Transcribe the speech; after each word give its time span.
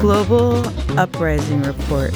Global 0.00 0.64
Uprising 0.98 1.62
Report, 1.62 2.14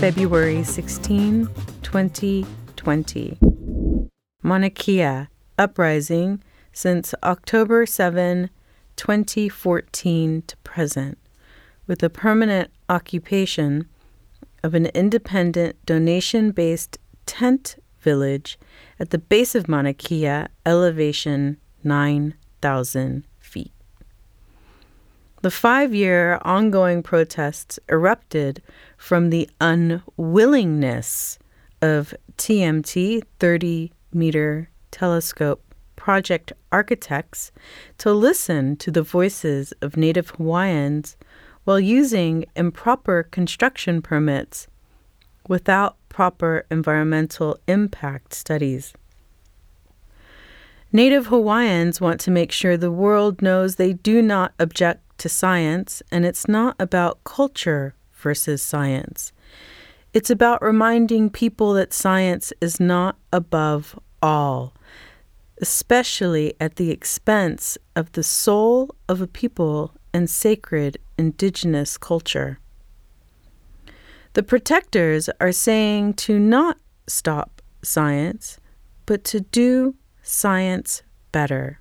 February 0.00 0.62
16, 0.62 1.48
2020. 1.82 3.38
Mauna 4.42 4.70
Kea 4.70 5.26
Uprising 5.58 6.42
since 6.72 7.14
October 7.22 7.86
7, 7.86 8.50
2014 8.96 10.42
to 10.46 10.56
present, 10.58 11.18
with 11.86 12.02
a 12.02 12.10
permanent 12.10 12.70
occupation 12.88 13.88
of 14.62 14.74
an 14.74 14.86
independent 14.86 15.76
donation 15.84 16.50
based 16.50 16.98
tent 17.26 17.76
village 18.00 18.58
at 19.00 19.10
the 19.10 19.18
base 19.18 19.54
of 19.54 19.68
Mauna 19.68 19.94
Kea, 19.94 20.46
elevation 20.64 21.58
9,000 21.82 23.24
feet. 23.38 23.72
The 25.42 25.50
five 25.50 25.94
year 25.94 26.38
ongoing 26.42 27.02
protests 27.02 27.78
erupted 27.90 28.62
from 28.96 29.30
the 29.30 29.48
unwillingness 29.60 31.38
of 31.82 32.14
TMT 32.38 33.22
30 33.38 33.92
meter 34.12 34.70
telescope 34.90 35.63
project 36.04 36.52
architects 36.70 37.50
to 37.96 38.12
listen 38.12 38.76
to 38.76 38.90
the 38.90 39.00
voices 39.00 39.72
of 39.80 39.96
Native 39.96 40.28
Hawaiians 40.36 41.16
while 41.64 41.80
using 41.80 42.44
improper 42.54 43.22
construction 43.22 44.02
permits 44.02 44.68
without 45.48 45.96
proper 46.10 46.66
environmental 46.70 47.58
impact 47.66 48.34
studies. 48.34 48.92
Native 50.92 51.28
Hawaiians 51.28 52.02
want 52.02 52.20
to 52.20 52.30
make 52.30 52.52
sure 52.52 52.76
the 52.76 52.90
world 52.90 53.40
knows 53.40 53.76
they 53.76 53.94
do 53.94 54.20
not 54.20 54.52
object 54.58 55.00
to 55.20 55.30
science, 55.30 56.02
and 56.12 56.26
it's 56.26 56.46
not 56.46 56.76
about 56.78 57.24
culture 57.24 57.94
versus 58.12 58.60
science. 58.60 59.32
It's 60.12 60.28
about 60.28 60.60
reminding 60.60 61.30
people 61.30 61.72
that 61.72 61.94
science 61.94 62.52
is 62.60 62.78
not 62.78 63.16
above 63.32 63.98
all, 64.20 64.73
especially 65.60 66.54
at 66.60 66.76
the 66.76 66.90
expense 66.90 67.78
of 67.94 68.12
the 68.12 68.22
soul 68.22 68.94
of 69.08 69.20
a 69.20 69.26
people 69.26 69.92
and 70.12 70.28
sacred 70.28 70.98
indigenous 71.18 71.96
culture. 71.96 72.58
The 74.34 74.42
protectors 74.42 75.28
are 75.40 75.52
saying 75.52 76.14
to 76.14 76.38
not 76.38 76.78
stop 77.06 77.62
science, 77.82 78.58
but 79.06 79.22
to 79.24 79.40
do 79.40 79.94
science 80.22 81.02
better. 81.30 81.80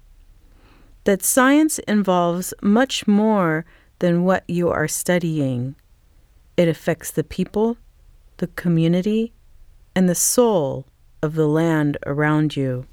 That 1.06 1.24
science 1.24 1.80
involves 1.80 2.54
much 2.62 3.08
more 3.08 3.66
than 4.00 4.24
what 4.24 4.44
you 4.48 4.70
are 4.70 4.88
studying. 4.88 5.76
It 6.56 6.68
affects 6.68 7.12
the 7.12 7.24
people, 7.24 7.78
the 8.38 8.48
community, 8.48 9.34
and 9.96 10.08
the 10.08 10.16
soul 10.16 10.86
of 11.22 11.36
the 11.36 11.48
land 11.48 11.98
around 12.06 12.56
you. 12.56 12.86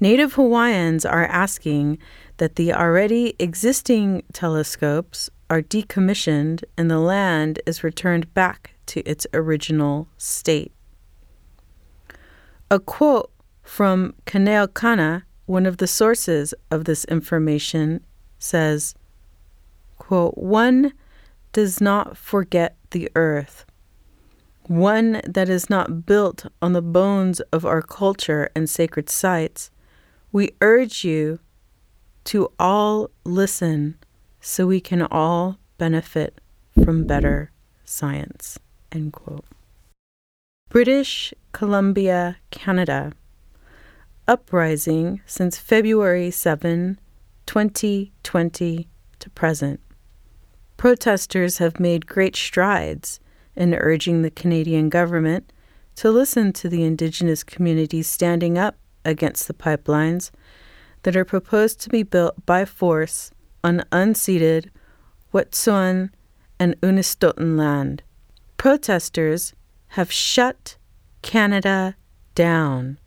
Native 0.00 0.34
Hawaiians 0.34 1.06
are 1.06 1.24
asking 1.26 1.98
that 2.38 2.56
the 2.56 2.72
already 2.72 3.34
existing 3.38 4.24
telescopes 4.32 5.30
are 5.48 5.62
decommissioned 5.62 6.64
and 6.76 6.90
the 6.90 6.98
land 6.98 7.60
is 7.64 7.84
returned 7.84 8.32
back 8.34 8.74
to 8.86 9.00
its 9.08 9.26
original 9.32 10.08
state. 10.18 10.72
A 12.70 12.80
quote 12.80 13.30
from 13.62 14.14
Kanaeokana, 14.26 15.22
one 15.46 15.64
of 15.64 15.76
the 15.76 15.86
sources 15.86 16.54
of 16.70 16.86
this 16.86 17.04
information, 17.04 18.04
says, 18.38 18.94
quote, 19.98 20.36
One 20.36 20.92
does 21.52 21.80
not 21.80 22.16
forget 22.16 22.76
the 22.90 23.08
earth, 23.14 23.64
one 24.66 25.20
that 25.24 25.48
is 25.48 25.70
not 25.70 26.04
built 26.04 26.46
on 26.60 26.72
the 26.72 26.82
bones 26.82 27.40
of 27.52 27.64
our 27.64 27.80
culture 27.80 28.50
and 28.56 28.68
sacred 28.68 29.08
sites 29.08 29.70
we 30.34 30.50
urge 30.60 31.04
you 31.04 31.38
to 32.24 32.50
all 32.58 33.08
listen 33.22 33.96
so 34.40 34.66
we 34.66 34.80
can 34.80 35.00
all 35.00 35.58
benefit 35.78 36.40
from 36.82 37.04
better 37.04 37.52
science. 37.84 38.58
End 38.90 39.12
quote. 39.12 39.44
British 40.68 41.32
Columbia, 41.52 42.38
Canada. 42.50 43.12
Uprising 44.26 45.20
since 45.24 45.56
February 45.56 46.32
7, 46.32 46.98
2020 47.46 48.88
to 49.20 49.30
present. 49.30 49.78
Protesters 50.76 51.58
have 51.58 51.78
made 51.78 52.08
great 52.08 52.34
strides 52.34 53.20
in 53.54 53.72
urging 53.72 54.22
the 54.22 54.32
Canadian 54.32 54.88
government 54.88 55.52
to 55.94 56.10
listen 56.10 56.52
to 56.54 56.68
the 56.68 56.82
Indigenous 56.82 57.44
communities 57.44 58.08
standing 58.08 58.58
up 58.58 58.76
against 59.04 59.46
the 59.46 59.54
pipelines 59.54 60.30
that 61.02 61.16
are 61.16 61.24
proposed 61.24 61.80
to 61.80 61.88
be 61.88 62.02
built 62.02 62.46
by 62.46 62.64
force 62.64 63.30
on 63.62 63.84
unceded 63.92 64.70
Wet'suwet'en 65.32 66.10
and 66.58 66.80
Unist'ot'en 66.80 67.56
land. 67.56 68.02
Protesters 68.56 69.54
have 69.88 70.10
shut 70.10 70.76
Canada 71.22 71.96
down 72.34 72.98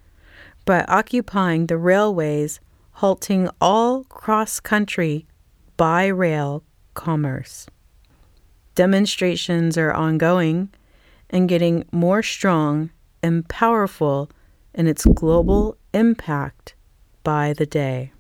by 0.66 0.84
occupying 0.88 1.68
the 1.68 1.78
railways, 1.78 2.60
halting 2.94 3.50
all 3.62 4.04
cross 4.06 4.60
country 4.60 5.26
by 5.78 6.08
rail 6.08 6.64
commerce. 6.94 7.68
Demonstrations 8.76 9.78
are 9.78 9.94
ongoing 9.94 10.70
and 11.30 11.50
getting 11.50 11.86
more 11.92 12.22
strong 12.22 12.90
and 13.24 13.48
powerful 13.48 14.30
in 14.74 14.88
its 14.88 15.06
global 15.06 15.78
impact 15.98 16.76
by 17.24 17.54
the 17.54 17.66
day. 17.66 18.12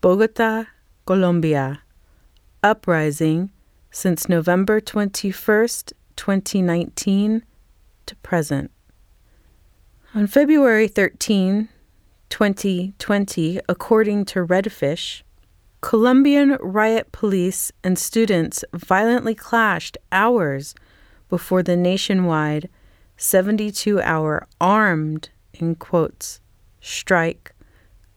Bogota, 0.00 0.66
Colombia, 1.04 1.82
uprising 2.62 3.50
since 3.90 4.28
November 4.28 4.80
21st, 4.80 5.92
2019 6.14 7.42
to 8.06 8.16
present. 8.16 8.70
On 10.14 10.26
February 10.28 10.86
13, 10.86 11.68
2020, 12.30 13.60
according 13.68 14.24
to 14.26 14.46
Redfish, 14.46 15.22
Colombian 15.80 16.56
riot 16.60 17.10
police 17.10 17.72
and 17.82 17.98
students 17.98 18.64
violently 18.72 19.34
clashed 19.34 19.98
hours 20.12 20.76
before 21.28 21.64
the 21.64 21.76
nationwide 21.76 22.68
72 23.16 24.00
hour 24.00 24.46
armed, 24.60 25.30
in 25.54 25.74
quotes, 25.74 26.40
strike 26.82 27.54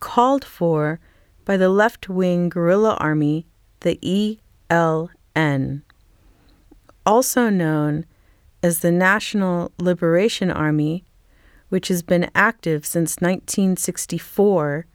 called 0.02 0.44
for 0.44 1.00
by 1.46 1.56
the 1.56 1.70
left 1.70 2.10
wing 2.10 2.50
guerrilla 2.50 2.96
army, 3.00 3.46
the 3.82 3.98
ELN, 4.78 5.82
also 7.06 7.50
known 7.50 8.06
as 8.64 8.80
the 8.80 8.92
National 8.92 9.72
Liberation 9.80 10.50
Army, 10.50 11.06
which 11.70 11.88
has 11.88 12.02
been 12.02 12.30
active 12.34 12.86
since 12.86 13.18
1964 13.18 14.88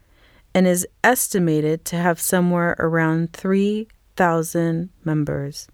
and 0.52 0.66
is 0.66 0.86
estimated 1.04 1.84
to 1.84 1.96
have 1.96 2.20
somewhere 2.20 2.74
around 2.80 3.32
3,000 3.32 4.90
members. 5.04 5.68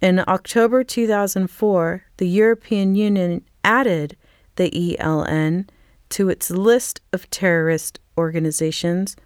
In 0.00 0.22
October 0.28 0.84
2004, 0.84 2.04
the 2.18 2.28
European 2.28 2.94
Union 2.94 3.44
added 3.64 4.16
the 4.54 4.70
ELN 4.70 5.68
to 6.16 6.30
its 6.30 6.48
list 6.48 7.02
of 7.12 7.28
terrorist 7.28 8.00
organizations 8.16 9.16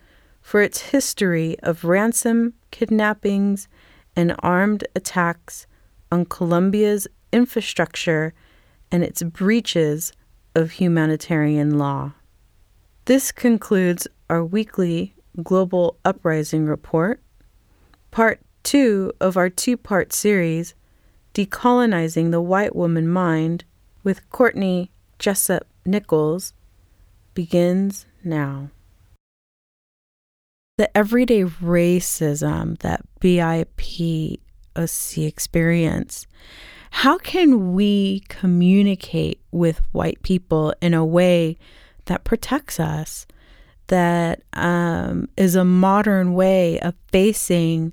for 0.43 0.61
its 0.61 0.91
history 0.91 1.57
of 1.63 1.85
ransom, 1.85 2.53
kidnappings, 2.73 3.69
and 4.17 4.35
armed 4.41 4.83
attacks 4.97 5.69
on 6.11 6.25
Colombia's 6.25 7.07
infrastructure 7.33 8.35
and 8.91 9.05
its 9.05 9.23
breaches 9.23 10.13
of 10.57 10.73
humanitarian 10.73 11.79
law. 11.79 12.11
This 13.05 13.31
concludes 13.31 14.09
our 14.29 14.45
weekly 14.45 15.15
Global 15.45 15.97
Uprising 16.05 16.67
Report. 16.67 17.23
Part 18.11 18.41
two 18.65 19.13
of 19.21 19.37
our 19.37 19.49
two 19.49 19.77
part 19.77 20.13
series, 20.13 20.75
Decolonizing 21.35 22.33
the 22.33 22.41
White 22.41 22.75
Woman 22.75 23.07
Mind, 23.07 23.63
with 24.03 24.29
Courtney 24.31 24.91
Jessup 25.21 25.69
Nichols, 25.87 26.53
begins 27.35 28.06
now. 28.25 28.71
the 30.81 30.97
everyday 30.97 31.44
racism 31.44 32.79
that 32.79 33.03
BIPOC 33.21 34.38
experience, 35.19 36.27
how 36.91 37.19
can 37.19 37.75
we 37.75 38.21
communicate 38.29 39.43
with 39.50 39.82
white 39.93 40.23
people 40.23 40.73
in 40.81 40.94
a 40.94 41.05
way 41.05 41.59
that 42.06 42.25
protects 42.25 42.81
us, 42.81 43.27
that 43.88 44.41
um, 44.55 45.29
is 45.37 45.55
a 45.55 45.67
modern 45.67 46.32
way 46.32 46.81
of 46.81 46.94
facing 47.12 47.93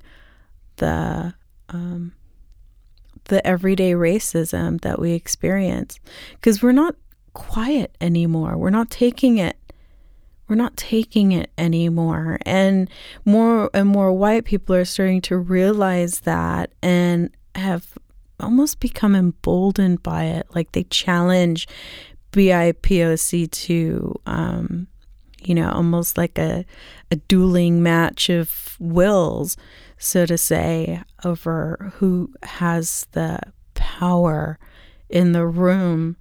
the 0.76 1.34
um, 1.68 2.12
the 3.24 3.46
everyday 3.46 3.92
racism 3.92 4.80
that 4.80 4.98
we 4.98 5.12
experience? 5.12 6.00
Because 6.32 6.62
we're 6.62 6.72
not 6.72 6.96
quiet 7.34 7.96
anymore. 8.00 8.56
We're 8.56 8.70
not 8.70 8.90
taking 8.90 9.38
it 9.38 9.56
we're 10.48 10.56
not 10.56 10.76
taking 10.76 11.32
it 11.32 11.50
anymore. 11.58 12.38
And 12.46 12.88
more 13.24 13.70
and 13.74 13.88
more 13.88 14.12
white 14.12 14.46
people 14.46 14.74
are 14.74 14.86
starting 14.86 15.20
to 15.22 15.36
realize 15.36 16.20
that 16.20 16.72
and 16.82 17.30
have 17.54 17.98
almost 18.40 18.80
become 18.80 19.14
emboldened 19.14 20.02
by 20.02 20.24
it. 20.24 20.46
Like 20.54 20.72
they 20.72 20.84
challenge 20.84 21.68
BIPOC 22.32 23.50
to, 23.50 24.20
um, 24.26 24.86
you 25.42 25.54
know, 25.54 25.70
almost 25.70 26.16
like 26.16 26.38
a, 26.38 26.64
a 27.10 27.16
dueling 27.16 27.82
match 27.82 28.30
of 28.30 28.76
wills, 28.78 29.56
so 29.98 30.24
to 30.24 30.38
say, 30.38 31.02
over 31.24 31.92
who 31.96 32.32
has 32.42 33.06
the 33.12 33.38
power 33.74 34.58
in 35.10 35.32
the 35.32 35.46
room. 35.46 36.16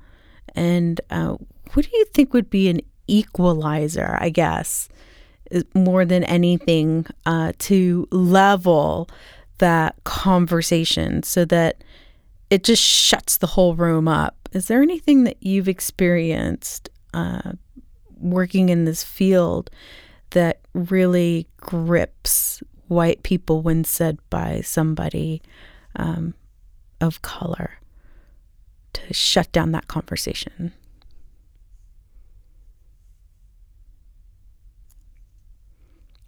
And 0.58 1.00
uh, 1.12 1.38
what 1.74 1.86
do 1.86 1.92
you 1.94 2.06
think 2.06 2.34
would 2.34 2.50
be 2.50 2.68
an 2.68 2.82
equalizer, 3.08 4.18
I 4.20 4.30
guess, 4.30 4.90
more 5.74 6.04
than 6.04 6.24
anything, 6.26 7.06
uh, 7.26 7.54
to 7.60 8.08
level 8.12 9.08
that 9.60 9.96
conversation 10.04 11.24
so 11.24 11.46
that 11.46 11.84
it 12.50 12.64
just 12.64 12.82
shuts 12.82 13.38
the 13.38 13.48
whole 13.48 13.76
room 13.76 14.08
up. 14.08 14.50
Is 14.52 14.68
there 14.68 14.82
anything 14.82 15.24
that 15.26 15.38
you've 15.42 15.68
experienced 15.68 16.90
uh, 17.14 17.54
working 18.18 18.70
in 18.70 18.86
this 18.86 19.04
field 19.04 19.70
that 20.32 20.60
really 20.74 21.48
grips 21.58 22.64
white 22.88 23.24
people 23.24 23.62
when 23.62 23.84
said 23.84 24.18
by 24.30 24.62
somebody 24.62 25.42
um, 25.96 26.34
of 27.00 27.22
color 27.22 27.77
to 28.94 29.14
shut 29.14 29.52
down 29.52 29.72
that 29.72 29.88
conversation? 29.88 30.74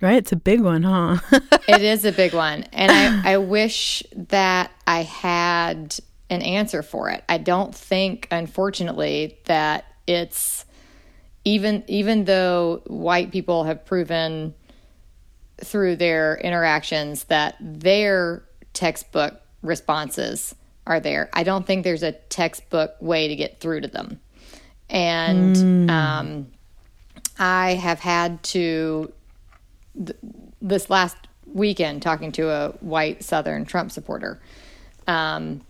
Right? 0.01 0.15
It's 0.15 0.31
a 0.31 0.37
big 0.37 0.61
one, 0.61 0.83
huh? 0.83 1.17
it 1.67 1.81
is 1.81 2.05
a 2.05 2.11
big 2.11 2.33
one. 2.33 2.63
And 2.71 2.91
I, 2.91 3.33
I 3.33 3.37
wish 3.37 4.01
that 4.15 4.71
I 4.87 5.03
had 5.03 5.99
an 6.29 6.41
answer 6.41 6.81
for 6.81 7.09
it. 7.09 7.23
I 7.27 7.37
don't 7.37 7.75
think, 7.75 8.27
unfortunately, 8.31 9.37
that 9.45 9.85
it's 10.07 10.65
even 11.43 11.83
even 11.87 12.25
though 12.25 12.81
white 12.87 13.31
people 13.31 13.63
have 13.63 13.85
proven 13.85 14.53
through 15.57 15.95
their 15.95 16.37
interactions 16.37 17.25
that 17.25 17.55
their 17.59 18.43
textbook 18.73 19.41
responses 19.61 20.55
are 20.89 20.99
there. 20.99 21.29
I 21.31 21.43
don't 21.43 21.65
think 21.65 21.83
there's 21.83 22.03
a 22.03 22.11
textbook 22.11 22.95
way 22.99 23.29
to 23.29 23.35
get 23.35 23.59
through 23.59 23.81
to 23.81 23.87
them. 23.87 24.19
And 24.89 25.55
mm. 25.55 25.89
um, 25.89 26.47
I 27.37 27.75
have 27.75 27.99
had 27.99 28.41
to 28.43 29.13
th- 29.95 30.17
this 30.61 30.89
last 30.89 31.15
weekend 31.45 32.01
talking 32.01 32.31
to 32.33 32.49
a 32.49 32.69
white 32.79 33.23
Southern 33.23 33.65
Trump 33.65 33.91
supporter. 33.91 34.41
Um, 35.07 35.61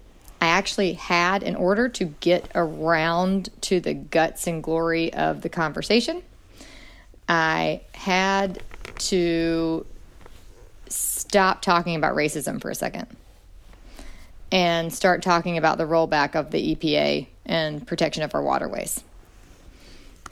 I 0.41 0.47
actually 0.47 0.93
had, 0.93 1.43
in 1.43 1.57
order 1.57 1.89
to 1.89 2.05
get 2.05 2.49
around 2.55 3.49
to 3.61 3.81
the 3.81 3.93
guts 3.93 4.47
and 4.47 4.63
glory 4.63 5.13
of 5.13 5.41
the 5.41 5.49
conversation, 5.49 6.23
I 7.27 7.81
had 7.93 8.63
to 8.99 9.85
stop 10.87 11.61
talking 11.61 11.97
about 11.97 12.15
racism 12.15 12.61
for 12.61 12.69
a 12.69 12.75
second 12.75 13.17
and 14.51 14.93
start 14.93 15.21
talking 15.21 15.57
about 15.57 15.77
the 15.77 15.85
rollback 15.85 16.35
of 16.35 16.51
the 16.51 16.75
EPA 16.75 17.27
and 17.45 17.85
protection 17.85 18.23
of 18.23 18.33
our 18.33 18.41
waterways. 18.41 19.03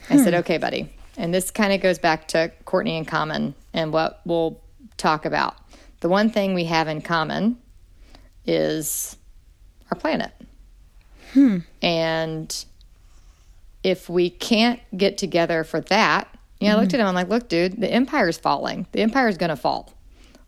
Hmm. 0.06 0.14
I 0.14 0.16
said, 0.16 0.34
hmm. 0.34 0.40
okay, 0.40 0.58
buddy. 0.58 0.92
And 1.16 1.34
this 1.34 1.50
kind 1.50 1.72
of 1.72 1.80
goes 1.80 1.98
back 1.98 2.28
to 2.28 2.52
Courtney 2.64 2.96
and 2.96 3.06
Common 3.06 3.54
and 3.74 3.92
what 3.92 4.20
we'll 4.24 4.60
talk 4.96 5.24
about. 5.24 5.56
The 6.00 6.08
one 6.08 6.30
thing 6.30 6.54
we 6.54 6.64
have 6.64 6.88
in 6.88 7.02
common 7.02 7.58
is 8.46 9.16
our 9.90 9.98
planet. 9.98 10.30
Hmm. 11.32 11.58
And 11.82 12.64
if 13.82 14.08
we 14.08 14.30
can't 14.30 14.80
get 14.96 15.18
together 15.18 15.64
for 15.64 15.80
that, 15.82 16.28
you 16.60 16.68
know, 16.68 16.72
mm-hmm. 16.72 16.78
I 16.78 16.82
looked 16.82 16.94
at 16.94 17.00
him, 17.00 17.06
I'm 17.06 17.14
like, 17.14 17.28
look, 17.28 17.48
dude, 17.48 17.80
the 17.80 17.90
empire's 17.90 18.38
falling. 18.38 18.86
The 18.92 19.00
empire's 19.00 19.36
going 19.36 19.50
to 19.50 19.56
fall. 19.56 19.92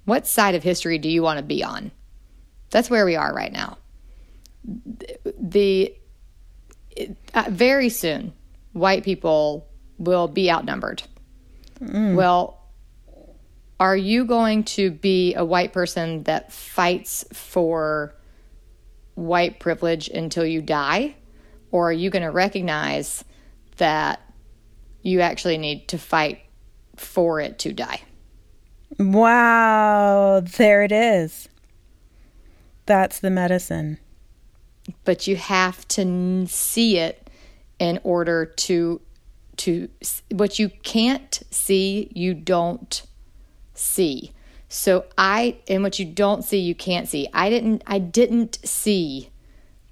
What 0.04 0.26
side 0.26 0.54
of 0.54 0.62
history 0.62 0.98
do 0.98 1.08
you 1.08 1.22
want 1.22 1.38
to 1.38 1.44
be 1.44 1.62
on? 1.62 1.90
That's 2.70 2.90
where 2.90 3.04
we 3.04 3.16
are 3.16 3.34
right 3.34 3.52
now. 3.52 3.78
The, 4.64 5.94
uh, 7.34 7.44
very 7.48 7.88
soon, 7.88 8.32
white 8.72 9.04
people 9.04 9.66
will 9.98 10.28
be 10.28 10.50
outnumbered. 10.50 11.02
Mm. 11.80 12.14
Well, 12.14 12.60
are 13.78 13.96
you 13.96 14.24
going 14.24 14.64
to 14.64 14.90
be 14.90 15.34
a 15.34 15.44
white 15.44 15.72
person 15.72 16.24
that 16.24 16.52
fights 16.52 17.24
for 17.32 18.14
white 19.14 19.58
privilege 19.58 20.08
until 20.08 20.44
you 20.44 20.60
die? 20.62 21.16
Or 21.70 21.88
are 21.88 21.92
you 21.92 22.10
going 22.10 22.24
to 22.24 22.30
recognize 22.30 23.24
that 23.78 24.20
you 25.02 25.20
actually 25.20 25.56
need 25.56 25.88
to 25.88 25.98
fight 25.98 26.40
for 26.96 27.40
it 27.40 27.58
to 27.60 27.72
die? 27.72 28.02
Wow, 28.98 30.40
there 30.40 30.82
it 30.82 30.92
is. 30.92 31.48
That's 32.90 33.20
the 33.20 33.30
medicine. 33.30 33.98
But 35.04 35.28
you 35.28 35.36
have 35.36 35.86
to 35.86 36.44
see 36.48 36.98
it 36.98 37.30
in 37.78 38.00
order 38.02 38.44
to 38.44 39.00
to 39.58 39.88
what 40.32 40.58
you 40.58 40.70
can't 40.82 41.40
see, 41.52 42.10
you 42.16 42.34
don't 42.34 43.02
see. 43.74 44.32
So 44.68 45.04
I 45.16 45.58
and 45.68 45.84
what 45.84 46.00
you 46.00 46.04
don't 46.04 46.42
see, 46.42 46.58
you 46.58 46.74
can't 46.74 47.08
see. 47.08 47.28
I 47.32 47.48
didn't 47.48 47.84
I 47.86 48.00
didn't 48.00 48.58
see 48.64 49.30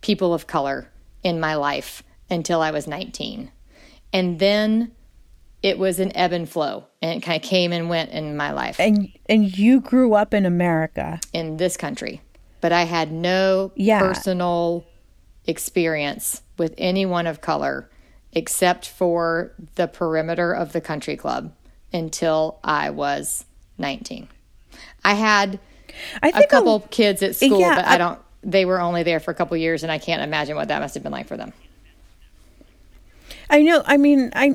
people 0.00 0.34
of 0.34 0.48
color 0.48 0.90
in 1.22 1.38
my 1.38 1.54
life 1.54 2.02
until 2.28 2.60
I 2.60 2.72
was 2.72 2.88
19. 2.88 3.52
And 4.12 4.40
then 4.40 4.90
it 5.62 5.78
was 5.78 6.00
an 6.00 6.16
ebb 6.16 6.32
and 6.32 6.48
flow 6.48 6.86
and 7.00 7.18
it 7.18 7.24
kind 7.24 7.40
of 7.40 7.48
came 7.48 7.72
and 7.72 7.88
went 7.88 8.10
in 8.10 8.36
my 8.36 8.50
life. 8.50 8.80
And 8.80 9.12
and 9.26 9.56
you 9.56 9.80
grew 9.80 10.14
up 10.14 10.34
in 10.34 10.44
America. 10.44 11.20
In 11.32 11.58
this 11.58 11.76
country. 11.76 12.22
But 12.60 12.72
I 12.72 12.84
had 12.84 13.12
no 13.12 13.72
yeah. 13.74 14.00
personal 14.00 14.84
experience 15.46 16.42
with 16.56 16.74
anyone 16.76 17.26
of 17.26 17.40
color 17.40 17.88
except 18.32 18.88
for 18.88 19.52
the 19.76 19.86
perimeter 19.86 20.52
of 20.52 20.72
the 20.72 20.80
country 20.80 21.16
club 21.16 21.52
until 21.92 22.58
I 22.62 22.90
was 22.90 23.44
19. 23.78 24.28
I 25.04 25.14
had 25.14 25.58
I 26.22 26.30
think 26.30 26.44
a 26.44 26.48
couple 26.48 26.76
a, 26.76 26.88
kids 26.88 27.22
at 27.22 27.36
school, 27.36 27.60
yeah, 27.60 27.76
but 27.76 27.84
I, 27.86 27.94
I 27.94 27.98
don't. 27.98 28.20
They 28.42 28.64
were 28.64 28.80
only 28.80 29.02
there 29.02 29.20
for 29.20 29.30
a 29.30 29.34
couple 29.34 29.56
years, 29.56 29.82
and 29.82 29.90
I 29.90 29.98
can't 29.98 30.22
imagine 30.22 30.56
what 30.56 30.68
that 30.68 30.80
must 30.80 30.94
have 30.94 31.02
been 31.02 31.12
like 31.12 31.26
for 31.26 31.36
them. 31.36 31.52
I 33.50 33.62
know. 33.62 33.82
I 33.84 33.96
mean, 33.96 34.30
I 34.34 34.54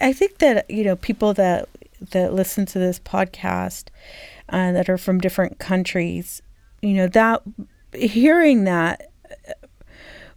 I 0.00 0.12
think 0.12 0.38
that 0.38 0.70
you 0.70 0.84
know 0.84 0.96
people 0.96 1.34
that 1.34 1.68
that 2.10 2.34
listen 2.34 2.66
to 2.66 2.78
this 2.78 2.98
podcast 2.98 3.88
uh, 4.48 4.72
that 4.72 4.88
are 4.88 4.98
from 4.98 5.20
different 5.20 5.58
countries, 5.58 6.42
you 6.84 6.94
know 6.94 7.08
that 7.08 7.42
hearing 7.94 8.64
that 8.64 9.10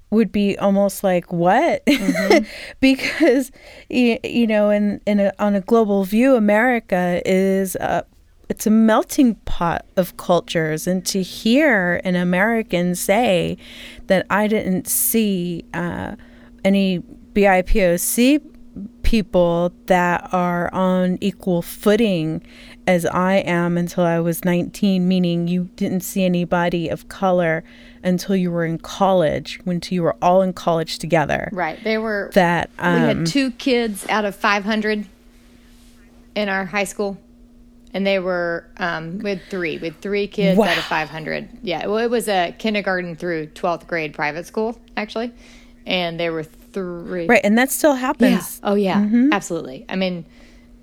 would 0.09 0.31
be 0.31 0.57
almost 0.57 1.03
like 1.03 1.31
what 1.33 1.85
mm-hmm. 1.85 2.45
because 2.79 3.51
you, 3.89 4.17
you 4.23 4.47
know 4.47 4.69
in 4.69 5.01
in 5.05 5.19
a, 5.19 5.33
on 5.39 5.53
a 5.55 5.61
global 5.61 6.03
view 6.05 6.35
america 6.35 7.21
is 7.25 7.75
a, 7.75 8.05
it's 8.49 8.65
a 8.65 8.69
melting 8.69 9.35
pot 9.45 9.85
of 9.97 10.15
cultures 10.15 10.87
and 10.87 11.05
to 11.05 11.21
hear 11.21 11.99
an 12.05 12.15
american 12.15 12.95
say 12.95 13.57
that 14.05 14.25
i 14.29 14.47
didn't 14.47 14.87
see 14.87 15.65
uh, 15.73 16.15
any 16.63 16.99
bipoc 17.33 18.41
people 19.03 19.73
that 19.85 20.29
are 20.33 20.73
on 20.73 21.17
equal 21.21 21.61
footing 21.61 22.41
as 22.87 23.05
I 23.05 23.35
am 23.35 23.77
until 23.77 24.05
I 24.05 24.19
was 24.19 24.45
19, 24.45 25.05
meaning 25.05 25.49
you 25.49 25.69
didn't 25.75 25.99
see 25.99 26.23
anybody 26.23 26.87
of 26.87 27.09
color 27.09 27.65
until 28.01 28.35
you 28.35 28.49
were 28.49 28.63
in 28.63 28.77
college, 28.77 29.59
until 29.65 29.93
you 29.93 30.01
were 30.01 30.15
all 30.21 30.41
in 30.41 30.53
college 30.53 30.97
together. 30.97 31.49
Right. 31.51 31.83
They 31.83 31.97
were 31.97 32.31
that 32.33 32.69
um, 32.79 32.93
we 32.93 32.99
had 33.07 33.17
um, 33.17 33.25
two 33.25 33.51
kids 33.51 34.07
out 34.07 34.23
of 34.23 34.35
500 34.35 35.05
in 36.35 36.49
our 36.49 36.65
high 36.65 36.85
school. 36.85 37.17
and 37.93 38.05
they 38.07 38.19
were 38.19 38.65
um, 38.77 39.19
we 39.19 39.31
had 39.31 39.41
three, 39.49 39.77
with 39.79 39.99
three 39.99 40.27
kids 40.27 40.57
wow. 40.57 40.67
out 40.67 40.77
of 40.77 40.83
five 40.83 41.09
hundred. 41.09 41.49
Yeah, 41.63 41.87
well, 41.87 41.97
it 41.97 42.09
was 42.09 42.27
a 42.27 42.53
kindergarten 42.57 43.15
through 43.15 43.47
twelfth 43.47 43.87
grade 43.87 44.13
private 44.13 44.45
school 44.45 44.79
actually, 44.95 45.33
and 45.85 46.19
there 46.19 46.31
were 46.31 46.43
three. 46.43 47.25
Right, 47.25 47.41
and 47.43 47.57
that 47.57 47.71
still 47.71 47.95
happens. 47.95 48.59
Yeah. 48.61 48.69
Oh 48.69 48.75
yeah, 48.75 49.01
mm-hmm. 49.01 49.33
absolutely. 49.33 49.85
I 49.89 49.95
mean. 49.95 50.25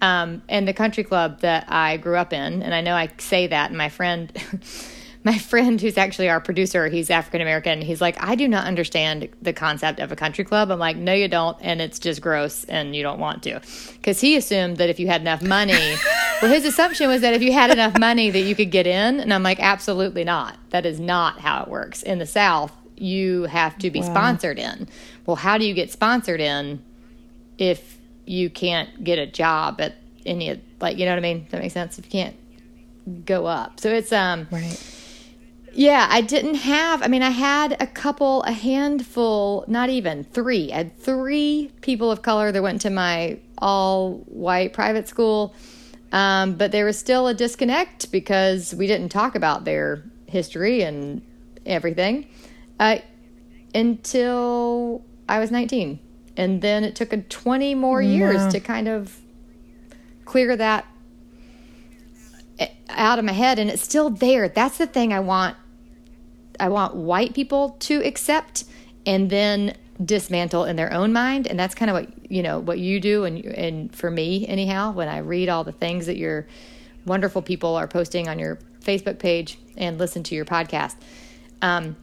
Um, 0.04 0.42
and 0.50 0.68
the 0.68 0.74
country 0.74 1.02
club 1.02 1.40
that 1.40 1.64
I 1.68 1.96
grew 1.96 2.16
up 2.16 2.34
in, 2.34 2.62
and 2.62 2.74
I 2.74 2.82
know 2.82 2.94
I 2.94 3.08
say 3.16 3.46
that, 3.46 3.70
and 3.70 3.78
my 3.78 3.88
friend 3.88 4.30
my 5.24 5.38
friend 5.38 5.80
who's 5.80 5.96
actually 5.96 6.28
our 6.28 6.40
producer, 6.40 6.88
he's 6.88 7.08
African 7.08 7.40
American. 7.40 7.80
He's 7.80 8.02
like, 8.02 8.22
I 8.22 8.34
do 8.34 8.46
not 8.46 8.66
understand 8.66 9.30
the 9.40 9.54
concept 9.54 9.98
of 9.98 10.12
a 10.12 10.16
country 10.16 10.44
club. 10.44 10.70
I'm 10.70 10.78
like, 10.78 10.98
no, 10.98 11.14
you 11.14 11.28
don't. 11.28 11.56
And 11.62 11.80
it's 11.80 11.98
just 11.98 12.20
gross 12.20 12.64
and 12.64 12.94
you 12.94 13.02
don't 13.02 13.18
want 13.18 13.42
to. 13.44 13.62
Because 13.94 14.20
he 14.20 14.36
assumed 14.36 14.76
that 14.76 14.90
if 14.90 15.00
you 15.00 15.06
had 15.06 15.22
enough 15.22 15.40
money, 15.40 15.94
well, 16.42 16.52
his 16.52 16.66
assumption 16.66 17.08
was 17.08 17.22
that 17.22 17.32
if 17.32 17.40
you 17.40 17.54
had 17.54 17.70
enough 17.70 17.98
money 17.98 18.28
that 18.28 18.42
you 18.42 18.54
could 18.54 18.70
get 18.70 18.86
in. 18.86 19.18
And 19.18 19.32
I'm 19.32 19.42
like, 19.42 19.60
absolutely 19.60 20.24
not. 20.24 20.58
That 20.68 20.84
is 20.84 21.00
not 21.00 21.40
how 21.40 21.62
it 21.62 21.68
works. 21.68 22.02
In 22.02 22.18
the 22.18 22.26
South, 22.26 22.72
you 22.94 23.44
have 23.44 23.78
to 23.78 23.90
be 23.90 24.00
wow. 24.00 24.06
sponsored 24.06 24.58
in. 24.58 24.88
Well, 25.24 25.36
how 25.36 25.56
do 25.56 25.64
you 25.64 25.72
get 25.72 25.90
sponsored 25.90 26.42
in 26.42 26.84
if 27.56 27.96
you 28.26 28.50
can't 28.50 29.04
get 29.04 29.18
a 29.18 29.26
job 29.26 29.80
at 29.80 29.96
any, 30.24 30.60
like, 30.80 30.98
you 30.98 31.04
know 31.04 31.12
what 31.12 31.18
I 31.18 31.22
mean? 31.22 31.42
Does 31.42 31.50
that 31.52 31.62
make 31.62 31.72
sense? 31.72 31.98
If 31.98 32.06
you 32.06 32.10
can't 32.10 33.26
go 33.26 33.46
up. 33.46 33.80
So 33.80 33.90
it's, 33.90 34.12
um, 34.12 34.48
right 34.50 34.78
yeah, 35.76 36.06
I 36.08 36.20
didn't 36.20 36.54
have, 36.54 37.02
I 37.02 37.08
mean, 37.08 37.22
I 37.22 37.30
had 37.30 37.76
a 37.80 37.86
couple, 37.86 38.42
a 38.44 38.52
handful, 38.52 39.64
not 39.66 39.90
even 39.90 40.24
three. 40.24 40.72
I 40.72 40.76
had 40.76 40.98
three 40.98 41.72
people 41.80 42.10
of 42.10 42.22
color 42.22 42.52
that 42.52 42.62
went 42.62 42.80
to 42.82 42.90
my 42.90 43.38
all 43.58 44.18
white 44.26 44.72
private 44.72 45.08
school. 45.08 45.54
Um, 46.12 46.54
but 46.54 46.70
there 46.70 46.84
was 46.84 46.96
still 46.96 47.26
a 47.26 47.34
disconnect 47.34 48.12
because 48.12 48.72
we 48.74 48.86
didn't 48.86 49.08
talk 49.08 49.34
about 49.34 49.64
their 49.64 50.04
history 50.26 50.82
and 50.82 51.22
everything 51.66 52.28
uh, 52.78 52.98
until 53.74 55.02
I 55.28 55.40
was 55.40 55.50
19. 55.50 55.98
And 56.36 56.62
then 56.62 56.84
it 56.84 56.96
took 56.96 57.12
a 57.12 57.18
20 57.18 57.74
more 57.74 58.02
years 58.02 58.52
to 58.52 58.60
kind 58.60 58.88
of 58.88 59.20
clear 60.24 60.56
that 60.56 60.86
out 62.88 63.18
of 63.18 63.24
my 63.24 63.32
head 63.32 63.58
and 63.58 63.70
it's 63.70 63.82
still 63.82 64.10
there. 64.10 64.48
That's 64.48 64.78
the 64.78 64.86
thing 64.86 65.12
I 65.12 65.20
want 65.20 65.56
I 66.58 66.68
want 66.68 66.94
white 66.94 67.34
people 67.34 67.70
to 67.80 68.00
accept 68.04 68.64
and 69.04 69.28
then 69.28 69.76
dismantle 70.04 70.64
in 70.64 70.76
their 70.76 70.92
own 70.92 71.12
mind 71.12 71.46
and 71.46 71.58
that's 71.58 71.74
kind 71.74 71.90
of 71.90 71.94
what 71.94 72.30
you 72.30 72.42
know 72.42 72.58
what 72.58 72.78
you 72.78 73.00
do 73.00 73.24
and 73.24 73.44
and 73.44 73.94
for 73.94 74.10
me 74.10 74.46
anyhow 74.48 74.92
when 74.92 75.08
I 75.08 75.18
read 75.18 75.48
all 75.48 75.62
the 75.62 75.72
things 75.72 76.06
that 76.06 76.16
your 76.16 76.46
wonderful 77.06 77.42
people 77.42 77.76
are 77.76 77.86
posting 77.86 78.28
on 78.28 78.38
your 78.38 78.58
Facebook 78.80 79.18
page 79.18 79.58
and 79.76 79.98
listen 79.98 80.22
to 80.24 80.34
your 80.34 80.44
podcast 80.44 80.96
um, 81.62 81.96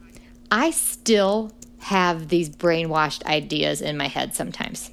I 0.50 0.72
still 0.72 1.52
have 1.82 2.30
these 2.30 2.50
brainwashed 2.50 3.26
ideas 3.26 3.82
in 3.82 3.98
my 3.98 4.08
head 4.08 4.34
sometimes 4.36 4.92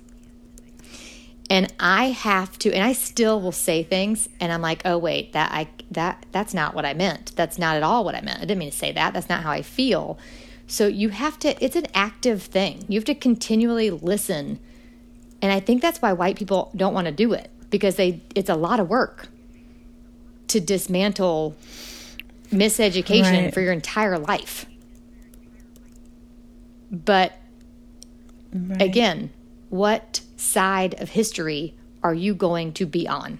and 1.50 1.72
I 1.80 2.06
have 2.10 2.58
to 2.60 2.72
and 2.72 2.84
I 2.84 2.92
still 2.92 3.40
will 3.40 3.52
say 3.52 3.82
things 3.82 4.28
and 4.40 4.52
I'm 4.52 4.62
like 4.62 4.82
oh 4.84 4.98
wait 4.98 5.32
that 5.32 5.50
I 5.52 5.68
that 5.90 6.26
that's 6.32 6.52
not 6.52 6.74
what 6.74 6.84
I 6.84 6.94
meant. 6.94 7.34
That's 7.36 7.58
not 7.58 7.76
at 7.76 7.82
all 7.82 8.04
what 8.04 8.14
I 8.14 8.20
meant. 8.20 8.38
I 8.38 8.42
didn't 8.42 8.58
mean 8.58 8.70
to 8.70 8.76
say 8.76 8.92
that. 8.92 9.14
That's 9.14 9.28
not 9.28 9.42
how 9.42 9.50
I 9.50 9.62
feel. 9.62 10.18
So 10.66 10.86
you 10.86 11.08
have 11.10 11.38
to 11.40 11.62
it's 11.64 11.76
an 11.76 11.86
active 11.94 12.42
thing. 12.42 12.84
You 12.88 12.98
have 12.98 13.06
to 13.06 13.14
continually 13.14 13.90
listen. 13.90 14.58
And 15.40 15.52
I 15.52 15.60
think 15.60 15.80
that's 15.80 16.02
why 16.02 16.12
white 16.12 16.36
people 16.36 16.70
don't 16.76 16.94
want 16.94 17.06
to 17.06 17.12
do 17.12 17.32
it 17.32 17.50
because 17.70 17.96
they 17.96 18.20
it's 18.34 18.50
a 18.50 18.54
lot 18.54 18.80
of 18.80 18.88
work 18.88 19.28
to 20.48 20.60
dismantle 20.60 21.56
miseducation 22.50 23.44
right. 23.44 23.54
for 23.54 23.60
your 23.60 23.72
entire 23.72 24.18
life. 24.18 24.66
But 26.90 27.32
right. 28.52 28.82
again, 28.82 29.30
what 29.68 30.22
side 30.36 31.00
of 31.00 31.10
history 31.10 31.74
are 32.02 32.14
you 32.14 32.34
going 32.34 32.72
to 32.74 32.86
be 32.86 33.06
on? 33.06 33.38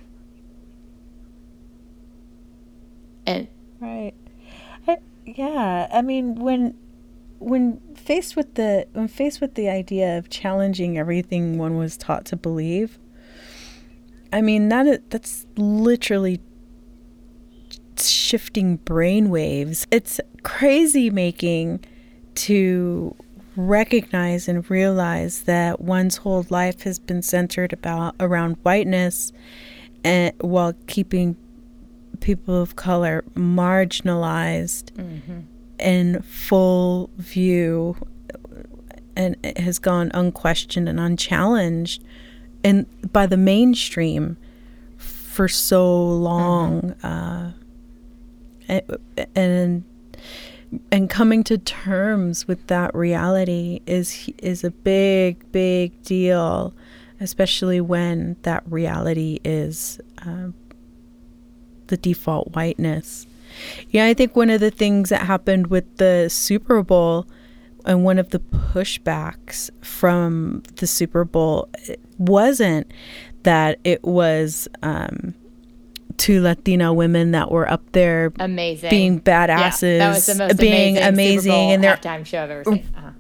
and 3.29 3.47
right 3.79 4.15
I, 4.89 4.99
yeah 5.27 5.87
i 5.93 6.03
mean 6.03 6.37
when 6.37 6.77
when 7.39 7.81
faced 7.95 8.35
with 8.35 8.55
the 8.55 8.89
when 8.95 9.07
faced 9.07 9.41
with 9.41 9.55
the 9.55 9.69
idea 9.69 10.19
of 10.19 10.31
challenging 10.31 10.99
everything 10.99 11.59
one 11.59 11.77
was 11.77 11.97
taught 11.97 12.25
to 12.27 12.37
believe 12.37 12.99
i 14.33 14.41
mean 14.41 14.71
that 14.71 15.11
that's 15.11 15.47
literally 15.57 16.41
shifting 17.99 18.77
brain 18.77 19.29
waves 19.29 19.87
it's 19.91 20.21
crazy 20.43 21.11
making 21.11 21.85
to 22.35 23.15
recognize 23.59 24.47
and 24.47 24.71
realize 24.71 25.43
that 25.43 25.81
one's 25.81 26.19
whole 26.19 26.47
life 26.49 26.83
has 26.83 27.01
been 27.01 27.21
centered 27.21 27.73
about 27.73 28.15
around 28.21 28.57
whiteness 28.63 29.33
and 30.05 30.33
while 30.41 30.75
keeping 30.87 31.37
people 32.21 32.63
of 32.63 32.77
color 32.77 33.25
marginalized 33.35 34.93
mm-hmm. 34.93 35.41
in 35.81 36.23
full 36.23 37.11
view 37.17 37.97
and 39.17 39.35
it 39.43 39.59
has 39.59 39.81
gone 39.81 40.13
unquestioned 40.15 40.89
and 40.89 41.01
unchallenged 41.01 42.05
and 42.63 42.87
by 43.13 43.27
the 43.27 43.37
mainstream 43.37 44.37
for 44.97 45.49
so 45.49 46.01
long 46.01 46.81
mm-hmm. 46.81 47.07
uh, 47.07 47.51
and 48.69 48.83
and 49.35 49.85
coming 51.09 51.43
to 51.45 51.59
terms 51.59 52.47
with 52.47 52.67
that 52.67 52.95
reality 52.95 53.81
is 53.87 54.31
is 54.39 54.65
a 54.65 54.71
big 54.71 55.51
big 55.51 56.03
deal 56.03 56.75
especially 57.21 57.81
when 57.81 58.37
that 58.43 58.63
reality 58.67 59.41
is 59.45 60.01
uh, 60.25 60.49
the 61.89 61.97
default 61.97 62.55
whiteness. 62.55 63.27
Yeah, 63.91 64.07
I 64.07 64.15
think 64.15 64.37
one 64.37 64.51
of 64.51 64.61
the 64.61 64.71
things 64.71 65.09
that 65.09 65.23
happened 65.23 65.69
with 65.69 65.97
the 65.97 66.29
Super 66.29 66.83
Bowl 66.83 67.27
and 67.85 68.05
one 68.05 68.19
of 68.19 68.31
the 68.31 68.41
pushbacks 68.41 69.71
from 69.83 70.63
the 70.77 70.87
Super 70.87 71.25
Bowl 71.25 71.69
wasn't 72.19 72.93
that 73.45 73.79
it 73.85 74.05
was 74.05 74.69
um, 74.83 75.35
two 76.19 76.43
Latina 76.43 76.93
women 76.93 77.31
that 77.31 77.51
were 77.51 77.71
up 77.71 77.93
there 77.93 78.33
amazing 78.39 78.91
being 78.91 79.21
badasses 79.21 79.99
yeah, 79.99 80.13
the 80.13 80.35
most 80.35 80.59
being 80.59 80.99
amazing, 80.99 81.09
amazing 81.53 81.73
and 81.73 81.85
their 81.85 81.97
halftime 81.97 82.27
show 82.27 82.43
I've 82.43 82.51
ever 82.51 82.65
seen. 82.65 82.87
Uh-huh. 82.97 83.11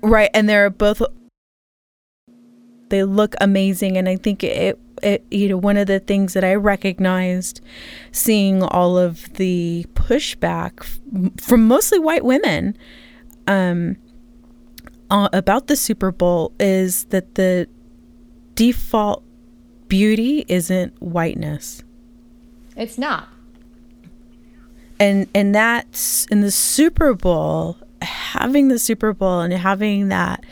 Right, 0.00 0.30
and 0.34 0.48
they're 0.48 0.70
both 0.70 1.02
they 2.88 3.04
look 3.04 3.34
amazing 3.40 3.96
and 3.96 4.08
I 4.08 4.16
think 4.16 4.44
it 4.44 4.78
it, 5.02 5.24
you 5.30 5.48
know, 5.48 5.56
one 5.56 5.76
of 5.76 5.86
the 5.86 6.00
things 6.00 6.34
that 6.34 6.44
I 6.44 6.54
recognized 6.54 7.60
seeing 8.12 8.62
all 8.62 8.98
of 8.98 9.32
the 9.34 9.86
pushback 9.94 10.80
f- 10.80 11.40
from 11.40 11.68
mostly 11.68 11.98
white 11.98 12.24
women 12.24 12.76
um, 13.46 13.96
uh, 15.10 15.28
about 15.32 15.68
the 15.68 15.76
Super 15.76 16.10
Bowl 16.10 16.52
is 16.58 17.04
that 17.06 17.36
the 17.36 17.68
default 18.54 19.22
beauty 19.88 20.44
isn't 20.48 21.00
whiteness. 21.00 21.82
It's 22.76 22.98
not. 22.98 23.28
And 25.00 25.28
and 25.34 25.54
that's 25.54 26.26
in 26.26 26.40
the 26.40 26.50
Super 26.50 27.14
Bowl, 27.14 27.76
having 28.02 28.68
the 28.68 28.78
Super 28.78 29.12
Bowl 29.12 29.40
and 29.40 29.52
having 29.52 30.08
that 30.08 30.44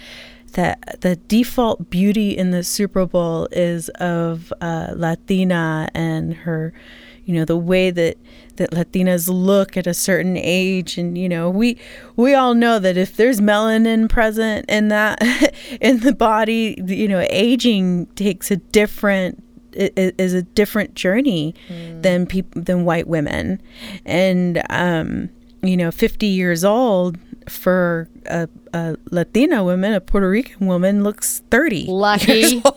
that 0.52 1.00
the 1.02 1.16
default 1.16 1.90
beauty 1.90 2.36
in 2.36 2.50
the 2.50 2.64
Super 2.64 3.06
Bowl 3.06 3.48
is 3.52 3.88
of 4.00 4.52
uh, 4.60 4.92
Latina 4.94 5.88
and 5.94 6.34
her, 6.34 6.72
you 7.24 7.34
know, 7.34 7.44
the 7.44 7.56
way 7.56 7.90
that 7.90 8.16
that 8.56 8.70
Latinas 8.72 9.28
look 9.28 9.76
at 9.76 9.86
a 9.86 9.94
certain 9.94 10.36
age, 10.36 10.98
and 10.98 11.16
you 11.16 11.28
know, 11.28 11.50
we 11.50 11.78
we 12.16 12.34
all 12.34 12.54
know 12.54 12.78
that 12.78 12.96
if 12.96 13.16
there's 13.16 13.40
melanin 13.40 14.08
present 14.08 14.64
in 14.68 14.88
that 14.88 15.22
in 15.80 16.00
the 16.00 16.12
body, 16.12 16.76
you 16.86 17.08
know, 17.08 17.26
aging 17.30 18.06
takes 18.14 18.50
a 18.50 18.56
different 18.56 19.42
is 19.72 20.32
a 20.32 20.42
different 20.42 20.94
journey 20.94 21.54
mm. 21.68 22.02
than 22.02 22.26
people 22.26 22.62
than 22.62 22.84
white 22.84 23.06
women, 23.06 23.60
and 24.04 24.62
um, 24.70 25.28
you 25.62 25.76
know, 25.76 25.90
50 25.90 26.26
years 26.26 26.64
old 26.64 27.18
for 27.48 28.08
a, 28.26 28.48
a, 28.72 28.96
Latina 29.10 29.64
woman, 29.64 29.92
a 29.92 30.00
Puerto 30.00 30.28
Rican 30.28 30.66
woman 30.66 31.02
looks 31.02 31.42
30. 31.50 31.86
Lucky. 31.86 32.62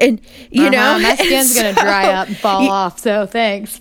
And, 0.00 0.20
you 0.50 0.62
uh-huh, 0.62 0.70
know, 0.70 0.98
my 1.00 1.14
skin's 1.16 1.54
so, 1.54 1.62
going 1.62 1.74
to 1.74 1.80
dry 1.80 2.12
up 2.12 2.28
and 2.28 2.36
fall 2.36 2.62
you, 2.62 2.70
off. 2.70 2.98
So 2.98 3.26
thanks. 3.26 3.80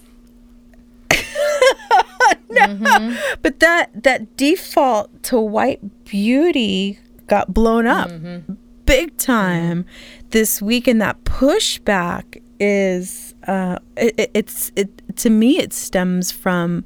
no, 2.49 2.61
mm-hmm. 2.61 3.35
but 3.41 3.59
that 3.59 4.03
that 4.03 4.37
default 4.37 5.23
to 5.23 5.39
white 5.39 6.05
beauty 6.05 6.99
got 7.27 7.53
blown 7.53 7.85
up 7.85 8.09
mm-hmm. 8.09 8.53
big 8.85 9.15
time 9.17 9.83
mm-hmm. 9.83 10.27
this 10.29 10.61
week, 10.61 10.87
and 10.87 11.01
that 11.01 11.23
pushback 11.23 12.41
is 12.59 13.35
uh, 13.47 13.79
it, 13.95 14.31
it's 14.33 14.71
it 14.75 14.89
to 15.17 15.29
me 15.29 15.57
it 15.59 15.73
stems 15.73 16.31
from 16.31 16.83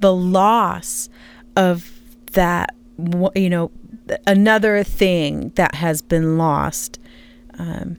the 0.00 0.12
loss 0.12 1.08
of 1.56 1.90
that 2.32 2.74
you 3.34 3.50
know 3.50 3.70
another 4.26 4.82
thing 4.82 5.50
that 5.50 5.76
has 5.76 6.02
been 6.02 6.36
lost 6.36 6.98
um, 7.58 7.96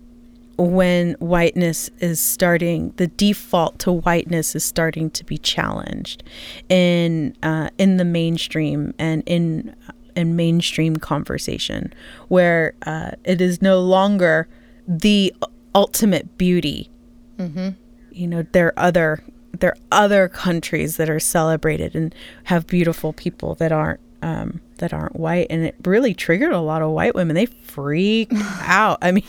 when 0.58 1.14
whiteness 1.20 1.90
is 2.00 2.20
starting 2.20 2.94
the 2.98 3.08
default 3.08 3.78
to 3.80 3.92
whiteness 3.92 4.56
is 4.56 4.64
starting 4.64 5.10
to 5.10 5.24
be 5.26 5.38
challenged 5.38 6.24
in 6.70 7.36
uh, 7.44 7.70
in 7.78 7.98
the 7.98 8.06
mainstream 8.06 8.94
and 8.98 9.24
in 9.26 9.76
in 10.16 10.36
mainstream 10.36 10.96
conversation 10.96 11.94
where 12.30 12.74
uh, 12.86 13.12
it 13.26 13.42
is 13.42 13.62
no 13.62 13.82
longer 13.82 14.48
the 14.88 15.34
ultimate 15.74 16.38
beauty. 16.38 16.90
Mm-hmm. 17.38 17.72
you 18.12 18.28
know 18.28 18.46
there 18.54 18.68
are 18.68 18.74
other 18.78 19.22
there 19.60 19.72
are 19.72 19.78
other 19.92 20.30
countries 20.30 20.96
that 20.96 21.10
are 21.10 21.20
celebrated 21.20 21.96
and 21.96 22.16
have 22.46 22.66
beautiful 22.66 23.12
people 23.12 23.56
that 23.56 23.72
aren't 23.72 24.00
um, 24.22 24.62
that 24.78 24.94
aren't 24.94 25.16
white. 25.16 25.48
And 25.50 25.66
it 25.66 25.76
really 25.84 26.14
triggered 26.14 26.52
a 26.52 26.60
lot 26.60 26.82
of 26.82 26.92
white 26.92 27.14
women. 27.14 27.36
They 27.36 27.46
freaked 27.46 28.34
out. 28.62 29.00
I 29.02 29.12
mean 29.12 29.24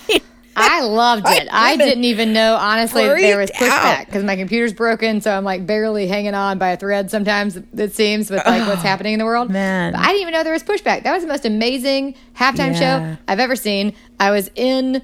I 0.57 0.81
loved 0.81 1.25
it. 1.27 1.49
I 1.53 1.77
didn't 1.77 2.05
even 2.05 2.33
know, 2.33 2.57
honestly, 2.57 3.05
that 3.05 3.21
there 3.21 3.39
was 3.39 3.51
pushback 3.51 4.07
because 4.07 4.25
my 4.25 4.37
computer's 4.37 4.73
broken. 4.73 5.21
So 5.21 5.31
I'm 5.31 5.45
like 5.45 5.67
barely 5.67 6.07
hanging 6.07 6.35
on 6.35 6.59
by 6.59 6.71
a 6.71 6.77
thread 6.77 7.11
sometimes, 7.11 7.57
it 7.77 7.95
seems, 7.95 8.31
with 8.31 8.45
like 8.47 8.63
oh, 8.63 8.69
what's 8.69 8.83
happening 8.83 9.13
in 9.13 9.19
the 9.19 9.27
world. 9.27 9.51
Man. 9.51 9.93
But 9.93 10.01
I 10.01 10.07
didn't 10.07 10.23
even 10.23 10.33
know 10.33 10.43
there 10.45 10.55
was 10.55 10.63
pushback. 10.63 11.03
That 11.03 11.13
was 11.13 11.23
the 11.23 11.29
most 11.29 11.45
amazing 11.45 12.15
halftime 12.35 12.73
yeah. 12.73 13.17
show 13.17 13.23
I've 13.29 13.39
ever 13.39 13.55
seen. 13.55 13.95
I 14.19 14.31
was 14.31 14.51
in 14.55 15.03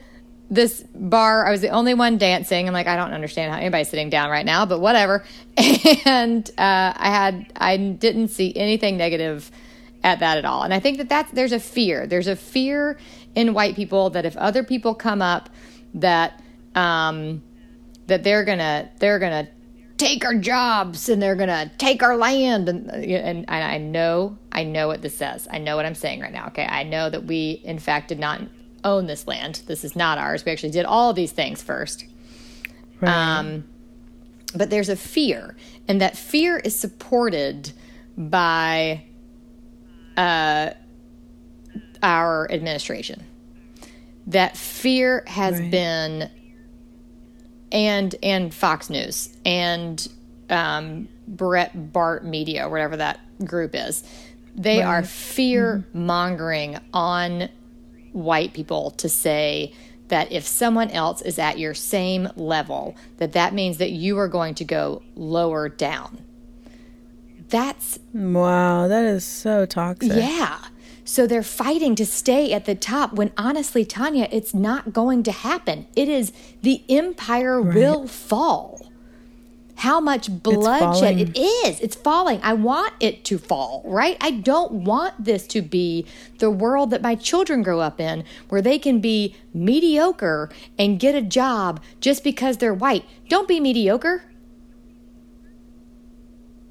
this 0.52 0.84
bar. 0.94 1.46
I 1.46 1.50
was 1.50 1.60
the 1.60 1.68
only 1.68 1.94
one 1.94 2.18
dancing. 2.18 2.66
I'm 2.66 2.74
like, 2.74 2.86
I 2.86 2.96
don't 2.96 3.12
understand 3.12 3.52
how 3.52 3.58
anybody's 3.58 3.88
sitting 3.88 4.10
down 4.10 4.30
right 4.30 4.44
now, 4.44 4.66
but 4.66 4.80
whatever. 4.80 5.24
And 6.04 6.48
uh, 6.58 6.92
I 6.96 7.10
had, 7.10 7.52
I 7.56 7.76
didn't 7.76 8.28
see 8.28 8.54
anything 8.56 8.96
negative 8.96 9.50
at 10.02 10.18
that 10.20 10.38
at 10.38 10.44
all. 10.44 10.62
And 10.62 10.74
I 10.74 10.80
think 10.80 10.98
that 10.98 11.08
that's, 11.08 11.30
there's 11.32 11.52
a 11.52 11.60
fear. 11.60 12.06
There's 12.06 12.26
a 12.26 12.36
fear 12.36 12.98
in 13.34 13.54
white 13.54 13.76
people 13.76 14.10
that 14.10 14.24
if 14.24 14.36
other 14.36 14.62
people 14.62 14.94
come 14.94 15.22
up 15.22 15.48
that 15.94 16.42
um, 16.74 17.42
that 18.06 18.24
they're 18.24 18.44
gonna 18.44 18.90
they're 18.98 19.18
gonna 19.18 19.48
take 19.98 20.24
our 20.24 20.34
jobs 20.34 21.08
and 21.08 21.22
they're 21.22 21.36
gonna 21.36 21.70
take 21.78 22.02
our 22.02 22.16
land 22.16 22.68
and 22.68 22.90
and 22.90 23.44
I 23.48 23.78
know 23.78 24.38
I 24.50 24.64
know 24.64 24.88
what 24.88 25.02
this 25.02 25.16
says. 25.16 25.48
I 25.50 25.58
know 25.58 25.76
what 25.76 25.86
I'm 25.86 25.94
saying 25.94 26.20
right 26.20 26.32
now. 26.32 26.48
Okay, 26.48 26.66
I 26.66 26.82
know 26.82 27.08
that 27.08 27.24
we 27.24 27.62
in 27.64 27.78
fact 27.78 28.08
did 28.08 28.18
not 28.18 28.40
own 28.84 29.06
this 29.06 29.26
land. 29.26 29.62
This 29.66 29.84
is 29.84 29.94
not 29.94 30.18
ours. 30.18 30.44
We 30.44 30.52
actually 30.52 30.72
did 30.72 30.86
all 30.86 31.12
these 31.12 31.32
things 31.32 31.62
first. 31.62 32.06
Right. 33.00 33.10
Um, 33.12 33.64
but 34.54 34.70
there's 34.70 34.88
a 34.88 34.96
fear, 34.96 35.56
and 35.88 36.00
that 36.00 36.16
fear 36.16 36.58
is 36.58 36.78
supported 36.78 37.72
by 38.18 39.04
uh, 40.16 40.70
our 42.02 42.50
administration. 42.50 43.24
That 44.26 44.56
fear 44.56 45.24
has 45.26 45.58
right. 45.58 45.70
been, 45.70 46.30
and 47.70 48.14
and 48.22 48.54
Fox 48.54 48.88
News 48.88 49.36
and 49.44 50.06
um, 50.50 51.08
Breitbart 51.30 52.22
Media, 52.24 52.68
whatever 52.68 52.96
that 52.96 53.20
group 53.44 53.74
is, 53.74 54.04
they 54.54 54.78
right. 54.78 54.86
are 54.86 55.02
fear 55.02 55.84
mongering 55.92 56.74
mm-hmm. 56.74 56.96
on 56.96 57.48
white 58.12 58.52
people 58.52 58.90
to 58.92 59.08
say 59.08 59.72
that 60.08 60.30
if 60.30 60.46
someone 60.46 60.90
else 60.90 61.22
is 61.22 61.38
at 61.38 61.58
your 61.58 61.72
same 61.72 62.28
level, 62.36 62.94
that 63.16 63.32
that 63.32 63.54
means 63.54 63.78
that 63.78 63.90
you 63.90 64.18
are 64.18 64.28
going 64.28 64.54
to 64.54 64.64
go 64.64 65.02
lower 65.16 65.68
down. 65.70 66.22
That's 67.48 67.98
wow, 68.12 68.88
that 68.88 69.04
is 69.04 69.24
so 69.24 69.64
toxic. 69.66 70.12
Yeah. 70.12 70.58
So 71.12 71.26
they're 71.26 71.42
fighting 71.42 71.94
to 71.96 72.06
stay 72.06 72.54
at 72.54 72.64
the 72.64 72.74
top 72.74 73.12
when 73.12 73.32
honestly, 73.36 73.84
Tanya, 73.84 74.28
it's 74.32 74.54
not 74.54 74.94
going 74.94 75.22
to 75.24 75.30
happen. 75.30 75.86
It 75.94 76.08
is 76.08 76.32
the 76.62 76.82
empire 76.88 77.60
right. 77.60 77.74
will 77.76 78.08
fall. 78.08 78.90
How 79.74 80.00
much 80.00 80.30
bloodshed 80.42 81.18
it 81.20 81.36
is. 81.36 81.80
It's 81.80 81.94
falling. 81.94 82.40
I 82.42 82.54
want 82.54 82.94
it 82.98 83.26
to 83.26 83.36
fall, 83.36 83.82
right? 83.84 84.16
I 84.22 84.30
don't 84.30 84.72
want 84.72 85.22
this 85.22 85.46
to 85.48 85.60
be 85.60 86.06
the 86.38 86.50
world 86.50 86.88
that 86.92 87.02
my 87.02 87.14
children 87.14 87.62
grow 87.62 87.80
up 87.80 88.00
in 88.00 88.24
where 88.48 88.62
they 88.62 88.78
can 88.78 89.00
be 89.00 89.36
mediocre 89.52 90.48
and 90.78 90.98
get 90.98 91.14
a 91.14 91.20
job 91.20 91.82
just 92.00 92.24
because 92.24 92.56
they're 92.56 92.72
white. 92.72 93.04
Don't 93.28 93.46
be 93.46 93.60
mediocre. 93.60 94.24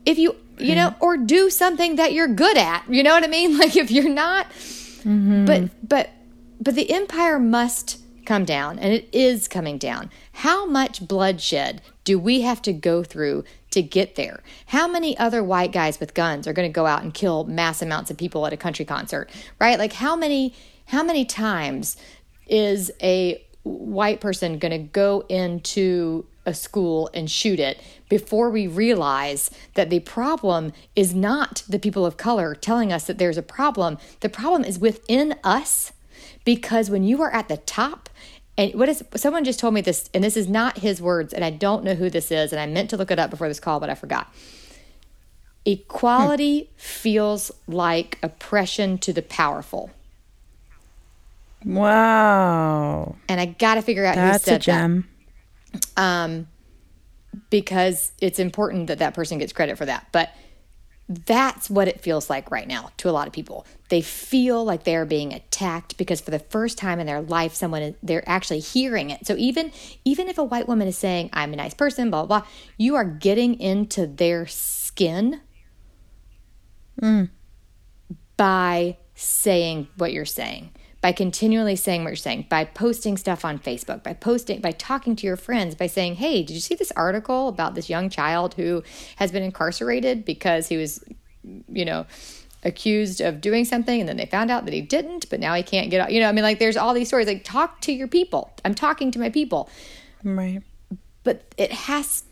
If 0.03 0.17
you 0.17 0.37
you 0.61 0.75
know, 0.75 0.95
or 0.99 1.17
do 1.17 1.49
something 1.49 1.95
that 1.95 2.13
you're 2.13 2.27
good 2.27 2.57
at. 2.57 2.83
You 2.89 3.03
know 3.03 3.13
what 3.13 3.23
I 3.23 3.27
mean? 3.27 3.57
Like 3.61 3.75
if 3.75 3.91
you're 3.91 4.09
not, 4.09 4.49
mm-hmm. 4.49 5.45
but 5.45 5.87
but 5.87 6.09
but 6.59 6.73
the 6.75 6.91
empire 6.91 7.37
must 7.37 7.99
come 8.25 8.45
down, 8.45 8.79
and 8.79 8.93
it 8.93 9.07
is 9.11 9.47
coming 9.47 9.77
down. 9.77 10.09
How 10.33 10.65
much 10.65 11.07
bloodshed 11.07 11.81
do 12.03 12.17
we 12.17 12.41
have 12.41 12.61
to 12.63 12.73
go 12.73 13.03
through 13.03 13.43
to 13.71 13.81
get 13.81 14.15
there? 14.15 14.41
How 14.67 14.87
many 14.87 15.17
other 15.17 15.43
white 15.43 15.71
guys 15.71 15.99
with 15.99 16.13
guns 16.13 16.47
are 16.47 16.53
going 16.53 16.67
to 16.67 16.73
go 16.73 16.85
out 16.85 17.03
and 17.03 17.13
kill 17.13 17.43
mass 17.43 17.81
amounts 17.81 18.09
of 18.09 18.17
people 18.17 18.45
at 18.47 18.53
a 18.53 18.57
country 18.57 18.85
concert? 18.85 19.29
Right? 19.59 19.77
Like 19.77 19.93
how 19.93 20.15
many 20.15 20.55
how 20.85 21.03
many 21.03 21.25
times 21.25 21.97
is 22.47 22.91
a 23.01 23.43
white 23.63 24.19
person 24.19 24.57
going 24.59 24.71
to 24.71 24.77
go 24.77 25.23
into 25.29 26.25
a 26.45 26.53
school 26.53 27.09
and 27.13 27.29
shoot 27.29 27.59
it 27.59 27.81
before 28.09 28.49
we 28.49 28.67
realize 28.67 29.51
that 29.75 29.89
the 29.89 29.99
problem 29.99 30.73
is 30.95 31.13
not 31.13 31.63
the 31.69 31.79
people 31.79 32.05
of 32.05 32.17
color 32.17 32.55
telling 32.55 32.91
us 32.91 33.05
that 33.05 33.17
there's 33.17 33.37
a 33.37 33.43
problem. 33.43 33.97
The 34.21 34.29
problem 34.29 34.63
is 34.63 34.79
within 34.79 35.35
us 35.43 35.91
because 36.43 36.89
when 36.89 37.03
you 37.03 37.21
are 37.21 37.31
at 37.31 37.47
the 37.47 37.57
top, 37.57 38.09
and 38.57 38.73
what 38.73 38.89
is 38.89 39.03
someone 39.15 39.43
just 39.43 39.59
told 39.59 39.73
me 39.73 39.81
this, 39.81 40.09
and 40.13 40.23
this 40.23 40.35
is 40.35 40.47
not 40.47 40.79
his 40.79 41.01
words, 41.01 41.33
and 41.33 41.45
I 41.45 41.51
don't 41.51 41.83
know 41.83 41.95
who 41.95 42.09
this 42.09 42.31
is, 42.31 42.51
and 42.51 42.59
I 42.59 42.65
meant 42.65 42.89
to 42.89 42.97
look 42.97 43.11
it 43.11 43.19
up 43.19 43.29
before 43.29 43.47
this 43.47 43.59
call, 43.59 43.79
but 43.79 43.89
I 43.89 43.95
forgot. 43.95 44.33
Equality 45.65 46.61
hmm. 46.61 46.67
feels 46.77 47.51
like 47.67 48.17
oppression 48.23 48.97
to 48.99 49.13
the 49.13 49.21
powerful. 49.21 49.91
Wow. 51.63 53.15
And 53.29 53.39
I 53.39 53.45
got 53.45 53.75
to 53.75 53.81
figure 53.81 54.05
out 54.05 54.15
That's 54.15 54.43
who 54.43 54.49
said 54.49 54.61
a 54.61 54.63
gem. 54.63 55.01
that 55.01 55.10
um, 55.97 56.47
because 57.49 58.11
it's 58.21 58.39
important 58.39 58.87
that 58.87 58.99
that 58.99 59.13
person 59.13 59.37
gets 59.37 59.53
credit 59.53 59.77
for 59.77 59.85
that. 59.85 60.07
But 60.11 60.29
that's 61.07 61.69
what 61.69 61.87
it 61.87 62.01
feels 62.01 62.29
like 62.29 62.51
right 62.51 62.67
now 62.67 62.89
to 62.97 63.09
a 63.09 63.11
lot 63.11 63.27
of 63.27 63.33
people. 63.33 63.65
They 63.89 64.01
feel 64.01 64.63
like 64.63 64.83
they're 64.83 65.05
being 65.05 65.33
attacked 65.33 65.97
because 65.97 66.21
for 66.21 66.31
the 66.31 66.39
first 66.39 66.77
time 66.77 66.99
in 66.99 67.07
their 67.07 67.21
life, 67.21 67.53
someone 67.53 67.81
is, 67.81 67.95
they're 68.01 68.27
actually 68.27 68.59
hearing 68.59 69.09
it. 69.09 69.25
So 69.27 69.35
even 69.37 69.71
even 70.05 70.29
if 70.29 70.37
a 70.37 70.43
white 70.43 70.67
woman 70.67 70.87
is 70.87 70.97
saying, 70.97 71.29
"I'm 71.33 71.53
a 71.53 71.57
nice 71.57 71.73
person," 71.73 72.09
blah 72.09 72.25
blah, 72.25 72.39
blah 72.39 72.47
you 72.77 72.95
are 72.95 73.05
getting 73.05 73.59
into 73.59 74.07
their 74.07 74.47
skin 74.47 75.41
mm. 77.01 77.29
by 78.37 78.97
saying 79.15 79.87
what 79.97 80.13
you're 80.13 80.25
saying 80.25 80.71
by 81.01 81.11
continually 81.11 81.75
saying 81.75 82.03
what 82.03 82.11
you're 82.11 82.15
saying, 82.15 82.45
by 82.47 82.63
posting 82.63 83.17
stuff 83.17 83.43
on 83.43 83.57
Facebook, 83.57 84.03
by 84.03 84.13
posting, 84.13 84.61
by 84.61 84.71
talking 84.71 85.15
to 85.15 85.25
your 85.25 85.35
friends, 85.35 85.73
by 85.73 85.87
saying, 85.87 86.15
Hey, 86.15 86.43
did 86.43 86.53
you 86.53 86.59
see 86.59 86.75
this 86.75 86.91
article 86.91 87.47
about 87.47 87.73
this 87.73 87.89
young 87.89 88.09
child 88.09 88.53
who 88.53 88.83
has 89.15 89.31
been 89.31 89.41
incarcerated 89.41 90.23
because 90.23 90.67
he 90.67 90.77
was, 90.77 91.03
you 91.43 91.85
know, 91.85 92.05
accused 92.63 93.19
of 93.19 93.41
doing 93.41 93.65
something 93.65 93.99
and 93.99 94.07
then 94.07 94.17
they 94.17 94.27
found 94.27 94.51
out 94.51 94.65
that 94.65 94.73
he 94.73 94.81
didn't, 94.81 95.27
but 95.31 95.39
now 95.39 95.55
he 95.55 95.63
can't 95.63 95.89
get 95.89 96.01
out. 96.01 96.11
You 96.11 96.19
know, 96.19 96.29
I 96.29 96.31
mean, 96.31 96.43
like 96.43 96.59
there's 96.59 96.77
all 96.77 96.93
these 96.93 97.07
stories. 97.07 97.25
Like, 97.25 97.43
talk 97.43 97.81
to 97.81 97.91
your 97.91 98.07
people. 98.07 98.53
I'm 98.63 98.75
talking 98.75 99.09
to 99.11 99.19
my 99.19 99.29
people. 99.29 99.69
Right. 100.23 100.61
But 101.23 101.53
it 101.57 101.71
has, 101.71 102.23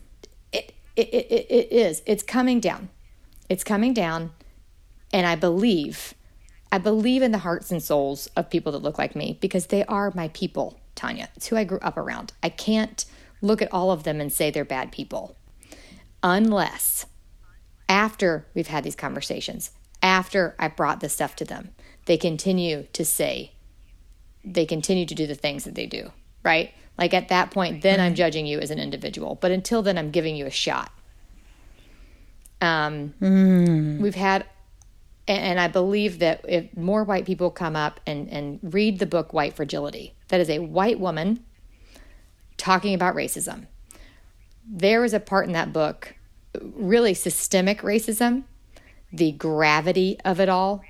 it, 0.51 0.73
it, 0.95 1.07
it, 1.09 1.47
it 1.49 1.71
is, 1.71 2.03
it's 2.05 2.21
coming 2.21 2.59
down. 2.59 2.89
It's 3.49 3.63
coming 3.63 3.95
down. 3.95 4.31
And 5.11 5.25
I 5.25 5.35
believe 5.35 6.13
I 6.71 6.77
believe 6.77 7.21
in 7.21 7.31
the 7.31 7.39
hearts 7.39 7.71
and 7.71 7.81
souls 7.81 8.27
of 8.35 8.49
people 8.49 8.71
that 8.73 8.83
look 8.83 8.97
like 8.97 9.15
me 9.15 9.37
because 9.41 9.67
they 9.67 9.83
are 9.85 10.11
my 10.13 10.27
people, 10.29 10.79
Tanya. 10.95 11.29
It's 11.35 11.47
who 11.47 11.55
I 11.55 11.63
grew 11.63 11.79
up 11.79 11.97
around. 11.97 12.33
I 12.43 12.49
can't 12.49 13.05
look 13.41 13.61
at 13.61 13.73
all 13.73 13.91
of 13.91 14.03
them 14.03 14.21
and 14.21 14.31
say 14.31 14.51
they're 14.51 14.65
bad 14.65 14.91
people 14.91 15.35
unless 16.21 17.05
after 17.87 18.45
we've 18.53 18.67
had 18.67 18.83
these 18.83 18.95
conversations, 18.95 19.71
after 20.03 20.55
I 20.59 20.67
brought 20.67 20.99
this 20.99 21.13
stuff 21.13 21.35
to 21.37 21.45
them, 21.45 21.69
they 22.05 22.17
continue 22.17 22.87
to 22.93 23.03
say, 23.03 23.53
they 24.43 24.65
continue 24.65 25.05
to 25.05 25.15
do 25.15 25.27
the 25.27 25.35
things 25.35 25.63
that 25.63 25.75
they 25.75 25.85
do, 25.85 26.11
right? 26.43 26.73
Like 26.97 27.13
at 27.13 27.29
that 27.29 27.51
point, 27.51 27.81
then 27.81 27.99
I'm 27.99 28.15
judging 28.15 28.45
you 28.45 28.59
as 28.59 28.71
an 28.71 28.79
individual. 28.79 29.35
But 29.35 29.51
until 29.51 29.81
then, 29.81 29.97
I'm 29.97 30.11
giving 30.11 30.35
you 30.35 30.45
a 30.45 30.51
shot. 30.51 30.91
Um, 32.61 33.13
mm. 33.21 33.99
We've 33.99 34.15
had 34.15 34.45
and, 35.29 35.59
I 35.59 35.67
believe 35.67 36.19
that 36.19 36.43
if 36.47 36.75
more 36.75 37.03
white 37.03 37.25
people 37.25 37.51
come 37.51 37.75
up 37.75 37.99
and, 38.07 38.27
and 38.29 38.59
read 38.63 38.99
the 38.99 39.05
book 39.05 39.31
White 39.31 39.55
Fragility, 39.55 40.15
that 40.29 40.39
is 40.39 40.49
a 40.49 40.59
white 40.59 40.99
woman 40.99 41.45
talking 42.57 42.93
about 42.93 43.15
racism. 43.15 43.67
there 44.71 45.01
was 45.01 45.13
a 45.13 45.19
part 45.19 45.47
in 45.47 45.53
that 45.53 45.73
book, 45.73 46.15
really 46.61 47.13
systemic 47.13 47.81
racism, 47.81 48.43
the 49.11 49.31
gravity 49.31 50.17
of 50.23 50.39
it 50.39 50.49
all. 50.49 50.83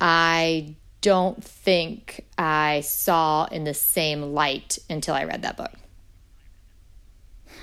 I 0.00 0.76
don't 1.00 1.42
think 1.42 2.26
I 2.36 2.80
saw 2.80 3.46
in 3.46 3.64
the 3.64 3.74
same 3.74 4.34
light 4.34 4.78
until 4.90 5.14
I 5.14 5.24
read 5.24 5.42
that 5.42 5.56
book. 5.56 5.72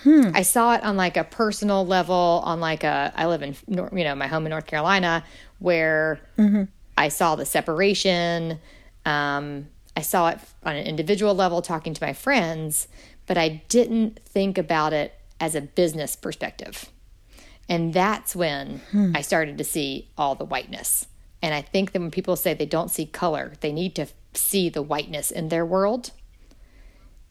Hmm. 0.03 0.31
I 0.33 0.43
saw 0.43 0.75
it 0.75 0.83
on 0.83 0.97
like 0.97 1.17
a 1.17 1.23
personal 1.23 1.85
level, 1.85 2.41
on 2.45 2.59
like 2.59 2.83
a, 2.83 3.11
I 3.15 3.25
live 3.25 3.41
in, 3.41 3.55
you 3.67 4.03
know, 4.03 4.15
my 4.15 4.27
home 4.27 4.45
in 4.45 4.51
North 4.51 4.67
Carolina, 4.67 5.23
where 5.59 6.19
mm-hmm. 6.37 6.63
I 6.97 7.09
saw 7.09 7.35
the 7.35 7.45
separation. 7.45 8.59
Um, 9.05 9.67
I 9.95 10.01
saw 10.01 10.29
it 10.29 10.39
on 10.63 10.75
an 10.75 10.85
individual 10.85 11.33
level 11.33 11.61
talking 11.61 11.93
to 11.93 12.03
my 12.03 12.13
friends, 12.13 12.87
but 13.27 13.37
I 13.37 13.63
didn't 13.69 14.19
think 14.25 14.57
about 14.57 14.93
it 14.93 15.13
as 15.39 15.55
a 15.55 15.61
business 15.61 16.15
perspective. 16.15 16.89
And 17.67 17.93
that's 17.93 18.35
when 18.35 18.81
hmm. 18.91 19.13
I 19.15 19.21
started 19.21 19.57
to 19.57 19.63
see 19.63 20.09
all 20.17 20.35
the 20.35 20.45
whiteness. 20.45 21.07
And 21.41 21.53
I 21.53 21.61
think 21.61 21.91
that 21.91 21.99
when 21.99 22.11
people 22.11 22.35
say 22.35 22.53
they 22.53 22.65
don't 22.65 22.91
see 22.91 23.05
color, 23.05 23.53
they 23.61 23.71
need 23.71 23.95
to 23.95 24.07
see 24.33 24.69
the 24.69 24.81
whiteness 24.81 25.31
in 25.31 25.49
their 25.49 25.65
world 25.65 26.11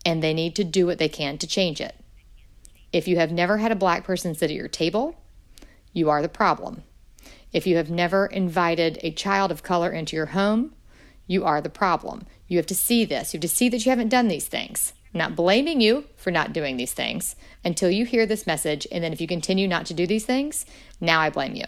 and 0.05 0.23
they 0.23 0.35
need 0.35 0.55
to 0.57 0.65
do 0.65 0.87
what 0.87 0.99
they 0.99 1.09
can 1.09 1.39
to 1.39 1.47
change 1.47 1.81
it. 1.81 1.95
If 2.93 3.09
you 3.09 3.17
have 3.17 3.33
never 3.33 3.59
had 3.59 3.73
a 3.73 3.77
black 3.77 4.05
person 4.05 4.35
sit 4.35 4.51
at 4.51 4.57
your 4.57 4.69
table, 4.69 5.17
you 5.93 6.11
are 6.11 6.23
the 6.23 6.29
problem. 6.29 6.83
If 7.55 7.69
you 7.69 7.77
have 7.77 7.89
never 7.89 8.27
invited 8.27 8.99
a 9.03 9.13
child 9.13 9.53
of 9.53 9.63
color 9.63 9.93
into 9.93 10.17
your 10.17 10.27
home, 10.27 10.75
you 11.29 11.45
are 11.45 11.61
the 11.61 11.71
problem. 11.71 12.27
You 12.49 12.59
have 12.59 12.67
to 12.67 12.75
see 12.75 13.05
this. 13.05 13.33
You 13.33 13.39
have 13.39 13.43
to 13.43 13.57
see 13.57 13.69
that 13.69 13.87
you 13.87 13.91
haven't 13.91 14.09
done 14.09 14.27
these 14.27 14.49
things. 14.49 14.93
I'm 15.15 15.19
not 15.19 15.37
blaming 15.37 15.81
you 15.81 16.05
for 16.17 16.33
not 16.33 16.53
doing 16.53 16.77
these 16.77 16.93
things 16.93 17.37
until 17.65 17.91
you 17.91 18.07
hear 18.07 18.27
this 18.27 18.45
message. 18.45 18.89
And 18.91 19.05
then 19.05 19.13
if 19.13 19.21
you 19.21 19.29
continue 19.29 19.69
not 19.69 19.87
to 19.87 19.95
do 19.95 20.05
these 20.05 20.27
things, 20.27 20.67
now 21.01 21.21
I 21.21 21.31
blame 21.31 21.55
you. 21.55 21.65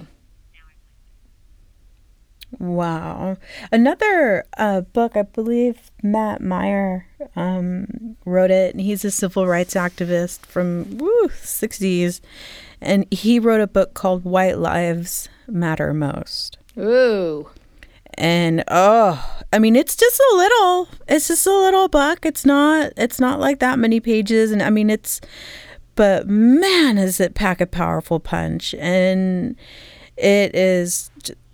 Wow. 2.58 3.36
Another 3.70 4.44
uh, 4.58 4.80
book, 4.80 5.16
I 5.16 5.22
believe 5.22 5.92
Matt 6.02 6.40
Meyer 6.40 7.06
um, 7.36 8.16
wrote 8.24 8.50
it. 8.50 8.74
And 8.74 8.80
he's 8.80 9.04
a 9.04 9.12
civil 9.12 9.46
rights 9.46 9.74
activist 9.74 10.40
from 10.40 10.98
woo, 10.98 11.28
60s. 11.28 12.20
And 12.80 13.06
he 13.12 13.38
wrote 13.38 13.60
a 13.60 13.68
book 13.68 13.94
called 13.94 14.24
White 14.24 14.58
Lives 14.58 15.28
Matter 15.48 15.92
Most. 15.94 16.58
Ooh. 16.78 17.48
And 18.14 18.64
oh, 18.68 19.42
I 19.52 19.58
mean 19.58 19.76
it's 19.76 19.96
just 19.96 20.20
a 20.32 20.36
little 20.36 20.88
it's 21.08 21.28
just 21.28 21.46
a 21.46 21.52
little 21.52 21.88
book. 21.88 22.24
It's 22.24 22.44
not 22.44 22.92
it's 22.96 23.20
not 23.20 23.40
like 23.40 23.58
that 23.58 23.78
many 23.78 24.00
pages 24.00 24.52
and 24.52 24.62
I 24.62 24.70
mean 24.70 24.90
it's 24.90 25.20
but 25.94 26.28
man 26.28 26.98
is 26.98 27.20
it 27.20 27.34
pack 27.34 27.60
a 27.60 27.66
powerful 27.66 28.20
punch 28.20 28.74
and 28.74 29.56
it 30.16 30.54
is 30.54 31.10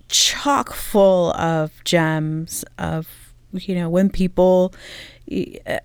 chock 0.09 0.73
full 0.73 1.33
of 1.33 1.83
gems 1.83 2.63
of 2.77 3.07
you 3.53 3.75
know 3.75 3.89
when 3.89 4.09
people 4.09 4.73
uh, 5.31 5.79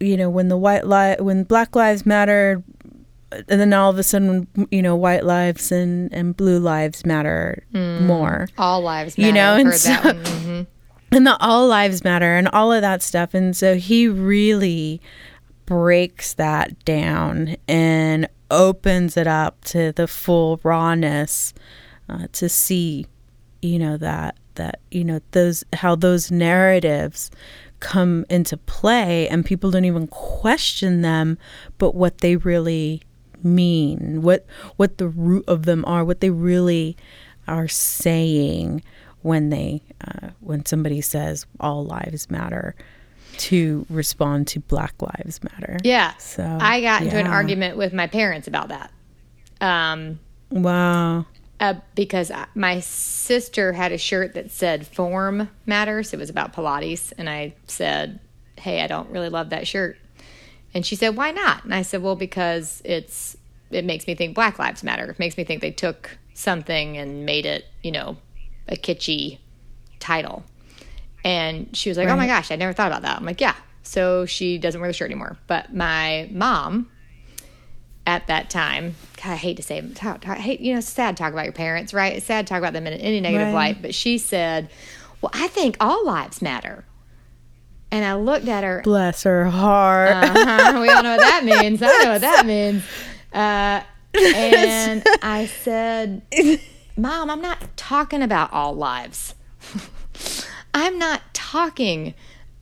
you 0.00 0.16
know 0.16 0.30
when 0.30 0.48
the 0.48 0.56
white 0.56 0.86
li- 0.86 1.16
when 1.18 1.44
black 1.44 1.76
lives 1.76 2.06
matter 2.06 2.62
and 3.32 3.60
then 3.60 3.72
all 3.72 3.90
of 3.90 3.98
a 3.98 4.02
sudden 4.02 4.46
you 4.70 4.82
know 4.82 4.94
white 4.94 5.24
lives 5.24 5.72
and 5.72 6.12
and 6.12 6.36
blue 6.36 6.58
lives 6.58 7.04
matter 7.04 7.64
mm, 7.72 8.02
more. 8.02 8.48
All 8.58 8.80
lives 8.80 9.18
matter. 9.18 9.26
you 9.26 9.32
know 9.32 9.56
and 9.56 9.74
so, 9.74 9.90
mm-hmm. 9.90 10.62
and 11.12 11.26
the 11.26 11.36
all 11.40 11.66
lives 11.66 12.04
matter 12.04 12.36
and 12.36 12.48
all 12.48 12.72
of 12.72 12.82
that 12.82 13.02
stuff. 13.02 13.34
And 13.34 13.56
so 13.56 13.76
he 13.76 14.08
really 14.08 15.00
breaks 15.66 16.34
that 16.34 16.84
down 16.84 17.56
and 17.66 18.28
opens 18.50 19.16
it 19.16 19.26
up 19.26 19.62
to 19.64 19.92
the 19.92 20.06
full 20.06 20.60
rawness 20.62 21.52
uh, 22.08 22.28
to 22.32 22.48
see 22.48 23.06
you 23.62 23.78
know 23.78 23.96
that 23.96 24.36
that 24.54 24.80
you 24.90 25.04
know 25.04 25.20
those 25.32 25.64
how 25.72 25.96
those 25.96 26.30
narratives 26.30 27.30
come 27.80 28.24
into 28.30 28.56
play 28.56 29.28
and 29.28 29.44
people 29.44 29.70
don't 29.70 29.84
even 29.84 30.06
question 30.06 31.02
them 31.02 31.36
but 31.78 31.94
what 31.94 32.18
they 32.18 32.36
really 32.36 33.02
mean 33.42 34.22
what 34.22 34.46
what 34.76 34.98
the 34.98 35.08
root 35.08 35.44
of 35.46 35.64
them 35.64 35.84
are 35.86 36.04
what 36.04 36.20
they 36.20 36.30
really 36.30 36.96
are 37.46 37.68
saying 37.68 38.82
when 39.22 39.50
they 39.50 39.82
uh, 40.06 40.28
when 40.40 40.64
somebody 40.64 41.00
says 41.00 41.46
all 41.60 41.84
lives 41.84 42.30
matter 42.30 42.74
to 43.38 43.84
respond 43.90 44.46
to 44.46 44.60
black 44.60 44.94
lives 45.00 45.42
matter 45.44 45.78
yeah 45.84 46.16
so 46.16 46.58
i 46.60 46.80
got 46.80 47.02
into 47.02 47.18
an 47.18 47.26
argument 47.26 47.76
with 47.76 47.92
my 47.92 48.06
parents 48.06 48.48
about 48.48 48.68
that 48.68 48.90
um 49.60 50.18
wow 50.50 51.24
uh, 51.58 51.74
because 51.94 52.30
my 52.54 52.80
sister 52.80 53.72
had 53.72 53.92
a 53.92 53.98
shirt 53.98 54.34
that 54.34 54.50
said 54.50 54.86
form 54.86 55.48
matters. 55.64 56.12
It 56.12 56.18
was 56.18 56.28
about 56.28 56.52
Pilates. 56.52 57.12
And 57.16 57.30
I 57.30 57.54
said, 57.66 58.20
Hey, 58.58 58.82
I 58.82 58.86
don't 58.86 59.10
really 59.10 59.28
love 59.28 59.50
that 59.50 59.66
shirt. 59.66 59.98
And 60.76 60.84
she 60.84 60.94
said, 60.94 61.16
Why 61.16 61.30
not? 61.30 61.64
And 61.64 61.74
I 61.74 61.80
said, 61.80 62.02
Well, 62.02 62.16
because 62.16 62.82
it's 62.84 63.34
it 63.70 63.86
makes 63.86 64.06
me 64.06 64.14
think 64.14 64.34
Black 64.34 64.58
Lives 64.58 64.84
Matter. 64.84 65.10
It 65.10 65.18
makes 65.18 65.38
me 65.38 65.42
think 65.42 65.62
they 65.62 65.70
took 65.70 66.18
something 66.34 66.98
and 66.98 67.24
made 67.24 67.46
it, 67.46 67.64
you 67.82 67.90
know, 67.90 68.18
a 68.68 68.76
kitschy 68.76 69.38
title. 70.00 70.44
And 71.24 71.74
she 71.74 71.88
was 71.88 71.96
like, 71.96 72.08
right. 72.08 72.12
Oh 72.12 72.16
my 72.18 72.26
gosh, 72.26 72.50
I 72.50 72.56
never 72.56 72.74
thought 72.74 72.88
about 72.88 73.00
that. 73.02 73.16
I'm 73.16 73.24
like, 73.24 73.40
Yeah. 73.40 73.54
So 73.84 74.26
she 74.26 74.58
doesn't 74.58 74.78
wear 74.78 74.90
the 74.90 74.92
shirt 74.92 75.10
anymore. 75.10 75.38
But 75.46 75.74
my 75.74 76.28
mom 76.30 76.90
at 78.06 78.26
that 78.26 78.50
time. 78.50 78.96
God, 79.16 79.32
I 79.32 79.36
hate 79.36 79.56
to 79.56 79.62
say, 79.62 79.80
talk, 79.94 80.28
I 80.28 80.34
hate 80.34 80.60
you 80.60 80.74
know, 80.74 80.80
it's 80.80 80.90
sad 80.90 81.16
to 81.16 81.22
talk 81.22 81.32
about 81.32 81.46
your 81.46 81.54
parents, 81.54 81.94
right? 81.94 82.16
It's 82.16 82.26
sad 82.26 82.46
to 82.46 82.50
talk 82.50 82.58
about 82.58 82.74
them 82.74 82.86
in 82.86 82.92
any 82.92 83.20
negative 83.20 83.46
right. 83.46 83.54
light. 83.54 83.82
But 83.82 83.94
she 83.94 84.18
said, 84.18 84.68
"Well, 85.22 85.30
I 85.32 85.48
think 85.48 85.78
all 85.80 86.04
lives 86.04 86.42
matter." 86.42 86.84
And 87.90 88.04
I 88.04 88.14
looked 88.14 88.48
at 88.48 88.64
her. 88.64 88.82
Bless 88.82 89.22
her 89.22 89.44
heart. 89.46 90.12
Uh-huh. 90.12 90.80
We 90.80 90.88
all 90.88 91.02
know 91.02 91.16
what 91.16 91.20
that 91.20 91.44
means. 91.62 91.82
I 91.82 91.86
know 92.02 92.12
what 92.12 92.20
that 92.20 92.46
means. 92.46 92.82
Uh, 93.32 93.82
and 94.14 95.04
I 95.22 95.46
said, 95.46 96.22
"Mom, 96.96 97.30
I'm 97.30 97.42
not 97.42 97.76
talking 97.76 98.22
about 98.22 98.52
all 98.52 98.74
lives. 98.74 99.34
I'm 100.74 100.98
not 100.98 101.22
talking 101.32 102.14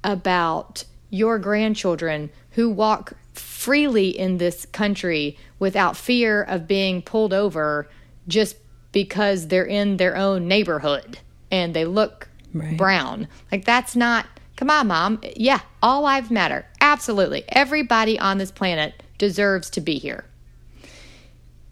about 0.02 0.84
your 1.10 1.38
grandchildren 1.38 2.30
who 2.50 2.70
walk 2.70 3.14
freely 3.32 4.08
in 4.08 4.38
this 4.38 4.66
country 4.66 5.38
without 5.58 5.96
fear 5.96 6.42
of 6.42 6.68
being 6.68 7.02
pulled 7.02 7.32
over 7.32 7.88
just 8.28 8.56
because 8.92 9.48
they're 9.48 9.64
in 9.64 9.96
their 9.96 10.16
own 10.16 10.46
neighborhood 10.46 11.18
and 11.50 11.74
they 11.74 11.84
look 11.84 12.28
right. 12.52 12.76
brown. 12.76 13.28
Like, 13.50 13.64
that's 13.64 13.96
not, 13.96 14.26
come 14.56 14.70
on, 14.70 14.88
mom. 14.88 15.20
Yeah, 15.36 15.60
all 15.82 16.02
lives 16.02 16.30
matter. 16.30 16.66
Absolutely. 16.80 17.44
Everybody 17.48 18.18
on 18.18 18.38
this 18.38 18.50
planet 18.50 19.02
deserves 19.18 19.70
to 19.70 19.80
be 19.80 19.98
here. 19.98 20.24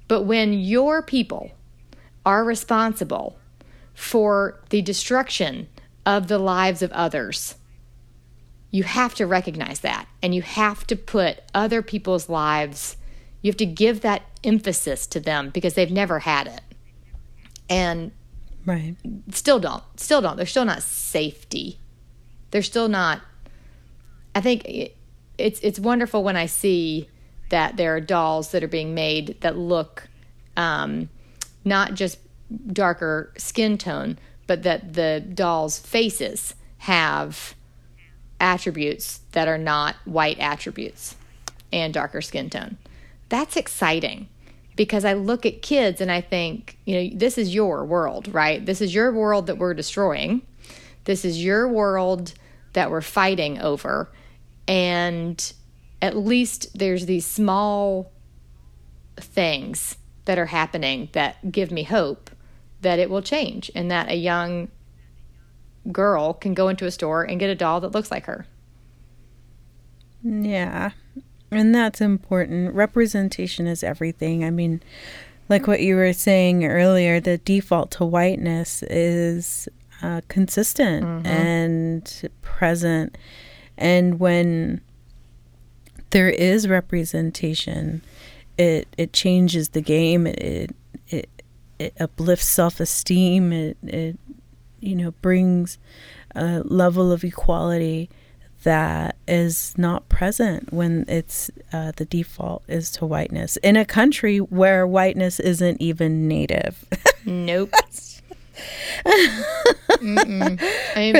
But 0.08 0.22
when 0.22 0.52
your 0.52 1.02
people 1.02 1.50
are 2.24 2.44
responsible 2.44 3.38
for 3.94 4.60
the 4.70 4.82
destruction 4.82 5.68
of 6.04 6.28
the 6.28 6.38
lives 6.38 6.82
of 6.82 6.92
others, 6.92 7.54
you 8.72 8.82
have 8.82 9.14
to 9.14 9.26
recognize 9.26 9.80
that 9.80 10.08
and 10.22 10.34
you 10.34 10.42
have 10.42 10.84
to 10.88 10.96
put 10.96 11.40
other 11.54 11.82
people's 11.82 12.28
lives 12.28 12.96
you 13.42 13.50
have 13.50 13.56
to 13.56 13.66
give 13.66 14.00
that 14.00 14.22
emphasis 14.42 15.06
to 15.06 15.20
them 15.20 15.50
because 15.50 15.74
they've 15.74 15.92
never 15.92 16.20
had 16.20 16.48
it 16.48 16.62
and 17.68 18.10
right 18.66 18.96
still 19.30 19.60
don't 19.60 19.84
still 19.96 20.20
don't 20.20 20.36
they're 20.36 20.46
still 20.46 20.64
not 20.64 20.82
safety 20.82 21.78
they're 22.52 22.62
still 22.62 22.88
not 22.88 23.20
i 24.34 24.40
think 24.40 24.62
it's 25.36 25.58
it's 25.60 25.80
wonderful 25.80 26.22
when 26.22 26.36
i 26.36 26.46
see 26.46 27.08
that 27.48 27.76
there 27.76 27.94
are 27.94 28.00
dolls 28.00 28.52
that 28.52 28.62
are 28.62 28.68
being 28.68 28.94
made 28.94 29.36
that 29.40 29.58
look 29.58 30.08
um, 30.56 31.08
not 31.64 31.94
just 31.94 32.18
darker 32.72 33.32
skin 33.36 33.76
tone 33.76 34.16
but 34.46 34.62
that 34.62 34.94
the 34.94 35.24
dolls 35.34 35.78
faces 35.78 36.54
have 36.78 37.54
attributes 38.42 39.20
that 39.32 39.48
are 39.48 39.56
not 39.56 39.94
white 40.04 40.38
attributes 40.38 41.16
and 41.72 41.94
darker 41.94 42.20
skin 42.20 42.50
tone. 42.50 42.76
That's 43.28 43.56
exciting 43.56 44.28
because 44.76 45.04
I 45.04 45.14
look 45.14 45.46
at 45.46 45.62
kids 45.62 46.00
and 46.00 46.10
I 46.10 46.20
think, 46.20 46.76
you 46.84 46.94
know, 46.94 47.16
this 47.16 47.38
is 47.38 47.54
your 47.54 47.84
world, 47.84 48.32
right? 48.34 48.64
This 48.64 48.80
is 48.80 48.94
your 48.94 49.12
world 49.12 49.46
that 49.46 49.58
we're 49.58 49.74
destroying. 49.74 50.42
This 51.04 51.24
is 51.24 51.42
your 51.42 51.68
world 51.68 52.34
that 52.72 52.90
we're 52.90 53.00
fighting 53.00 53.60
over. 53.60 54.10
And 54.66 55.52
at 56.00 56.16
least 56.16 56.78
there's 56.78 57.06
these 57.06 57.26
small 57.26 58.12
things 59.16 59.96
that 60.24 60.38
are 60.38 60.46
happening 60.46 61.08
that 61.12 61.52
give 61.52 61.70
me 61.70 61.82
hope 61.82 62.30
that 62.80 62.98
it 62.98 63.10
will 63.10 63.22
change 63.22 63.70
and 63.74 63.90
that 63.90 64.08
a 64.08 64.16
young 64.16 64.68
girl 65.90 66.32
can 66.32 66.54
go 66.54 66.68
into 66.68 66.86
a 66.86 66.90
store 66.90 67.22
and 67.22 67.40
get 67.40 67.50
a 67.50 67.54
doll 67.54 67.80
that 67.80 67.92
looks 67.92 68.10
like 68.10 68.26
her. 68.26 68.46
Yeah. 70.22 70.90
And 71.50 71.74
that's 71.74 72.00
important. 72.00 72.74
Representation 72.74 73.66
is 73.66 73.82
everything. 73.82 74.44
I 74.44 74.50
mean, 74.50 74.80
like 75.48 75.66
what 75.66 75.80
you 75.80 75.96
were 75.96 76.12
saying 76.12 76.64
earlier, 76.64 77.20
the 77.20 77.38
default 77.38 77.90
to 77.92 78.04
whiteness 78.04 78.82
is 78.84 79.68
uh, 80.02 80.20
consistent 80.28 81.04
mm-hmm. 81.04 81.26
and 81.26 82.30
present. 82.42 83.16
And 83.76 84.20
when 84.20 84.80
there 86.10 86.28
is 86.30 86.68
representation, 86.68 88.02
it 88.58 88.88
it 88.98 89.12
changes 89.12 89.70
the 89.70 89.80
game. 89.80 90.26
It 90.26 90.74
it 91.08 91.28
it 91.78 91.94
uplifts 91.98 92.48
self 92.48 92.80
esteem. 92.80 93.52
It 93.52 93.76
it 93.82 94.18
you 94.80 94.94
know 94.94 95.12
brings 95.22 95.78
a 96.34 96.60
level 96.64 97.12
of 97.12 97.24
equality 97.24 98.10
that 98.62 99.16
is 99.26 99.74
not 99.76 100.08
present 100.08 100.72
when 100.72 101.04
it's 101.08 101.50
uh, 101.72 101.92
the 101.96 102.04
default 102.04 102.62
is 102.68 102.90
to 102.92 103.04
whiteness 103.04 103.56
in 103.58 103.76
a 103.76 103.84
country 103.84 104.38
where 104.38 104.86
whiteness 104.86 105.40
isn't 105.40 105.80
even 105.80 106.28
native. 106.28 106.86
nope. 107.24 107.72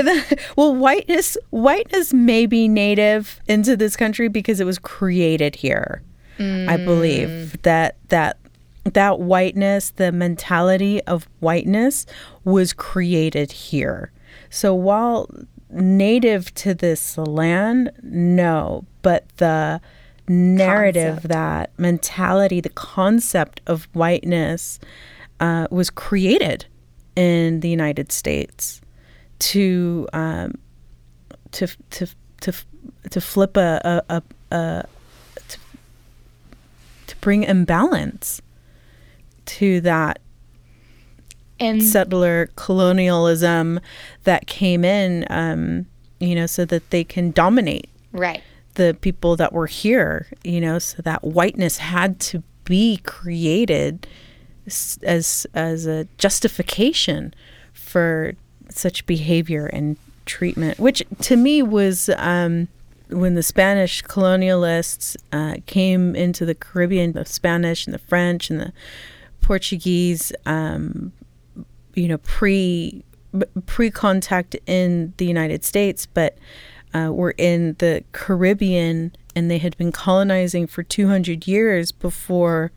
the, 0.03 0.39
well, 0.57 0.75
whiteness 0.75 1.37
whiteness 1.51 2.13
may 2.13 2.47
be 2.47 2.69
native 2.69 3.41
into 3.49 3.77
this 3.77 3.97
country 3.97 4.29
because 4.29 4.61
it 4.61 4.65
was 4.65 4.79
created 4.79 5.57
here. 5.57 6.03
Mm. 6.39 6.69
I 6.69 6.77
believe 6.77 7.29
mm. 7.29 7.63
that 7.63 7.97
that 8.09 8.39
that 8.85 9.21
whiteness, 9.21 9.91
the 9.91 10.11
mentality 10.13 11.03
of 11.05 11.29
whiteness, 11.41 12.07
was 12.45 12.73
created 12.73 13.53
here. 13.53 14.11
So 14.51 14.75
while 14.75 15.29
native 15.73 16.53
to 16.55 16.75
this 16.75 17.17
land? 17.19 17.91
No, 18.03 18.85
but 19.03 19.25
the 19.39 19.81
narrative, 20.29 21.15
concept. 21.15 21.29
that 21.29 21.71
mentality, 21.79 22.61
the 22.61 22.69
concept 22.71 23.61
of 23.67 23.89
whiteness 23.93 24.79
uh, 25.41 25.67
was 25.71 25.91
created 25.91 26.67
in 27.17 27.61
the 27.61 27.69
United 27.69 28.13
States 28.13 28.81
to 29.39 30.09
um, 30.13 30.55
to 31.53 31.67
to 31.91 32.07
to 32.41 32.53
to 33.11 33.21
flip 33.21 33.57
a, 33.57 34.03
a, 34.09 34.17
a, 34.17 34.57
a 34.57 34.85
to, 35.49 35.59
to 37.07 37.17
bring 37.21 37.43
imbalance 37.45 38.41
to 39.45 39.81
that 39.81 40.19
and 41.61 41.83
settler 41.83 42.51
colonialism 42.57 43.81
that 44.25 44.47
came 44.47 44.85
in, 44.85 45.25
um, 45.31 45.87
you 46.19 46.35
know, 46.35 46.47
so 46.47 46.65
that 46.65 46.91
they 46.91 47.05
can 47.05 47.31
dominate 47.31 47.89
right. 48.13 48.43
the 48.75 48.97
people 49.01 49.37
that 49.37 49.53
were 49.53 49.67
here, 49.67 50.27
you 50.43 50.61
know, 50.61 50.79
so 50.79 51.03
that 51.03 51.23
whiteness 51.23 51.79
had 51.79 52.19
to 52.19 52.43
be 52.65 52.99
created 52.99 54.07
as 54.67 55.47
as 55.55 55.87
a 55.87 56.07
justification 56.19 57.35
for 57.73 58.35
such 58.71 59.07
behavior 59.07 59.67
and 59.67 59.97
treatment, 60.25 60.79
which 60.79 61.03
to 61.21 61.37
me 61.37 61.63
was 61.63 62.09
um, 62.17 62.69
when 63.09 63.35
the 63.35 63.43
Spanish 63.43 64.03
colonialists 64.03 65.17
uh, 65.33 65.57
came 65.67 66.15
into 66.17 66.47
the 66.47 66.55
Caribbean, 66.55 67.13
the 67.13 67.25
Spanish 67.25 67.87
and 67.87 67.95
the 67.95 67.99
French 67.99 68.51
and 68.51 68.61
the 68.61 68.73
Portuguese 69.41 70.33
um, 70.47 71.13
you 71.95 72.09
know, 72.09 72.19
pre 72.19 73.05
pre 73.67 73.91
contact 73.91 74.57
in 74.67 75.13
the 75.17 75.27
United 75.27 75.65
States, 75.65 76.07
but 76.07 76.37
uh, 76.95 77.11
were 77.13 77.35
in 77.39 77.75
the 77.79 78.05
Caribbean 78.13 79.13
and 79.35 79.51
they 79.51 79.59
had 79.59 79.77
been 79.79 79.93
colonizing 79.93 80.67
for 80.67 80.83
200 80.83 81.47
years 81.47 81.91
before 81.91 82.71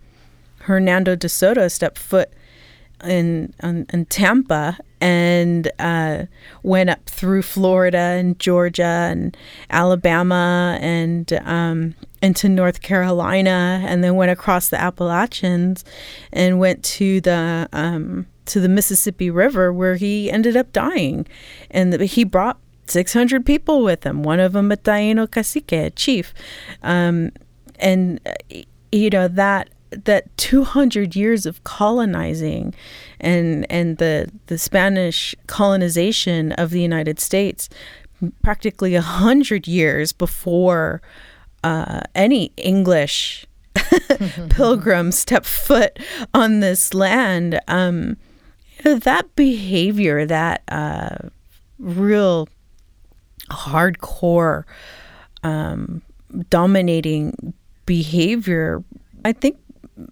Hernando 0.66 1.16
de 1.16 1.30
Soto 1.30 1.68
stepped 1.68 1.98
foot 1.98 2.30
in, 3.04 3.54
in, 3.62 3.86
in 3.92 4.06
Tampa 4.06 4.78
and 5.02 5.72
uh, 5.80 6.26
went 6.64 6.90
up 6.90 7.06
through 7.06 7.42
Florida 7.42 7.98
and 7.98 8.40
Georgia 8.40 8.84
and 8.84 9.36
Alabama 9.70 10.78
and 10.82 11.32
um, 11.44 11.96
into 12.22 12.50
North 12.50 12.82
Carolina 12.82 13.84
and 13.86 14.04
then 14.04 14.16
went 14.16 14.32
across 14.32 14.70
the 14.70 14.82
Appalachians 14.82 15.86
and 16.32 16.60
went 16.60 16.84
to 16.84 17.22
the 17.22 17.70
um, 17.74 18.26
to 18.46 18.60
the 18.60 18.70
Mississippi 18.70 19.30
River 19.30 19.74
where 19.74 19.96
he 19.96 20.32
ended 20.32 20.56
up 20.56 20.72
dying. 20.72 21.28
And 21.72 22.00
he 22.02 22.24
brought 22.24 22.60
600 22.88 23.46
people 23.46 23.84
with 23.84 24.04
him, 24.04 24.24
one 24.24 24.40
of 24.40 24.54
them 24.54 24.72
a 24.72 24.78
Taino 24.78 25.30
cacique, 25.30 25.72
a 25.72 25.90
chief. 25.90 26.34
Um, 26.84 27.32
and, 27.80 28.20
you 28.92 29.10
know, 29.10 29.28
that 29.28 29.70
that 30.04 30.36
200 30.38 31.16
years 31.16 31.46
of 31.46 31.64
colonizing 31.64 32.74
and 33.20 33.66
and 33.72 33.98
the 33.98 34.30
the 34.48 34.58
Spanish 34.58 35.36
colonization 35.48 36.52
of 36.54 36.72
the 36.72 36.82
United 36.82 37.20
States 37.20 37.70
practically 38.44 38.96
a 38.96 39.02
hundred 39.02 39.68
years 39.68 40.12
before 40.12 41.02
uh, 41.64 42.02
any 42.14 42.52
English 42.58 43.46
pilgrim 44.50 45.12
stepped 45.24 45.46
foot 45.46 46.00
on 46.34 46.60
this 46.60 46.94
land. 46.94 47.60
Um, 47.68 48.18
that 48.84 49.36
behavior, 49.36 50.26
that 50.26 50.62
uh, 50.68 51.30
real 51.80 52.48
hardcore 53.50 54.64
um, 55.44 56.02
dominating 56.50 57.54
behavior, 57.86 58.84
I 59.24 59.32
think 59.34 59.58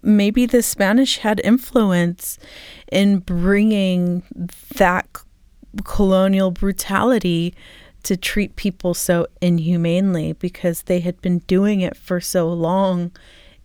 maybe 0.02 0.46
the 0.46 0.62
Spanish 0.62 1.18
had 1.18 1.40
influence 1.44 2.38
in 2.90 3.18
bringing 3.18 4.22
that 4.76 5.06
colonial 5.84 6.50
brutality 6.50 7.54
to 8.02 8.16
treat 8.16 8.54
people 8.56 8.94
so 8.94 9.26
inhumanely 9.40 10.34
because 10.34 10.82
they 10.82 11.00
had 11.00 11.20
been 11.22 11.38
doing 11.40 11.80
it 11.80 11.96
for 11.96 12.20
so 12.20 12.48
long. 12.52 13.10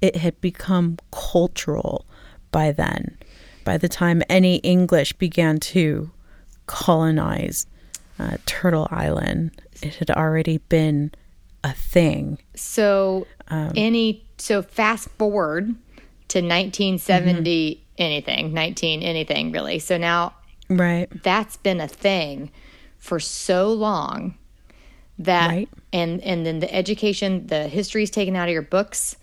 It 0.02 0.16
had 0.16 0.40
become 0.40 0.98
cultural 1.12 2.06
by 2.52 2.72
then 2.72 3.18
by 3.70 3.78
the 3.78 3.88
time 3.88 4.24
any 4.30 4.56
English 4.58 5.14
began 5.14 5.60
to 5.60 6.10
colonize 6.66 7.68
uh, 8.18 8.38
Turtle 8.48 8.88
Island, 8.90 9.62
it 9.84 9.94
had 9.94 10.10
already 10.10 10.58
been 10.58 11.12
a 11.64 11.74
thing. 11.74 12.40
So, 12.56 13.28
um, 13.50 13.74
any 13.76 14.26
so 14.40 14.64
fast 14.64 15.10
forward 15.20 15.76
to 16.30 16.40
1970 16.40 17.76
mm-hmm. 17.76 17.82
anything, 17.98 18.54
19 18.54 19.02
anything 19.02 19.52
really. 19.52 19.80
So 19.80 19.98
now, 19.98 20.34
right, 20.70 21.08
that's 21.24 21.58
been 21.58 21.82
a 21.82 21.88
thing 21.88 22.52
for 22.98 23.20
so 23.20 23.72
long 23.72 24.36
that 25.20 25.50
right. 25.50 25.70
and 25.92 26.22
and 26.22 26.46
then 26.46 26.60
the 26.60 26.74
education, 26.74 27.48
the 27.48 27.68
history 27.68 28.04
is 28.04 28.10
taken 28.10 28.36
out 28.36 28.48
of 28.48 28.54
your 28.54 28.62
books 28.62 29.16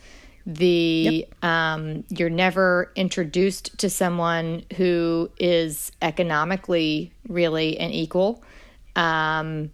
the 0.46 1.26
yep. 1.26 1.44
um, 1.44 2.04
you're 2.08 2.30
never 2.30 2.92
introduced 2.94 3.76
to 3.78 3.90
someone 3.90 4.62
who 4.76 5.28
is 5.38 5.90
economically 6.00 7.12
really 7.28 7.76
an 7.78 7.90
equal 7.90 8.44
um, 8.94 9.72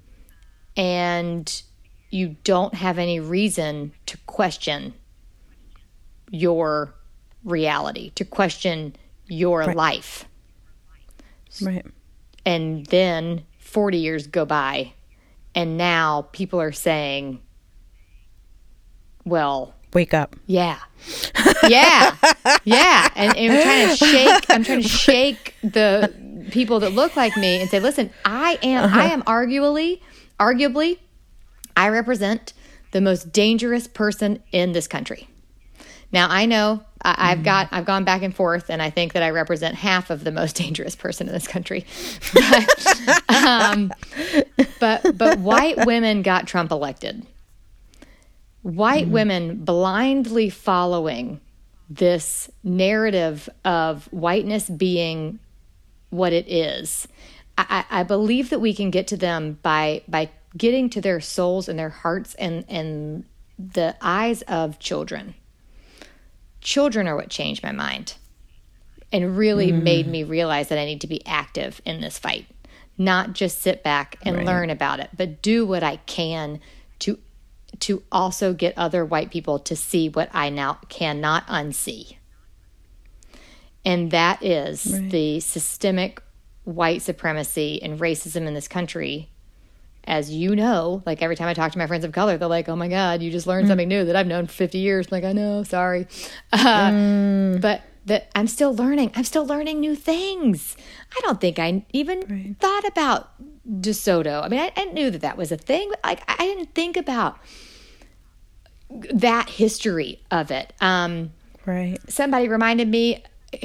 and 0.74 1.62
you 2.08 2.36
don't 2.42 2.74
have 2.74 2.98
any 2.98 3.20
reason 3.20 3.92
to 4.06 4.16
question 4.26 4.94
your 6.30 6.94
reality 7.44 8.10
to 8.10 8.24
question 8.24 8.94
your 9.26 9.60
right. 9.60 9.76
life 9.76 10.26
right 11.60 11.84
and 12.44 12.86
then 12.86 13.44
40 13.58 13.98
years 13.98 14.26
go 14.26 14.44
by 14.44 14.92
and 15.54 15.76
now 15.76 16.28
people 16.32 16.60
are 16.60 16.72
saying 16.72 17.40
well 19.24 19.74
wake 19.94 20.14
up. 20.14 20.36
Yeah. 20.46 20.78
Yeah. 21.68 22.16
yeah. 22.64 23.08
And, 23.14 23.36
and 23.36 23.52
we're 23.52 23.62
trying 23.62 23.88
to 23.88 23.96
shake, 23.96 24.44
I'm 24.48 24.64
trying 24.64 24.82
to 24.82 24.88
shake 24.88 25.54
the 25.62 26.12
people 26.50 26.80
that 26.80 26.92
look 26.92 27.16
like 27.16 27.36
me 27.36 27.60
and 27.60 27.70
say, 27.70 27.80
listen, 27.80 28.10
I 28.24 28.58
am, 28.62 28.84
uh-huh. 28.84 29.00
I 29.00 29.04
am 29.06 29.22
arguably, 29.22 30.00
arguably, 30.40 30.98
I 31.76 31.88
represent 31.88 32.52
the 32.92 33.00
most 33.00 33.32
dangerous 33.32 33.86
person 33.86 34.42
in 34.52 34.72
this 34.72 34.86
country. 34.86 35.28
Now 36.12 36.28
I 36.30 36.46
know 36.46 36.84
I, 37.00 37.30
have 37.30 37.38
mm. 37.38 37.44
got 37.44 37.68
I've 37.72 37.84
gone 37.84 38.04
back 38.04 38.22
and 38.22 38.34
forth, 38.34 38.70
and 38.70 38.80
I 38.80 38.90
think 38.90 39.14
that 39.14 39.22
I 39.22 39.30
represent 39.30 39.74
half 39.76 40.10
of 40.10 40.24
the 40.24 40.32
most 40.32 40.56
dangerous 40.62 40.94
person 40.94 41.26
in 41.26 41.32
this 41.32 41.46
country. 41.46 41.84
But, 42.34 43.44
um, 43.44 43.92
but 44.78 45.16
but 45.16 45.38
white 45.38 45.76
women 45.86 46.22
got 46.22 46.46
Trump 46.46 46.70
elected 46.70 47.26
white 48.62 49.04
mm-hmm. 49.04 49.12
women 49.12 49.56
blindly 49.64 50.48
following 50.48 51.40
this 51.90 52.50
narrative 52.64 53.48
of 53.64 54.06
whiteness 54.12 54.70
being 54.70 55.38
what 56.10 56.32
it 56.32 56.48
is. 56.48 57.06
I, 57.58 57.84
I, 57.90 58.02
believe 58.02 58.48
that 58.48 58.60
we 58.60 58.72
can 58.72 58.90
get 58.90 59.06
to 59.08 59.16
them 59.16 59.58
by 59.62 60.02
by 60.08 60.30
getting 60.56 60.88
to 60.90 61.02
their 61.02 61.20
souls 61.20 61.68
and 61.68 61.78
their 61.78 61.90
hearts 61.90 62.34
and 62.36 62.64
and 62.68 63.24
the 63.58 63.94
eyes 64.00 64.42
of 64.42 64.78
children. 64.78 65.34
Children 66.62 67.06
are 67.08 67.16
what 67.16 67.28
changed 67.28 67.62
my 67.62 67.72
mind 67.72 68.14
and 69.12 69.36
really 69.36 69.70
mm. 69.70 69.82
made 69.82 70.06
me 70.06 70.24
realize 70.24 70.68
that 70.68 70.78
I 70.78 70.86
need 70.86 71.02
to 71.02 71.06
be 71.06 71.24
active 71.26 71.82
in 71.84 72.00
this 72.00 72.18
fight, 72.18 72.46
not 72.96 73.34
just 73.34 73.60
sit 73.60 73.82
back 73.82 74.16
and 74.22 74.38
right. 74.38 74.46
learn 74.46 74.70
about 74.70 75.00
it, 75.00 75.10
but 75.16 75.42
do 75.42 75.66
what 75.66 75.82
I 75.82 75.96
can 75.96 76.60
to 77.00 77.18
to 77.80 78.02
also 78.12 78.52
get 78.52 78.76
other 78.76 79.04
white 79.04 79.30
people 79.30 79.58
to 79.58 79.74
see 79.74 80.08
what 80.08 80.28
I 80.32 80.50
now 80.50 80.78
cannot 80.88 81.46
unsee. 81.46 82.16
And 83.84 84.10
that 84.10 84.42
is 84.42 84.86
right. 84.86 85.10
the 85.10 85.40
systemic 85.40 86.22
white 86.64 87.02
supremacy 87.02 87.82
and 87.82 87.98
racism 87.98 88.46
in 88.46 88.54
this 88.54 88.68
country. 88.68 89.30
As 90.04 90.30
you 90.32 90.56
know, 90.56 91.02
like 91.06 91.22
every 91.22 91.36
time 91.36 91.48
I 91.48 91.54
talk 91.54 91.72
to 91.72 91.78
my 91.78 91.86
friends 91.86 92.04
of 92.04 92.12
color, 92.12 92.36
they're 92.36 92.48
like, 92.48 92.68
oh 92.68 92.74
my 92.74 92.88
God, 92.88 93.22
you 93.22 93.30
just 93.30 93.46
learned 93.46 93.66
mm. 93.66 93.68
something 93.68 93.88
new 93.88 94.04
that 94.04 94.16
I've 94.16 94.26
known 94.26 94.46
for 94.46 94.52
50 94.52 94.78
years. 94.78 95.06
I'm 95.06 95.16
like, 95.16 95.24
I 95.24 95.32
know, 95.32 95.62
sorry. 95.62 96.06
Uh, 96.52 96.90
mm. 96.90 97.60
But 97.60 97.82
that 98.06 98.30
I'm 98.34 98.46
still 98.46 98.74
learning. 98.74 99.12
I'm 99.14 99.24
still 99.24 99.46
learning 99.46 99.80
new 99.80 99.94
things. 99.94 100.76
I 101.16 101.20
don't 101.22 101.40
think 101.40 101.58
I 101.58 101.84
even 101.92 102.20
right. 102.28 102.56
thought 102.58 102.86
about 102.86 103.30
DeSoto. 103.68 104.42
I 104.42 104.48
mean, 104.48 104.60
I, 104.60 104.72
I, 104.76 104.84
knew 104.86 105.10
that 105.10 105.20
that 105.20 105.36
was 105.36 105.52
a 105.52 105.56
thing, 105.56 105.88
but 105.88 106.00
like 106.04 106.22
I 106.28 106.44
didn't 106.44 106.74
think 106.74 106.96
about 106.96 107.38
that 109.12 109.48
history 109.48 110.20
of 110.30 110.50
it. 110.50 110.72
Um, 110.80 111.32
right. 111.64 111.98
Somebody 112.08 112.48
reminded 112.48 112.88
me. 112.88 113.22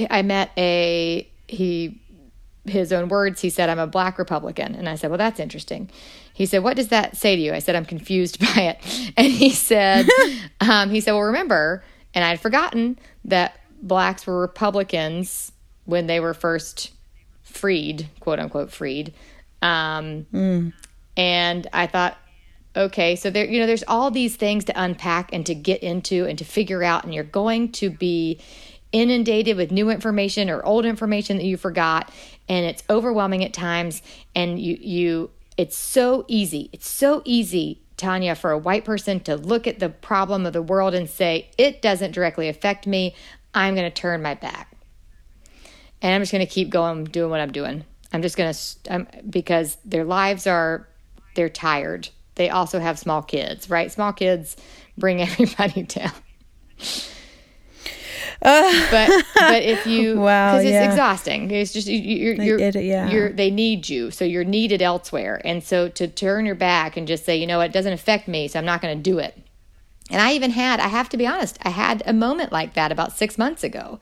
I 0.10 0.21
met 0.21 0.52
a 0.58 1.28
he 1.47 2.02
his 2.65 2.91
own 2.91 3.08
words. 3.08 3.41
He 3.41 3.50
said, 3.50 3.69
"I'm 3.69 3.80
a 3.80 3.88
black 3.88 4.19
Republican," 4.19 4.76
and 4.76 4.88
I 4.88 4.95
said, 4.95 5.10
"Well, 5.10 5.17
that's 5.17 5.39
interesting." 5.39 5.89
He 6.38 6.45
said, 6.45 6.63
"What 6.63 6.76
does 6.76 6.89
that 6.89 7.17
say 7.17 7.36
to 7.36 7.41
you?" 7.41 7.52
I 7.52 7.60
said, 7.60 7.76
"I'm 7.76 7.84
confused 7.84 8.39
by 8.56 8.62
it," 8.62 9.12
and 9.17 9.26
he 9.26 9.50
said, 9.50 10.08
um, 10.62 10.91
"He 10.91 11.02
said, 11.02 11.13
well, 11.13 11.23
remember." 11.23 11.84
And 12.13 12.23
I'd 12.23 12.39
forgotten 12.39 13.00
that 13.26 13.60
blacks 13.82 14.26
were 14.26 14.39
Republicans 14.39 15.52
when 15.86 16.08
they 16.08 16.19
were 16.19 16.34
first 16.34 16.91
freed, 17.41 18.08
quote 18.19 18.39
unquote 18.39 18.71
freed. 18.71 19.13
Um, 19.62 20.28
mm. 20.32 20.73
And 21.15 21.67
I 21.73 21.88
thought, 21.88 22.17
okay, 22.76 23.15
so 23.15 23.30
there, 23.30 23.45
you 23.45 23.60
know, 23.60 23.65
there's 23.65 23.84
all 23.88 24.12
these 24.12 24.36
things 24.36 24.65
to 24.65 24.82
unpack 24.82 25.34
and 25.34 25.45
to 25.47 25.56
get 25.56 25.82
into 25.82 26.26
and 26.26 26.38
to 26.38 26.45
figure 26.45 26.84
out, 26.84 27.04
and 27.04 27.13
you're 27.13 27.23
going 27.23 27.71
to 27.73 27.89
be 27.89 28.39
inundated 28.91 29.58
with 29.58 29.71
new 29.71 29.89
information 29.89 30.50
or 30.50 30.63
old 30.63 30.86
information 30.86 31.38
that 31.38 31.45
you 31.45 31.58
forgot, 31.58 32.12
and 32.47 32.65
it's 32.65 32.84
overwhelming 32.89 33.43
at 33.43 33.54
times. 33.54 34.02
And 34.36 34.60
you, 34.60 34.78
you, 34.80 35.32
it's 35.58 35.78
so 35.78 36.26
easy. 36.28 36.70
It's 36.72 36.88
so 36.88 37.22
easy 37.26 37.82
Tanya, 37.98 38.36
for 38.36 38.52
a 38.52 38.58
white 38.58 38.86
person 38.86 39.20
to 39.22 39.36
look 39.36 39.65
at 39.65 39.80
the 39.80 39.89
problem 39.89 40.46
of 40.46 40.54
the 40.54 40.62
world 40.62 40.93
and 40.93 41.10
say, 41.10 41.50
it 41.58 41.82
doesn't 41.82 42.12
directly 42.12 42.48
affect 42.48 42.86
me. 42.86 43.15
I'm 43.54 43.76
going 43.76 43.89
to 43.89 44.02
turn 44.02 44.22
my 44.22 44.36
back. 44.36 44.72
And 46.02 46.13
I'm 46.13 46.22
just 46.22 46.32
going 46.32 46.46
to 46.46 46.52
keep 46.52 46.70
going, 46.70 47.06
doing 47.06 47.32
what 47.32 47.39
I'm 47.39 47.52
doing. 47.52 47.84
I'm 48.13 48.22
just 48.22 48.38
going 48.38 48.54
to, 48.54 49.08
because 49.28 49.78
their 49.84 50.06
lives 50.06 50.46
are, 50.46 50.88
they're 51.36 51.50
tired. 51.50 52.10
They 52.36 52.52
also 52.52 52.80
have 52.80 53.00
small 53.00 53.24
kids, 53.24 53.67
right? 53.67 53.91
Small 53.91 54.13
kids 54.13 54.56
bring 54.96 55.20
everybody 55.24 55.82
down. 55.82 56.12
Uh, 58.41 58.91
but 58.91 59.26
but 59.36 59.63
if 59.63 59.88
you 59.88 60.19
wow 60.19 60.54
because 60.54 60.65
it's 60.65 60.71
yeah. 60.71 60.89
exhausting 60.89 61.50
it's 61.50 61.73
just 61.73 61.88
you, 61.88 62.32
are 62.32 62.43
you're, 62.43 62.60
it, 62.60 62.76
yeah. 62.76 63.10
you're 63.10 63.32
they 63.32 63.50
need 63.50 63.89
you 63.89 64.12
so 64.12 64.23
you're 64.23 64.43
needed 64.43 64.80
elsewhere 64.82 65.41
and 65.43 65.63
so 65.63 65.89
to 65.89 66.08
turn 66.08 66.45
your 66.45 66.54
back 66.54 66.95
and 66.95 67.08
just 67.08 67.26
say 67.26 67.36
you 67.36 67.47
know 67.47 67.58
what, 67.58 67.71
it 67.71 67.73
doesn't 67.73 67.93
affect 67.93 68.28
me 68.28 68.47
so 68.47 68.60
i'm 68.60 68.65
not 68.65 68.80
going 68.80 68.95
to 68.95 69.02
do 69.02 69.17
it 69.17 69.36
and 70.10 70.21
I 70.21 70.34
even 70.34 70.52
had, 70.52 70.80
I 70.80 70.88
have 70.88 71.10
to 71.10 71.17
be 71.17 71.28
honest, 71.28 71.58
I 71.63 71.69
had 71.69 72.02
a 72.06 72.13
moment 72.13 72.52
like 72.52 72.73
that 72.76 72.91
about 72.91 73.17
six 73.17 73.38
months 73.38 73.63
ago 73.63 74.00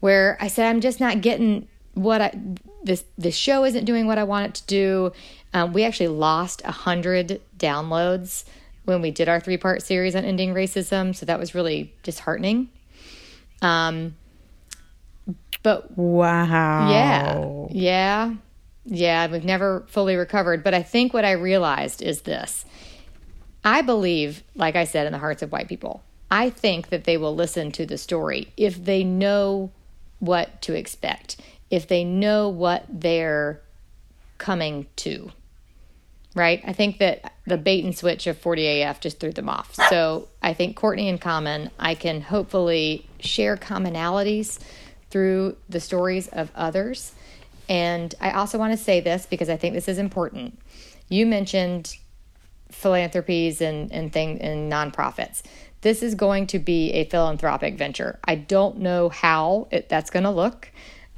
where 0.00 0.38
I 0.40 0.48
said, 0.48 0.66
I'm 0.66 0.80
just 0.80 1.00
not 1.00 1.20
getting 1.20 1.68
what 1.94 2.22
I, 2.22 2.38
this, 2.82 3.04
this 3.18 3.36
show 3.36 3.64
isn't 3.64 3.84
doing 3.84 4.06
what 4.06 4.18
I 4.18 4.24
want 4.24 4.46
it 4.46 4.54
to 4.54 4.66
do. 4.66 5.12
Um, 5.52 5.72
we 5.72 5.84
actually 5.84 6.08
lost 6.08 6.62
a 6.64 6.70
hundred 6.70 7.40
downloads 7.58 8.44
when 8.84 9.02
we 9.02 9.10
did 9.10 9.28
our 9.28 9.40
three 9.40 9.56
part 9.56 9.82
series 9.82 10.16
on 10.16 10.24
ending 10.24 10.54
racism. 10.54 11.14
So 11.14 11.26
that 11.26 11.38
was 11.38 11.54
really 11.54 11.92
disheartening. 12.02 12.70
Um, 13.62 14.16
but 15.62 15.96
wow. 15.96 16.90
Yeah. 16.90 17.66
Yeah. 17.70 18.34
Yeah. 18.84 19.26
We've 19.26 19.44
never 19.44 19.84
fully 19.88 20.16
recovered. 20.16 20.62
But 20.62 20.74
I 20.74 20.82
think 20.82 21.12
what 21.12 21.24
I 21.24 21.32
realized 21.32 22.02
is 22.02 22.22
this 22.22 22.64
I 23.64 23.82
believe, 23.82 24.42
like 24.54 24.76
I 24.76 24.84
said, 24.84 25.06
in 25.06 25.12
the 25.12 25.18
hearts 25.18 25.42
of 25.42 25.52
white 25.52 25.68
people. 25.68 26.02
I 26.30 26.50
think 26.50 26.90
that 26.90 27.04
they 27.04 27.16
will 27.16 27.34
listen 27.34 27.72
to 27.72 27.86
the 27.86 27.98
story 27.98 28.52
if 28.56 28.84
they 28.84 29.02
know 29.02 29.70
what 30.18 30.60
to 30.62 30.74
expect, 30.74 31.36
if 31.70 31.88
they 31.88 32.04
know 32.04 32.48
what 32.48 32.84
they're 32.88 33.62
coming 34.36 34.86
to. 34.96 35.32
Right? 36.34 36.62
I 36.66 36.72
think 36.72 36.98
that 36.98 37.32
the 37.46 37.56
bait 37.56 37.84
and 37.84 37.96
switch 37.96 38.26
of 38.26 38.40
40AF 38.40 39.00
just 39.00 39.18
threw 39.18 39.32
them 39.32 39.48
off. 39.48 39.74
So 39.88 40.28
I 40.42 40.54
think 40.54 40.76
Courtney 40.76 41.08
in 41.08 41.18
Common, 41.18 41.70
I 41.78 41.94
can 41.94 42.20
hopefully 42.20 43.07
share 43.20 43.56
commonalities 43.56 44.58
through 45.10 45.56
the 45.68 45.80
stories 45.80 46.28
of 46.28 46.50
others. 46.54 47.12
And 47.68 48.14
I 48.20 48.30
also 48.32 48.58
want 48.58 48.72
to 48.72 48.82
say 48.82 49.00
this 49.00 49.26
because 49.26 49.48
I 49.48 49.56
think 49.56 49.74
this 49.74 49.88
is 49.88 49.98
important. 49.98 50.58
You 51.08 51.26
mentioned 51.26 51.96
philanthropies 52.70 53.60
and 53.60 53.90
and 53.92 54.12
thing 54.12 54.40
and 54.40 54.70
nonprofits. 54.70 55.42
This 55.80 56.02
is 56.02 56.14
going 56.14 56.48
to 56.48 56.58
be 56.58 56.92
a 56.92 57.04
philanthropic 57.04 57.78
venture. 57.78 58.18
I 58.24 58.34
don't 58.34 58.78
know 58.78 59.08
how 59.08 59.68
it, 59.70 59.88
that's 59.88 60.10
going 60.10 60.24
to 60.24 60.30
look. 60.30 60.70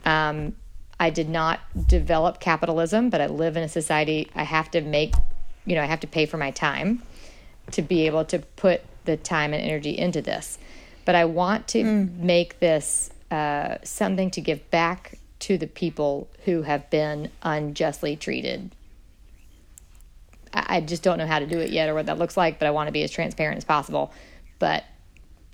Um, 0.04 0.54
I 0.98 1.08
did 1.08 1.30
not 1.30 1.60
develop 1.88 2.40
capitalism, 2.40 3.08
but 3.08 3.22
I 3.22 3.26
live 3.26 3.56
in 3.56 3.62
a 3.62 3.68
society. 3.68 4.30
I 4.34 4.42
have 4.42 4.70
to 4.72 4.82
make, 4.82 5.14
you 5.64 5.74
know, 5.74 5.82
I 5.82 5.86
have 5.86 6.00
to 6.00 6.06
pay 6.06 6.26
for 6.26 6.36
my 6.36 6.50
time 6.50 7.02
to 7.70 7.80
be 7.80 8.06
able 8.06 8.26
to 8.26 8.40
put 8.40 8.82
the 9.06 9.16
time 9.16 9.54
and 9.54 9.62
energy 9.62 9.96
into 9.96 10.20
this. 10.20 10.58
But 11.10 11.16
I 11.16 11.24
want 11.24 11.66
to 11.68 11.82
mm. 11.82 12.18
make 12.18 12.60
this 12.60 13.10
uh, 13.32 13.78
something 13.82 14.30
to 14.30 14.40
give 14.40 14.70
back 14.70 15.18
to 15.40 15.58
the 15.58 15.66
people 15.66 16.28
who 16.44 16.62
have 16.62 16.88
been 16.88 17.32
unjustly 17.42 18.14
treated 18.14 18.70
I 20.52 20.80
just 20.80 21.02
don't 21.02 21.18
know 21.18 21.26
how 21.26 21.40
to 21.40 21.46
do 21.46 21.58
it 21.58 21.70
yet 21.70 21.88
or 21.88 21.94
what 21.94 22.06
that 22.06 22.18
looks 22.18 22.36
like, 22.36 22.60
but 22.60 22.66
I 22.66 22.70
want 22.70 22.86
to 22.88 22.92
be 22.92 23.02
as 23.02 23.10
transparent 23.10 23.58
as 23.58 23.64
possible. 23.64 24.12
But 24.60 24.84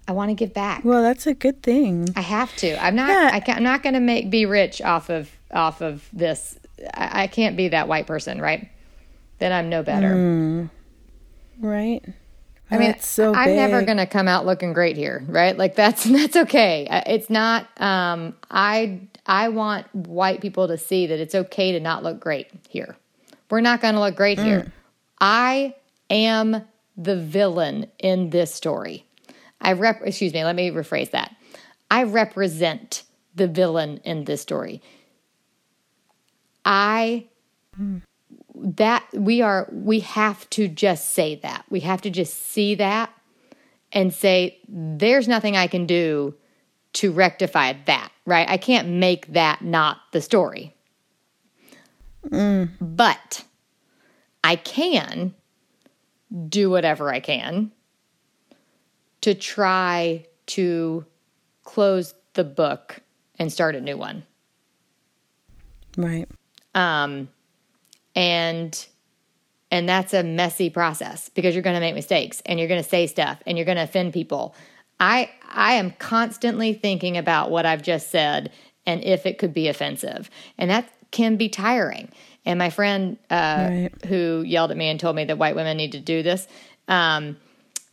I 0.06 0.12
want 0.12 0.28
to 0.28 0.34
give 0.34 0.54
back. 0.54 0.84
Well, 0.84 1.02
that's 1.02 1.26
a 1.26 1.32
good 1.34 1.62
thing. 1.62 2.08
I 2.16 2.20
have 2.20 2.54
to. 2.56 2.82
I'm 2.82 2.94
not. 2.94 3.08
Yeah. 3.08 3.30
I 3.32 3.56
am 3.56 3.62
not 3.62 3.82
going 3.82 3.94
to 3.94 4.00
make 4.00 4.30
be 4.30 4.46
rich 4.46 4.82
off 4.82 5.08
of 5.08 5.30
off 5.52 5.80
of 5.80 6.06
this. 6.12 6.58
I, 6.94 7.22
I, 7.22 7.26
can't 7.28 7.56
be 7.56 7.68
that 7.68 7.88
white 7.88 8.06
person, 8.06 8.40
right? 8.40 8.68
Then 9.38 9.52
I'm 9.52 9.70
no 9.70 9.82
better. 9.82 10.14
Mm. 10.14 10.70
Right. 11.60 12.04
I 12.70 12.78
mean, 12.78 12.98
so 12.98 13.32
I'm 13.32 13.46
big. 13.46 13.56
never 13.56 13.82
going 13.82 13.98
to 13.98 14.06
come 14.06 14.26
out 14.26 14.44
looking 14.44 14.72
great 14.72 14.96
here, 14.96 15.24
right? 15.28 15.56
Like 15.56 15.76
that's 15.76 16.04
that's 16.04 16.36
okay. 16.36 16.86
Uh, 16.88 17.02
it's 17.06 17.30
not. 17.30 17.68
Um, 17.80 18.34
I 18.50 19.00
I 19.24 19.48
want 19.50 19.92
white 19.94 20.40
people 20.40 20.68
to 20.68 20.78
see 20.78 21.06
that 21.06 21.20
it's 21.20 21.34
okay 21.34 21.72
to 21.72 21.80
not 21.80 22.02
look 22.02 22.18
great 22.18 22.48
here. 22.68 22.96
We're 23.50 23.60
not 23.60 23.80
going 23.80 23.94
to 23.94 24.00
look 24.00 24.16
great 24.16 24.38
mm. 24.38 24.44
here. 24.44 24.72
I 25.20 25.74
am 26.10 26.62
the 26.96 27.16
villain 27.16 27.86
in 27.98 28.30
this 28.30 28.52
story. 28.52 29.04
I 29.60 29.72
rep 29.72 30.00
excuse 30.02 30.32
me, 30.32 30.44
let 30.44 30.56
me 30.56 30.70
rephrase 30.70 31.12
that. 31.12 31.34
I 31.90 32.02
represent 32.02 33.04
the 33.34 33.46
villain 33.46 34.00
in 34.04 34.24
this 34.24 34.40
story. 34.40 34.82
I 36.64 37.26
that 38.58 39.06
we 39.12 39.42
are 39.42 39.68
we 39.70 40.00
have 40.00 40.48
to 40.50 40.68
just 40.68 41.12
say 41.12 41.36
that. 41.36 41.64
We 41.68 41.80
have 41.80 42.02
to 42.02 42.10
just 42.10 42.34
see 42.34 42.74
that 42.76 43.12
and 43.92 44.12
say 44.12 44.58
there's 44.68 45.28
nothing 45.28 45.56
I 45.56 45.66
can 45.66 45.86
do 45.86 46.34
to 46.94 47.12
rectify 47.12 47.74
that, 47.84 48.10
right? 48.24 48.48
I 48.48 48.56
can't 48.56 48.88
make 48.88 49.32
that 49.34 49.62
not 49.62 49.98
the 50.12 50.22
story. 50.22 50.74
Mm. 52.28 52.70
But 52.80 53.44
I 54.42 54.56
can 54.56 55.34
do 56.48 56.70
whatever 56.70 57.12
I 57.12 57.20
can 57.20 57.72
to 59.20 59.34
try 59.34 60.26
to 60.46 61.04
close 61.64 62.14
the 62.34 62.44
book 62.44 63.00
and 63.38 63.52
start 63.52 63.74
a 63.74 63.80
new 63.80 63.96
one. 63.96 64.24
Right. 65.96 66.28
Um 66.74 67.28
and 68.16 68.86
and 69.70 69.88
that's 69.88 70.14
a 70.14 70.22
messy 70.22 70.70
process 70.70 71.28
because 71.28 71.54
you're 71.54 71.62
going 71.62 71.74
to 71.74 71.80
make 71.80 71.94
mistakes 71.94 72.42
and 72.46 72.58
you're 72.58 72.68
going 72.68 72.82
to 72.82 72.88
say 72.88 73.06
stuff 73.06 73.42
and 73.46 73.58
you're 73.58 73.64
going 73.64 73.76
to 73.76 73.84
offend 73.84 74.12
people. 74.12 74.54
I 74.98 75.30
I 75.48 75.74
am 75.74 75.92
constantly 75.92 76.72
thinking 76.72 77.16
about 77.16 77.50
what 77.50 77.66
I've 77.66 77.82
just 77.82 78.10
said 78.10 78.50
and 78.86 79.04
if 79.04 79.26
it 79.26 79.38
could 79.38 79.52
be 79.52 79.68
offensive. 79.68 80.30
And 80.56 80.70
that 80.70 80.90
can 81.10 81.36
be 81.36 81.48
tiring. 81.48 82.10
And 82.44 82.58
my 82.58 82.70
friend 82.70 83.18
uh, 83.28 83.68
right. 83.70 83.90
who 84.06 84.42
yelled 84.46 84.70
at 84.70 84.76
me 84.76 84.88
and 84.88 84.98
told 84.98 85.16
me 85.16 85.24
that 85.24 85.38
white 85.38 85.56
women 85.56 85.76
need 85.76 85.92
to 85.92 86.00
do 86.00 86.22
this, 86.22 86.46
um, 86.86 87.36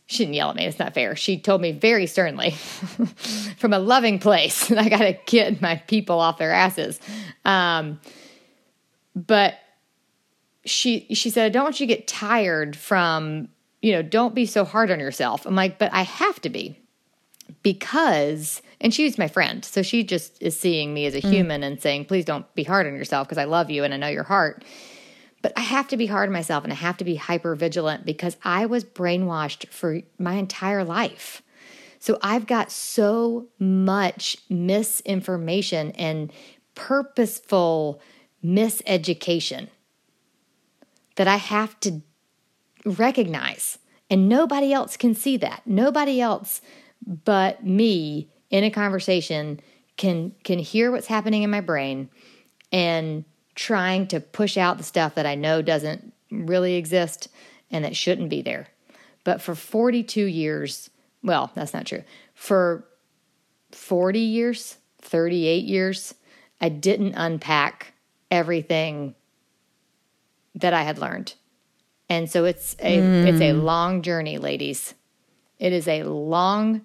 she 0.06 0.18
didn't 0.18 0.34
yell 0.34 0.50
at 0.50 0.56
me. 0.56 0.64
It's 0.64 0.78
not 0.78 0.94
fair. 0.94 1.16
She 1.16 1.38
told 1.38 1.60
me 1.60 1.72
very 1.72 2.06
sternly 2.06 2.50
from 3.58 3.72
a 3.72 3.78
loving 3.78 4.20
place 4.20 4.70
I 4.70 4.88
got 4.88 4.98
to 4.98 5.18
get 5.26 5.60
my 5.60 5.76
people 5.76 6.20
off 6.20 6.38
their 6.38 6.52
asses. 6.52 7.00
Um, 7.44 8.00
but 9.16 9.54
she 10.64 11.06
she 11.14 11.30
said, 11.30 11.46
I 11.46 11.48
don't 11.48 11.64
want 11.64 11.80
you 11.80 11.86
to 11.86 11.94
get 11.94 12.06
tired 12.06 12.76
from, 12.76 13.48
you 13.82 13.92
know, 13.92 14.02
don't 14.02 14.34
be 14.34 14.46
so 14.46 14.64
hard 14.64 14.90
on 14.90 15.00
yourself. 15.00 15.46
I'm 15.46 15.54
like, 15.54 15.78
but 15.78 15.92
I 15.92 16.02
have 16.02 16.40
to 16.42 16.48
be 16.48 16.78
because 17.62 18.62
and 18.80 18.92
she's 18.92 19.18
my 19.18 19.28
friend. 19.28 19.64
So 19.64 19.82
she 19.82 20.04
just 20.04 20.42
is 20.42 20.58
seeing 20.58 20.92
me 20.92 21.06
as 21.06 21.14
a 21.14 21.20
human 21.20 21.62
mm. 21.62 21.66
and 21.66 21.82
saying, 21.82 22.06
please 22.06 22.24
don't 22.24 22.52
be 22.54 22.64
hard 22.64 22.86
on 22.86 22.94
yourself 22.94 23.28
because 23.28 23.38
I 23.38 23.44
love 23.44 23.70
you 23.70 23.84
and 23.84 23.94
I 23.94 23.96
know 23.96 24.08
your 24.08 24.24
heart. 24.24 24.64
But 25.42 25.52
I 25.56 25.60
have 25.60 25.88
to 25.88 25.96
be 25.96 26.06
hard 26.06 26.28
on 26.28 26.32
myself 26.32 26.64
and 26.64 26.72
I 26.72 26.76
have 26.76 26.96
to 26.98 27.04
be 27.04 27.16
hyper 27.16 27.54
vigilant 27.54 28.04
because 28.04 28.36
I 28.44 28.66
was 28.66 28.84
brainwashed 28.84 29.68
for 29.68 30.00
my 30.18 30.34
entire 30.34 30.84
life. 30.84 31.42
So 31.98 32.18
I've 32.22 32.46
got 32.46 32.70
so 32.70 33.46
much 33.58 34.36
misinformation 34.50 35.92
and 35.92 36.32
purposeful 36.74 38.00
miseducation 38.44 39.68
that 41.16 41.28
I 41.28 41.36
have 41.36 41.78
to 41.80 42.02
recognize. 42.84 43.78
And 44.10 44.28
nobody 44.28 44.72
else 44.72 44.96
can 44.96 45.14
see 45.14 45.36
that. 45.38 45.62
Nobody 45.66 46.20
else 46.20 46.60
but 47.06 47.64
me 47.64 48.28
in 48.50 48.64
a 48.64 48.70
conversation 48.70 49.60
can 49.96 50.32
can 50.42 50.58
hear 50.58 50.90
what's 50.90 51.06
happening 51.06 51.42
in 51.42 51.50
my 51.50 51.60
brain 51.60 52.08
and 52.72 53.24
trying 53.54 54.06
to 54.08 54.20
push 54.20 54.56
out 54.56 54.78
the 54.78 54.84
stuff 54.84 55.14
that 55.14 55.26
I 55.26 55.34
know 55.34 55.62
doesn't 55.62 56.12
really 56.30 56.74
exist 56.74 57.28
and 57.70 57.84
that 57.84 57.96
shouldn't 57.96 58.30
be 58.30 58.42
there. 58.42 58.68
But 59.22 59.40
for 59.40 59.54
42 59.54 60.24
years, 60.24 60.90
well, 61.22 61.50
that's 61.54 61.72
not 61.72 61.86
true. 61.86 62.02
For 62.34 62.84
40 63.70 64.18
years, 64.18 64.76
38 65.02 65.64
years, 65.64 66.14
I 66.60 66.68
didn't 66.68 67.14
unpack 67.14 67.94
everything 68.30 69.14
that 70.54 70.74
I 70.74 70.82
had 70.82 70.98
learned. 70.98 71.34
And 72.08 72.30
so 72.30 72.44
it's 72.44 72.76
a 72.78 72.98
mm. 72.98 73.26
it's 73.26 73.40
a 73.40 73.52
long 73.52 74.02
journey, 74.02 74.38
ladies. 74.38 74.94
It 75.58 75.72
is 75.72 75.88
a 75.88 76.02
long 76.02 76.82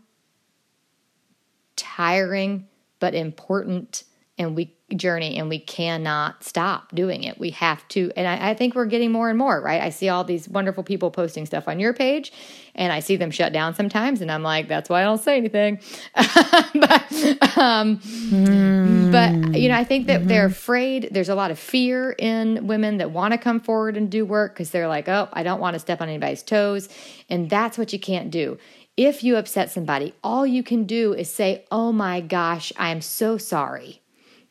tiring 1.76 2.68
but 3.00 3.16
important 3.16 4.04
and 4.38 4.56
we 4.56 4.76
journey 4.96 5.38
and 5.38 5.50
we 5.50 5.60
cannot 5.60 6.44
stop 6.44 6.94
doing 6.94 7.24
it. 7.24 7.40
We 7.40 7.52
have 7.52 7.88
to, 7.90 8.12
and 8.16 8.28
I, 8.28 8.52
I, 8.52 8.54
think 8.54 8.76
we're 8.76 8.86
getting 8.86 9.12
more 9.12 9.30
and 9.30 9.38
more, 9.38 9.62
right? 9.62 9.82
I 9.82 9.90
see 9.90 10.10
all 10.10 10.24
these 10.24 10.48
wonderful 10.50 10.84
people 10.84 11.12
posting 11.12 11.46
stuff 11.46 11.68
on 11.68 11.80
your 11.80 11.94
page 11.94 12.32
and 12.76 12.92
I 12.92 13.00
see 13.00 13.16
them 13.16 13.32
shut 13.32 13.54
down 13.54 13.76
sometimes 13.76 14.22
and 14.22 14.32
I'm 14.32 14.44
like, 14.44 14.68
that's 14.68 14.90
why 14.90 15.02
I 15.02 15.04
don't 15.04 15.22
say 15.22 15.38
anything. 15.38 15.80
but, 16.16 17.58
um, 17.58 18.00
mm. 18.00 19.12
but, 19.12 19.60
you 19.60 19.70
know, 19.70 19.76
I 19.76 19.84
think 19.84 20.08
that 20.08 20.22
mm-hmm. 20.22 20.30
they're 20.30 20.46
afraid. 20.46 21.10
There's 21.12 21.30
a 21.30 21.36
lot 21.36 21.52
of 21.52 21.60
fear 21.60 22.16
in 22.18 22.68
women 22.68 22.98
that 22.98 23.12
want 23.12 23.34
to 23.34 23.38
come 23.38 23.60
forward 23.60 23.98
and 23.98 24.10
do 24.10 24.26
work 24.26 24.54
because 24.54 24.72
they're 24.72 24.88
like, 24.88 25.08
oh, 25.08 25.30
I 25.34 25.44
don't 25.44 25.60
want 25.60 25.76
to 25.76 25.80
step 25.80 26.02
on 26.02 26.10
anybody's 26.10 26.44
toes. 26.44 26.90
And 27.30 27.50
that's 27.50 27.78
what 27.78 27.94
you 27.94 28.00
can't 28.00 28.32
do. 28.32 28.58
If 28.98 29.24
you 29.24 29.38
upset 29.38 29.72
somebody, 29.72 30.14
all 30.24 30.46
you 30.46 30.62
can 30.62 30.84
do 30.84 31.14
is 31.14 31.32
say, 31.32 31.66
oh 31.72 31.94
my 31.94 32.20
gosh, 32.20 32.74
I 32.78 32.90
am 32.90 33.00
so 33.00 33.38
sorry 33.38 34.02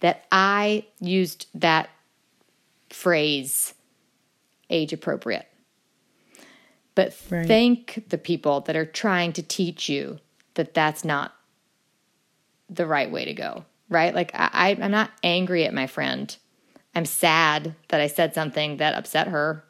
that 0.00 0.26
I 0.30 0.86
used 1.00 1.46
that 1.54 1.90
phrase 2.90 3.74
age 4.70 4.92
appropriate. 4.92 5.46
But 6.94 7.16
right. 7.30 7.46
thank 7.46 8.04
the 8.08 8.18
people 8.18 8.60
that 8.62 8.76
are 8.76 8.84
trying 8.84 9.32
to 9.34 9.42
teach 9.42 9.88
you 9.88 10.18
that 10.54 10.74
that's 10.74 11.04
not 11.04 11.32
the 12.68 12.86
right 12.86 13.10
way 13.10 13.24
to 13.24 13.34
go, 13.34 13.64
right? 13.88 14.14
Like, 14.14 14.32
I, 14.34 14.76
I'm 14.80 14.90
not 14.90 15.12
angry 15.22 15.64
at 15.64 15.72
my 15.72 15.86
friend. 15.86 16.34
I'm 16.94 17.04
sad 17.04 17.74
that 17.88 18.00
I 18.00 18.08
said 18.08 18.34
something 18.34 18.78
that 18.78 18.94
upset 18.94 19.28
her, 19.28 19.64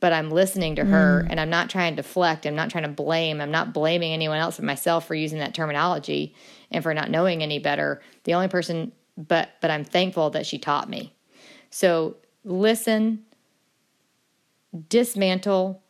but 0.00 0.12
I'm 0.12 0.30
listening 0.30 0.76
to 0.76 0.84
her 0.84 1.24
mm. 1.24 1.30
and 1.30 1.40
I'm 1.40 1.50
not 1.50 1.70
trying 1.70 1.96
to 1.96 2.02
deflect. 2.02 2.44
I'm 2.44 2.54
not 2.54 2.70
trying 2.70 2.84
to 2.84 2.90
blame. 2.90 3.40
I'm 3.40 3.50
not 3.50 3.72
blaming 3.72 4.12
anyone 4.12 4.38
else 4.38 4.56
but 4.56 4.66
myself 4.66 5.06
for 5.06 5.14
using 5.14 5.38
that 5.38 5.54
terminology 5.54 6.34
and 6.70 6.82
for 6.82 6.92
not 6.92 7.10
knowing 7.10 7.42
any 7.42 7.58
better. 7.58 8.02
The 8.24 8.34
only 8.34 8.48
person 8.48 8.92
but 9.18 9.50
but 9.60 9.70
I'm 9.70 9.84
thankful 9.84 10.30
that 10.30 10.46
she 10.46 10.58
taught 10.58 10.88
me. 10.88 11.12
So 11.70 12.16
listen, 12.44 13.24
dismantle 14.88 15.82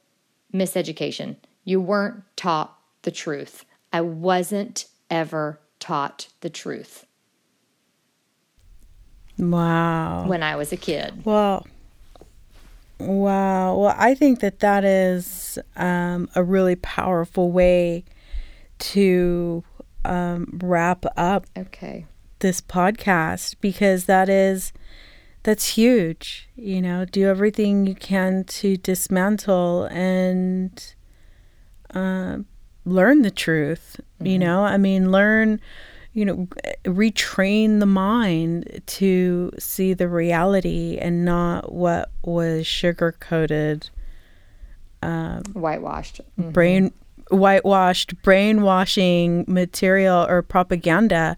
miseducation. 0.52 1.36
You 1.64 1.80
weren't 1.80 2.22
taught 2.36 2.76
the 3.02 3.10
truth. 3.10 3.64
I 3.92 4.00
wasn't 4.00 4.86
ever 5.10 5.60
taught 5.78 6.28
the 6.40 6.50
truth. 6.50 7.04
Wow. 9.38 10.26
When 10.26 10.42
I 10.42 10.56
was 10.56 10.72
a 10.72 10.76
kid. 10.76 11.24
Well, 11.24 11.66
wow. 12.98 13.78
Well, 13.78 13.94
I 13.96 14.14
think 14.14 14.40
that 14.40 14.60
that 14.60 14.84
is 14.84 15.58
um, 15.76 16.28
a 16.34 16.42
really 16.42 16.76
powerful 16.76 17.52
way 17.52 18.04
to 18.78 19.62
um, 20.04 20.58
wrap 20.60 21.04
up. 21.16 21.46
Okay 21.56 22.06
this 22.41 22.61
podcast 22.61 23.57
because 23.61 24.05
that 24.05 24.28
is 24.28 24.72
that's 25.43 25.68
huge 25.68 26.49
you 26.57 26.82
know 26.82 27.05
do 27.05 27.26
everything 27.26 27.86
you 27.86 27.95
can 27.95 28.45
to 28.45 28.76
dismantle 28.76 29.84
and 29.91 30.95
uh, 31.95 32.39
learn 32.84 33.22
the 33.22 33.30
truth 33.30 34.01
mm-hmm. 34.01 34.26
you 34.26 34.39
know 34.39 34.62
i 34.62 34.76
mean 34.76 35.11
learn 35.11 35.61
you 36.12 36.24
know 36.24 36.49
retrain 36.84 37.80
the 37.80 37.86
mind 37.86 38.82
to 38.86 39.51
see 39.59 39.95
the 39.95 40.09
reality 40.09 40.99
and 41.01 41.24
not 41.24 41.72
what 41.72 42.11
was 42.24 42.66
sugar 42.66 43.12
coated 43.20 43.89
um, 45.03 45.43
whitewashed 45.53 46.20
mm-hmm. 46.39 46.51
brain 46.51 46.93
whitewashed 47.30 48.20
brainwashing 48.22 49.45
material 49.47 50.26
or 50.28 50.43
propaganda 50.43 51.36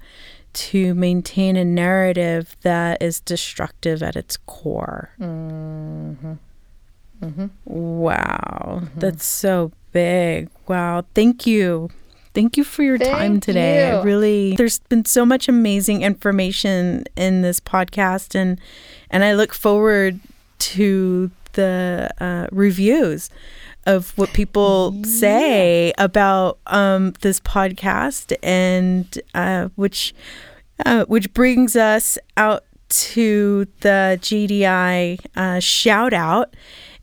to 0.53 0.95
maintain 0.95 1.57
a 1.57 1.65
narrative 1.65 2.57
that 2.63 3.03
is 3.03 3.21
destructive 3.21 4.03
at 4.03 4.17
its 4.17 4.37
core. 4.47 5.11
Mm-hmm. 5.21 6.35
Mm-hmm. 7.23 7.47
Wow, 7.65 8.81
mm-hmm. 8.83 8.99
that's 8.99 9.25
so 9.25 9.73
big. 9.93 10.49
Wow, 10.67 11.05
thank 11.15 11.47
you. 11.47 11.91
Thank 12.33 12.57
you 12.57 12.65
for 12.65 12.83
your 12.83 12.99
thank 12.99 13.13
time 13.13 13.41
today. 13.41 13.89
You. 13.89 13.97
I 13.97 14.03
really 14.03 14.55
there's 14.57 14.79
been 14.79 15.05
so 15.05 15.27
much 15.27 15.49
amazing 15.49 16.03
information 16.03 17.05
in 17.17 17.43
this 17.43 17.59
podcast 17.59 18.35
and 18.35 18.61
and 19.11 19.25
I 19.25 19.35
look 19.35 19.53
forward 19.53 20.21
to 20.59 21.31
the 21.55 22.11
uh, 22.21 22.47
reviews 22.53 23.31
of 23.87 24.16
what 24.16 24.33
people 24.33 24.93
yeah. 24.95 25.07
say 25.07 25.93
about 25.99 26.59
um, 26.66 27.12
this 27.20 27.41
podcast, 27.41 28.37
and 28.43 29.20
uh, 29.35 29.68
which 29.76 30.14
uh, 30.85 31.05
which 31.07 31.33
brings 31.33 31.76
us 31.76 32.18
out 32.37 32.64
to 32.89 33.66
the 33.81 34.18
GDI 34.20 35.18
uh, 35.37 35.61
shout 35.61 36.12
out. 36.12 36.55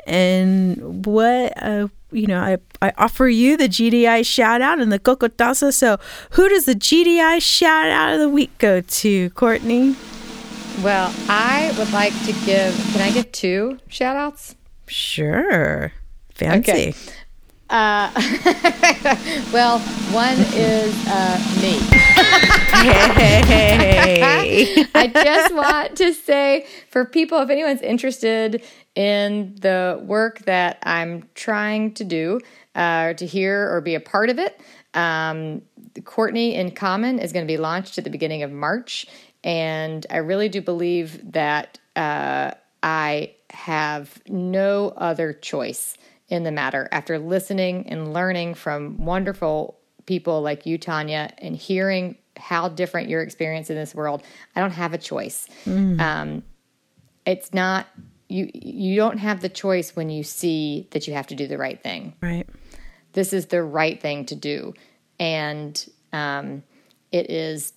And 0.05 1.05
what 1.05 1.53
uh, 1.61 1.89
you 2.11 2.27
know, 2.27 2.39
I, 2.39 2.57
I 2.81 2.93
offer 2.97 3.27
you 3.27 3.57
the 3.57 3.67
GDI 3.67 4.25
shout 4.25 4.61
out 4.61 4.79
and 4.79 4.91
the 4.91 4.99
Cocotazo. 4.99 5.73
So, 5.73 5.97
who 6.31 6.47
does 6.49 6.65
the 6.65 6.75
GDI 6.75 7.41
shout 7.41 7.89
out 7.89 8.13
of 8.13 8.19
the 8.19 8.29
week 8.29 8.57
go 8.57 8.81
to, 8.81 9.29
Courtney? 9.31 9.95
Well, 10.83 11.13
I 11.27 11.73
would 11.77 11.91
like 11.91 12.13
to 12.25 12.33
give, 12.45 12.73
can 12.93 13.01
I 13.01 13.11
give 13.11 13.31
two 13.31 13.79
shout 13.87 14.15
outs? 14.15 14.55
Sure. 14.87 15.91
Fancy. 16.37 16.71
Okay. 16.71 16.93
Uh, 17.69 18.09
well, 19.51 19.79
one 20.11 20.37
is 20.53 21.07
uh, 21.07 21.37
me. 21.61 21.79
hey. 23.43 24.85
I 24.95 25.07
just 25.07 25.53
want 25.53 25.97
to 25.97 26.13
say 26.13 26.65
for 26.89 27.03
people, 27.03 27.39
if 27.39 27.49
anyone's 27.49 27.81
interested 27.81 28.63
in 28.95 29.55
the 29.59 30.01
work 30.05 30.39
that 30.45 30.79
I'm 30.83 31.27
trying 31.35 31.93
to 31.95 32.05
do, 32.05 32.39
uh, 32.75 33.13
to 33.13 33.25
hear 33.25 33.69
or 33.73 33.81
be 33.81 33.95
a 33.95 33.99
part 33.99 34.29
of 34.29 34.39
it, 34.39 34.61
um, 34.93 35.61
Courtney 36.05 36.55
in 36.55 36.71
Common 36.71 37.19
is 37.19 37.33
going 37.33 37.45
to 37.45 37.51
be 37.51 37.57
launched 37.57 37.97
at 37.97 38.05
the 38.05 38.09
beginning 38.09 38.43
of 38.43 38.51
March. 38.51 39.07
And 39.43 40.05
I 40.09 40.17
really 40.17 40.47
do 40.47 40.61
believe 40.61 41.33
that 41.33 41.79
uh, 41.95 42.51
I 42.81 43.33
have 43.49 44.21
no 44.27 44.93
other 44.95 45.33
choice 45.33 45.97
in 46.29 46.43
the 46.43 46.51
matter 46.51 46.87
after 46.91 47.17
listening 47.19 47.87
and 47.87 48.13
learning 48.13 48.53
from 48.53 48.97
wonderful 48.97 49.77
people 50.05 50.41
like 50.41 50.65
you, 50.65 50.77
Tanya, 50.77 51.31
and 51.37 51.55
hearing 51.55 52.17
how 52.37 52.69
different 52.69 53.09
your 53.09 53.21
experience 53.21 53.69
in 53.69 53.75
this 53.75 53.95
world. 53.95 54.23
I 54.55 54.61
don't 54.61 54.71
have 54.71 54.93
a 54.93 54.97
choice. 54.97 55.47
Mm. 55.65 55.99
Um, 55.99 56.43
it's 57.25 57.53
not 57.53 57.87
you. 58.29 58.49
You 58.53 58.95
don't 58.95 59.17
have 59.17 59.41
the 59.41 59.49
choice 59.49 59.95
when 59.95 60.09
you 60.09 60.23
see 60.23 60.87
that 60.91 61.07
you 61.07 61.13
have 61.13 61.27
to 61.27 61.35
do 61.35 61.47
the 61.47 61.57
right 61.57 61.81
thing. 61.81 62.13
Right. 62.21 62.47
this 63.13 63.33
is 63.33 63.47
the 63.47 63.63
right 63.63 63.99
thing 63.99 64.25
to 64.25 64.35
do, 64.35 64.73
and 65.19 65.89
um, 66.13 66.63
it 67.11 67.29
is 67.29 67.73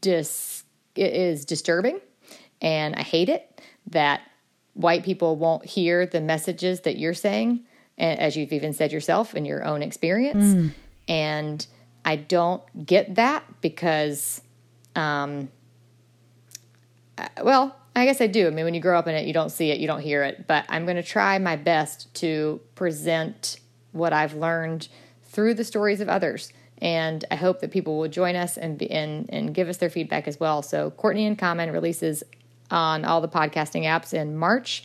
dis 0.00 0.64
it 0.94 1.14
is 1.14 1.44
disturbing, 1.44 2.00
and 2.60 2.94
I 2.94 3.02
hate 3.02 3.28
it 3.28 3.60
that 3.86 4.22
white 4.74 5.04
people 5.04 5.36
won't 5.36 5.64
hear 5.64 6.06
the 6.06 6.20
messages 6.20 6.80
that 6.80 6.96
you're 6.96 7.14
saying, 7.14 7.64
as 7.98 8.36
you've 8.36 8.52
even 8.52 8.72
said 8.72 8.92
yourself 8.92 9.34
in 9.34 9.44
your 9.44 9.64
own 9.64 9.82
experience, 9.82 10.44
mm. 10.44 10.72
and 11.08 11.66
I 12.04 12.16
don't 12.16 12.62
get 12.86 13.14
that 13.16 13.44
because, 13.60 14.40
um, 14.96 15.48
well, 17.42 17.76
I 17.94 18.06
guess 18.06 18.20
I 18.20 18.26
do. 18.26 18.46
I 18.46 18.50
mean, 18.50 18.64
when 18.64 18.74
you 18.74 18.80
grow 18.80 18.98
up 18.98 19.06
in 19.06 19.14
it, 19.14 19.26
you 19.26 19.32
don't 19.32 19.50
see 19.50 19.70
it, 19.70 19.78
you 19.78 19.86
don't 19.86 20.00
hear 20.00 20.22
it. 20.22 20.46
But 20.46 20.64
I'm 20.68 20.84
going 20.84 20.96
to 20.96 21.02
try 21.02 21.38
my 21.38 21.56
best 21.56 22.12
to 22.16 22.60
present 22.74 23.58
what 23.92 24.12
I've 24.12 24.34
learned 24.34 24.88
through 25.24 25.54
the 25.54 25.64
stories 25.64 26.00
of 26.00 26.08
others. 26.08 26.52
And 26.78 27.24
I 27.30 27.36
hope 27.36 27.60
that 27.60 27.70
people 27.70 27.98
will 27.98 28.08
join 28.08 28.34
us 28.34 28.56
and 28.56 28.76
be, 28.76 28.90
and 28.90 29.26
and 29.32 29.54
give 29.54 29.68
us 29.68 29.76
their 29.76 29.90
feedback 29.90 30.26
as 30.26 30.40
well. 30.40 30.62
So 30.62 30.90
Courtney 30.90 31.26
in 31.26 31.36
Common 31.36 31.70
releases 31.70 32.24
on 32.70 33.04
all 33.04 33.20
the 33.20 33.28
podcasting 33.28 33.84
apps 33.84 34.12
in 34.12 34.36
March. 34.36 34.82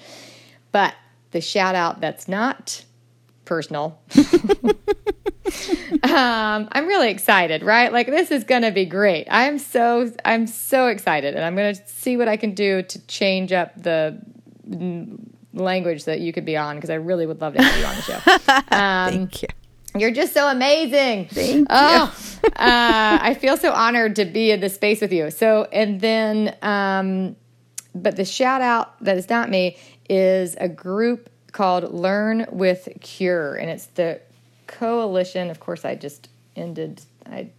But 0.71 0.93
the 1.31 1.41
shout 1.41 1.73
out 1.73 2.01
that's 2.01 2.27
not 2.27 2.85
personal. 3.47 3.99
um, 6.03 6.67
I'm 6.71 6.85
really 6.85 7.09
excited, 7.09 7.63
right? 7.63 7.91
Like 7.91 8.07
this 8.07 8.29
is 8.29 8.43
going 8.43 8.61
to 8.61 8.71
be 8.71 8.85
great. 8.85 9.27
I'm 9.31 9.57
so 9.57 10.11
I'm 10.23 10.45
so 10.45 10.87
excited, 10.87 11.33
and 11.33 11.43
I'm 11.43 11.55
going 11.55 11.73
to 11.73 11.87
see 11.87 12.17
what 12.17 12.27
I 12.27 12.37
can 12.37 12.53
do 12.53 12.83
to 12.83 13.07
change 13.07 13.51
up 13.51 13.81
the 13.81 14.21
language 15.53 16.05
that 16.05 16.19
you 16.19 16.33
could 16.33 16.45
be 16.45 16.57
on 16.57 16.75
because 16.75 16.89
I 16.89 16.95
really 16.95 17.25
would 17.25 17.41
love 17.41 17.55
to 17.55 17.63
have 17.63 17.79
you 17.79 17.85
on 17.85 17.95
the 17.95 18.01
show. 18.01 18.19
Um, 18.77 19.11
Thank 19.11 19.41
you. 19.41 19.47
You're 19.95 20.11
just 20.11 20.33
so 20.33 20.47
amazing. 20.47 21.27
Thank 21.29 21.67
oh, 21.69 22.15
you. 22.43 22.49
uh, 22.49 23.17
I 23.21 23.33
feel 23.39 23.57
so 23.57 23.71
honored 23.71 24.17
to 24.17 24.25
be 24.25 24.51
in 24.51 24.59
this 24.59 24.75
space 24.75 25.01
with 25.01 25.11
you. 25.11 25.31
So, 25.31 25.67
and 25.71 25.99
then, 26.01 26.55
um, 26.61 27.35
but 27.95 28.15
the 28.15 28.25
shout 28.25 28.61
out 28.61 29.01
that 29.03 29.17
is 29.17 29.29
not 29.29 29.49
me 29.49 29.77
is 30.09 30.55
a 30.59 30.69
group 30.69 31.29
called 31.57 31.91
Learn 31.91 32.45
with 32.51 32.87
Cure, 33.01 33.55
and 33.55 33.67
it's 33.67 33.87
the 33.87 34.21
coalition. 34.67 35.49
Of 35.49 35.59
course, 35.59 35.85
I 35.85 35.95
just 35.95 36.29
ended. 36.55 37.01
I 37.25 37.49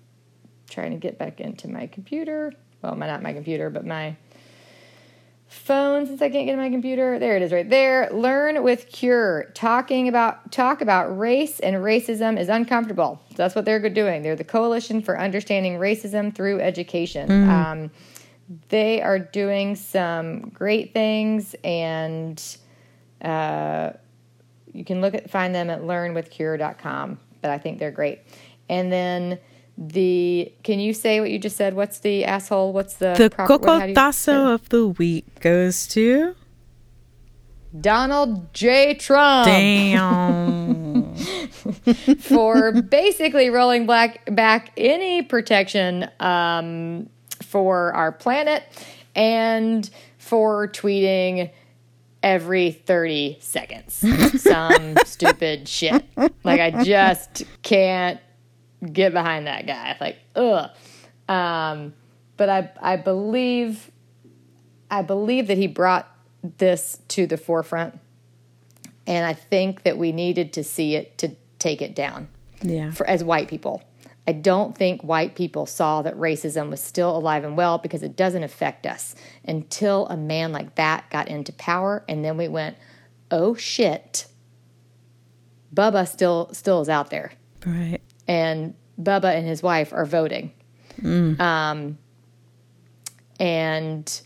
trying 0.71 0.93
to 0.93 0.99
get 0.99 1.19
back 1.19 1.41
into 1.41 1.69
my 1.69 1.89
computer. 1.89 2.53
Well, 2.81 2.95
my 2.95 3.09
not 3.09 3.23
my 3.25 3.33
computer, 3.33 3.71
but 3.71 3.85
my 3.85 4.17
phone 5.49 6.07
since 6.07 6.23
I 6.23 6.29
can't 6.29 6.47
get 6.47 6.53
to 6.53 6.59
my 6.59 6.71
computer. 6.71 7.19
There 7.19 7.35
it 7.35 7.43
is 7.43 7.51
right 7.51 7.69
there. 7.69 8.09
Learn 8.13 8.63
with 8.63 8.87
Cure. 8.87 9.51
Talking 9.55 10.07
about 10.07 10.53
talk 10.53 10.81
about 10.81 11.19
race 11.19 11.59
and 11.59 11.75
racism 11.77 12.39
is 12.39 12.49
uncomfortable. 12.49 13.21
So 13.31 13.35
that's 13.39 13.57
what 13.57 13.65
they're 13.65 13.81
doing. 13.91 14.23
They're 14.23 14.37
the 14.37 14.45
coalition 14.45 15.03
for 15.03 15.19
understanding 15.19 15.77
racism 15.77 16.33
through 16.33 16.61
education. 16.61 17.29
Mm. 17.29 17.49
Um, 17.49 17.91
they 18.69 19.03
are 19.03 19.19
doing 19.19 19.75
some 19.75 20.51
great 20.51 20.95
things 20.95 21.57
and 21.65 22.41
uh, 23.23 23.93
you 24.73 24.85
can 24.85 25.01
look 25.01 25.15
at 25.15 25.31
find 25.31 25.55
them 25.55 25.71
at 25.71 25.83
learnwithcure.com, 25.83 27.19
but 27.41 27.51
I 27.51 27.59
think 27.59 27.79
they're 27.79 27.91
great. 27.91 28.21
And 28.69 28.93
then 28.93 29.39
the 29.77 30.53
can 30.63 30.81
you 30.81 30.93
say 30.93 31.21
what 31.21 31.31
you 31.31 31.39
just 31.39 31.57
said? 31.57 31.75
What's 31.75 32.01
the 32.01 32.25
asshole? 32.25 32.73
What's 32.73 32.95
the 32.95 33.15
the 33.17 33.31
proper, 33.31 33.59
cocotazo 33.59 34.55
of 34.55 34.69
the 34.69 34.89
week 34.89 35.41
goes 35.41 35.87
to 35.89 36.35
Donald 37.79 38.53
J. 38.55 38.95
Trump. 38.95 39.47
Damn. 39.47 41.15
for 42.19 42.73
basically 42.83 43.51
rolling 43.51 43.87
black 43.87 44.35
back 44.35 44.73
any 44.77 45.23
protection 45.23 46.09
um, 46.21 47.09
for 47.43 47.93
our 47.95 48.13
planet 48.13 48.65
and 49.15 49.91
for 50.19 50.69
tweeting 50.69 51.51
every 52.23 52.73
30 52.73 53.39
seconds 53.41 54.05
some 54.43 54.97
stupid 55.05 55.69
shit. 55.69 56.05
Like 56.45 56.61
I 56.61 56.83
just 56.85 57.45
can't 57.63 58.21
get 58.93 59.13
behind 59.13 59.47
that 59.47 59.67
guy. 59.67 59.97
Like, 60.01 60.19
ugh. 60.35 60.71
Um, 61.29 61.95
but 62.37 62.49
I 62.49 62.71
I 62.81 62.97
believe 62.97 63.91
I 64.91 65.03
believe 65.03 65.49
that 65.49 65.59
he 65.59 65.67
brought 65.67 66.09
this 66.43 67.01
to 67.09 67.27
the 67.27 67.37
forefront. 67.37 67.99
And 69.07 69.27
I 69.27 69.33
think 69.33 69.83
that 69.85 69.97
we 69.97 70.13
needed 70.13 70.53
to 70.55 70.65
see 70.65 70.95
it 70.95 71.19
to 71.19 71.33
take 71.59 71.83
it 71.83 71.95
down. 71.95 72.29
Yeah. 72.63 72.91
For 72.91 73.07
as 73.07 73.23
white 73.23 73.49
people. 73.49 73.83
I 74.29 74.33
don't 74.33 74.77
think 74.77 75.01
white 75.01 75.35
people 75.37 75.65
saw 75.65 76.03
that 76.03 76.15
racism 76.15 76.69
was 76.69 76.83
still 76.83 77.17
alive 77.17 77.45
and 77.45 77.57
well 77.57 77.79
because 77.79 78.03
it 78.03 78.15
doesn't 78.15 78.43
affect 78.43 78.87
us 78.87 79.15
until 79.43 80.07
a 80.09 80.19
man 80.19 80.53
like 80.53 80.75
that 80.75 81.09
got 81.09 81.29
into 81.29 81.51
power 81.55 82.05
and 82.11 82.23
then 82.23 82.37
we 82.37 82.47
went, 82.47 82.77
"Oh 83.31 83.55
shit. 83.55 84.27
Bubba 85.75 86.07
still 86.07 86.51
still 86.53 86.83
is 86.83 86.91
out 86.91 87.09
there." 87.09 87.33
Right. 87.65 88.01
And 88.27 88.75
Bubba 89.01 89.35
and 89.35 89.47
his 89.47 89.63
wife 89.63 89.95
are 89.95 90.05
voting. 90.05 90.53
Mm. 91.01 91.41
Um 91.41 91.99
and 93.41 94.21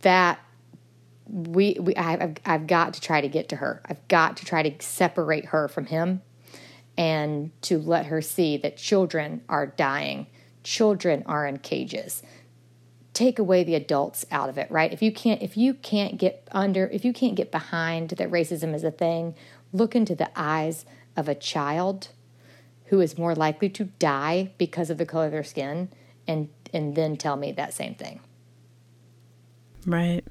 that 0.00 0.40
we, 1.28 1.76
we 1.78 1.94
I've, 1.94 2.38
I've 2.46 2.66
got 2.66 2.94
to 2.94 3.02
try 3.02 3.20
to 3.20 3.28
get 3.28 3.50
to 3.50 3.56
her. 3.56 3.82
I've 3.84 4.08
got 4.08 4.38
to 4.38 4.46
try 4.46 4.62
to 4.66 4.82
separate 4.82 5.44
her 5.46 5.68
from 5.68 5.84
him 5.84 6.22
and 6.96 7.50
to 7.62 7.78
let 7.78 8.06
her 8.06 8.22
see 8.22 8.56
that 8.58 8.76
children 8.76 9.42
are 9.48 9.66
dying, 9.66 10.26
children 10.62 11.22
are 11.26 11.46
in 11.46 11.58
cages. 11.58 12.22
Take 13.12 13.38
away 13.38 13.64
the 13.64 13.74
adults 13.74 14.26
out 14.30 14.48
of 14.48 14.58
it, 14.58 14.70
right? 14.70 14.92
If 14.92 15.02
you 15.02 15.12
can't 15.12 15.42
if 15.42 15.56
you 15.56 15.74
can't 15.74 16.18
get 16.18 16.46
under 16.52 16.86
if 16.88 17.04
you 17.04 17.12
can't 17.12 17.34
get 17.34 17.50
behind 17.50 18.10
that 18.10 18.30
racism 18.30 18.74
is 18.74 18.84
a 18.84 18.90
thing, 18.90 19.34
look 19.72 19.96
into 19.96 20.14
the 20.14 20.30
eyes 20.36 20.84
of 21.16 21.28
a 21.28 21.34
child 21.34 22.08
who 22.86 23.00
is 23.00 23.18
more 23.18 23.34
likely 23.34 23.68
to 23.70 23.84
die 23.98 24.52
because 24.58 24.90
of 24.90 24.98
the 24.98 25.06
color 25.06 25.26
of 25.26 25.32
their 25.32 25.44
skin 25.44 25.88
and 26.26 26.48
and 26.72 26.94
then 26.94 27.16
tell 27.16 27.36
me 27.36 27.52
that 27.52 27.72
same 27.72 27.94
thing. 27.94 28.20
Right. 29.86 30.24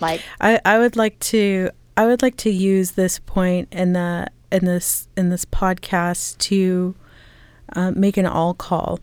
Like 0.00 0.22
I, 0.40 0.60
I 0.64 0.78
would 0.78 0.96
like 0.96 1.18
to 1.20 1.70
I 1.96 2.06
would 2.06 2.22
like 2.22 2.36
to 2.38 2.50
use 2.50 2.92
this 2.92 3.18
point 3.18 3.68
in 3.72 3.92
the 3.92 4.28
in 4.50 4.64
this 4.64 5.08
in 5.16 5.28
this 5.28 5.44
podcast 5.44 6.38
to 6.38 6.94
uh, 7.74 7.90
make 7.92 8.16
an 8.16 8.26
all 8.26 8.54
call 8.54 9.00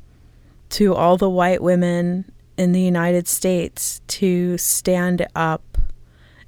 to 0.70 0.94
all 0.94 1.18
the 1.18 1.30
white 1.30 1.62
women 1.62 2.32
in 2.58 2.72
the 2.72 2.82
United 2.82 3.28
States 3.28 4.02
to 4.08 4.58
stand 4.58 5.26
up 5.36 5.78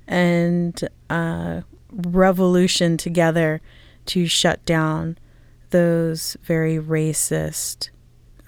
and 0.08 0.88
uh, 1.10 1.62
revolution 1.92 2.98
together 2.98 3.62
to 4.06 4.26
shut 4.26 4.64
down 4.66 5.18
those 5.70 6.38
very 6.44 6.78
racist 6.78 7.90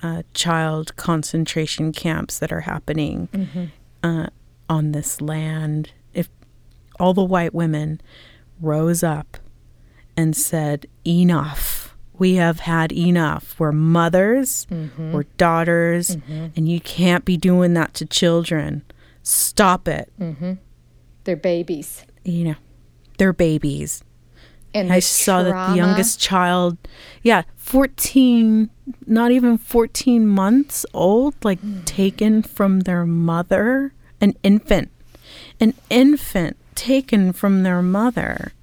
uh, 0.02 0.24
child 0.34 0.96
concentration 0.96 1.92
camps 1.92 2.40
that 2.40 2.52
are 2.52 2.62
happening 2.62 3.28
mm-hmm. 3.34 3.66
uh, 4.04 4.28
on 4.70 4.94
this 4.94 5.20
land. 5.20 5.92
If 6.14 6.30
all 7.00 7.14
the 7.14 7.24
white 7.24 7.54
women 7.54 8.00
rose 8.62 9.04
up 9.04 9.38
and 10.16 10.36
said, 10.36 10.88
Enough. 11.06 11.96
We 12.18 12.36
have 12.36 12.60
had 12.60 12.92
enough. 12.92 13.56
We're 13.58 13.72
mothers, 13.72 14.68
mm-hmm. 14.70 15.14
we're 15.14 15.24
daughters, 15.38 16.18
mm-hmm. 16.18 16.48
and 16.54 16.68
you 16.68 16.82
can't 16.82 17.24
be 17.24 17.38
doing 17.38 17.76
that 17.76 17.94
to 17.94 18.06
children. 18.06 18.84
Stop 19.24 19.88
it. 19.88 20.12
Mm-hmm. 20.20 20.54
They're 21.24 21.38
babies. 21.38 22.04
You 22.26 22.44
know, 22.44 22.56
they're 23.18 23.32
babies. 23.32 24.04
And 24.74 24.92
I 24.92 25.00
saw 25.00 25.42
trauma. 25.42 25.50
that 25.52 25.72
the 25.72 25.78
youngest 25.78 26.20
child, 26.20 26.78
yeah, 27.24 27.44
14, 27.56 28.70
not 29.08 29.32
even 29.32 29.58
14 29.58 30.28
months 30.28 30.86
old, 30.94 31.34
like 31.44 31.62
mm. 31.62 31.84
taken 31.86 32.44
from 32.44 32.82
their 32.82 33.06
mother, 33.06 33.94
an 34.22 34.36
infant, 34.44 34.92
an 35.60 35.74
infant 35.90 36.58
taken 36.76 37.34
from 37.34 37.64
their 37.64 37.82
mother. 37.82 38.54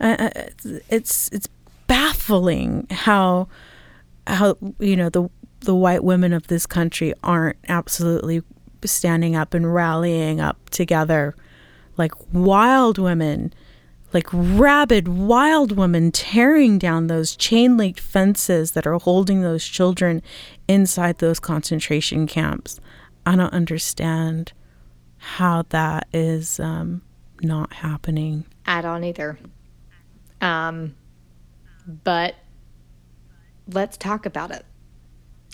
Uh, 0.00 0.16
uh, 0.18 0.30
it's 0.88 1.28
it's 1.30 1.48
baffling 1.86 2.86
how 2.90 3.48
how 4.26 4.56
you 4.78 4.96
know 4.96 5.08
the 5.10 5.28
the 5.60 5.74
white 5.74 6.02
women 6.02 6.32
of 6.32 6.46
this 6.46 6.66
country 6.66 7.12
aren't 7.22 7.58
absolutely 7.68 8.42
standing 8.84 9.36
up 9.36 9.52
and 9.52 9.72
rallying 9.74 10.40
up 10.40 10.70
together. 10.70 11.34
Like 11.96 12.12
wild 12.32 12.96
women 12.96 13.52
like 14.12 14.26
rabid 14.32 15.08
wild 15.08 15.72
women 15.76 16.10
tearing 16.10 16.78
down 16.78 17.06
those 17.06 17.36
chain 17.36 17.76
linked 17.76 18.00
fences 18.00 18.72
that 18.72 18.86
are 18.86 18.98
holding 18.98 19.42
those 19.42 19.64
children 19.64 20.22
inside 20.66 21.18
those 21.18 21.38
concentration 21.38 22.26
camps. 22.26 22.80
I 23.24 23.36
don't 23.36 23.52
understand 23.52 24.52
how 25.18 25.64
that 25.68 26.08
is 26.12 26.58
um, 26.58 27.02
not 27.42 27.72
happening. 27.74 28.46
I 28.66 28.80
don't 28.80 29.04
either 29.04 29.38
um, 30.40 30.94
but 32.04 32.34
let's 33.68 33.96
talk 33.96 34.26
about 34.26 34.50
it. 34.50 34.64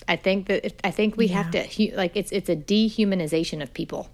I 0.07 0.15
think 0.15 0.47
that 0.47 0.79
I 0.85 0.91
think 0.91 1.17
we 1.17 1.27
yeah. 1.27 1.43
have 1.43 1.51
to 1.51 1.95
like 1.95 2.15
it's 2.15 2.31
it's 2.31 2.49
a 2.49 2.55
dehumanization 2.55 3.61
of 3.61 3.73
people. 3.73 4.09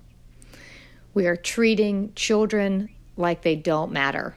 We 1.14 1.28
are 1.28 1.36
treating 1.36 2.14
children 2.16 2.90
like 3.18 3.44
they 3.44 3.56
don't 3.56 3.92
matter. 3.92 4.36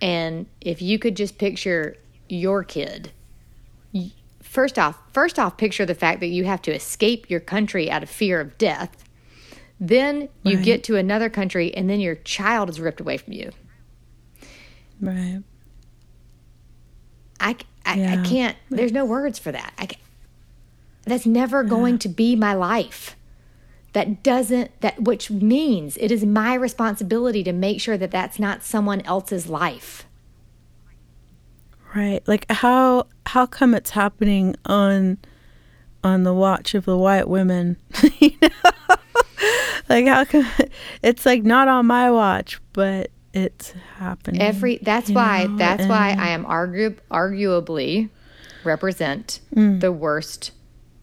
And 0.00 0.46
if 0.60 0.82
you 0.82 0.98
could 0.98 1.16
just 1.16 1.38
picture 1.38 1.96
your 2.28 2.64
kid 2.64 3.12
first 4.56 4.78
off, 4.78 4.98
first 5.12 5.38
off 5.38 5.58
picture 5.58 5.84
the 5.84 5.94
fact 5.94 6.20
that 6.20 6.28
you 6.28 6.44
have 6.44 6.62
to 6.62 6.74
escape 6.74 7.28
your 7.28 7.40
country 7.40 7.90
out 7.90 8.02
of 8.02 8.08
fear 8.08 8.40
of 8.40 8.56
death. 8.56 9.04
Then 9.78 10.30
you 10.42 10.56
right. 10.56 10.64
get 10.64 10.84
to 10.84 10.96
another 10.96 11.28
country 11.28 11.74
and 11.74 11.90
then 11.90 12.00
your 12.00 12.14
child 12.14 12.70
is 12.70 12.80
ripped 12.80 13.00
away 13.00 13.18
from 13.18 13.34
you. 13.34 13.50
Right. 15.00 15.42
I, 17.38 17.56
I, 17.84 17.94
yeah. 17.94 18.20
I 18.20 18.26
can't, 18.26 18.56
there's 18.70 18.92
no 18.92 19.04
words 19.04 19.38
for 19.38 19.52
that. 19.52 19.72
I, 19.78 19.88
that's 21.04 21.26
never 21.26 21.62
going 21.62 21.94
yeah. 21.94 21.98
to 21.98 22.08
be 22.08 22.36
my 22.36 22.54
life. 22.54 23.16
That 23.92 24.22
doesn't, 24.22 24.78
that, 24.80 25.02
which 25.02 25.30
means 25.30 25.96
it 25.98 26.10
is 26.10 26.24
my 26.24 26.54
responsibility 26.54 27.42
to 27.44 27.52
make 27.52 27.80
sure 27.80 27.96
that 27.96 28.10
that's 28.10 28.38
not 28.38 28.62
someone 28.62 29.00
else's 29.02 29.48
life. 29.48 30.06
Right. 31.94 32.26
Like 32.26 32.50
how, 32.50 33.06
how 33.26 33.46
come 33.46 33.74
it's 33.74 33.90
happening 33.90 34.56
on, 34.66 35.18
on 36.04 36.24
the 36.24 36.34
watch 36.34 36.74
of 36.74 36.84
the 36.84 36.98
white 36.98 37.28
women? 37.28 37.76
you 38.18 38.32
know? 38.42 38.48
like 39.88 40.06
how 40.06 40.24
come 40.24 40.46
it's 41.02 41.24
like 41.26 41.44
not 41.44 41.68
on 41.68 41.86
my 41.86 42.10
watch, 42.10 42.60
but 42.72 43.10
it's 43.32 43.74
happening. 43.96 44.40
Every 44.40 44.78
that's 44.78 45.10
why 45.10 45.44
know? 45.44 45.56
that's 45.56 45.86
why 45.86 46.16
I 46.18 46.28
am 46.28 46.44
argu- 46.44 46.98
arguably 47.10 48.10
represent 48.64 49.40
mm. 49.54 49.80
the 49.80 49.92
worst 49.92 50.52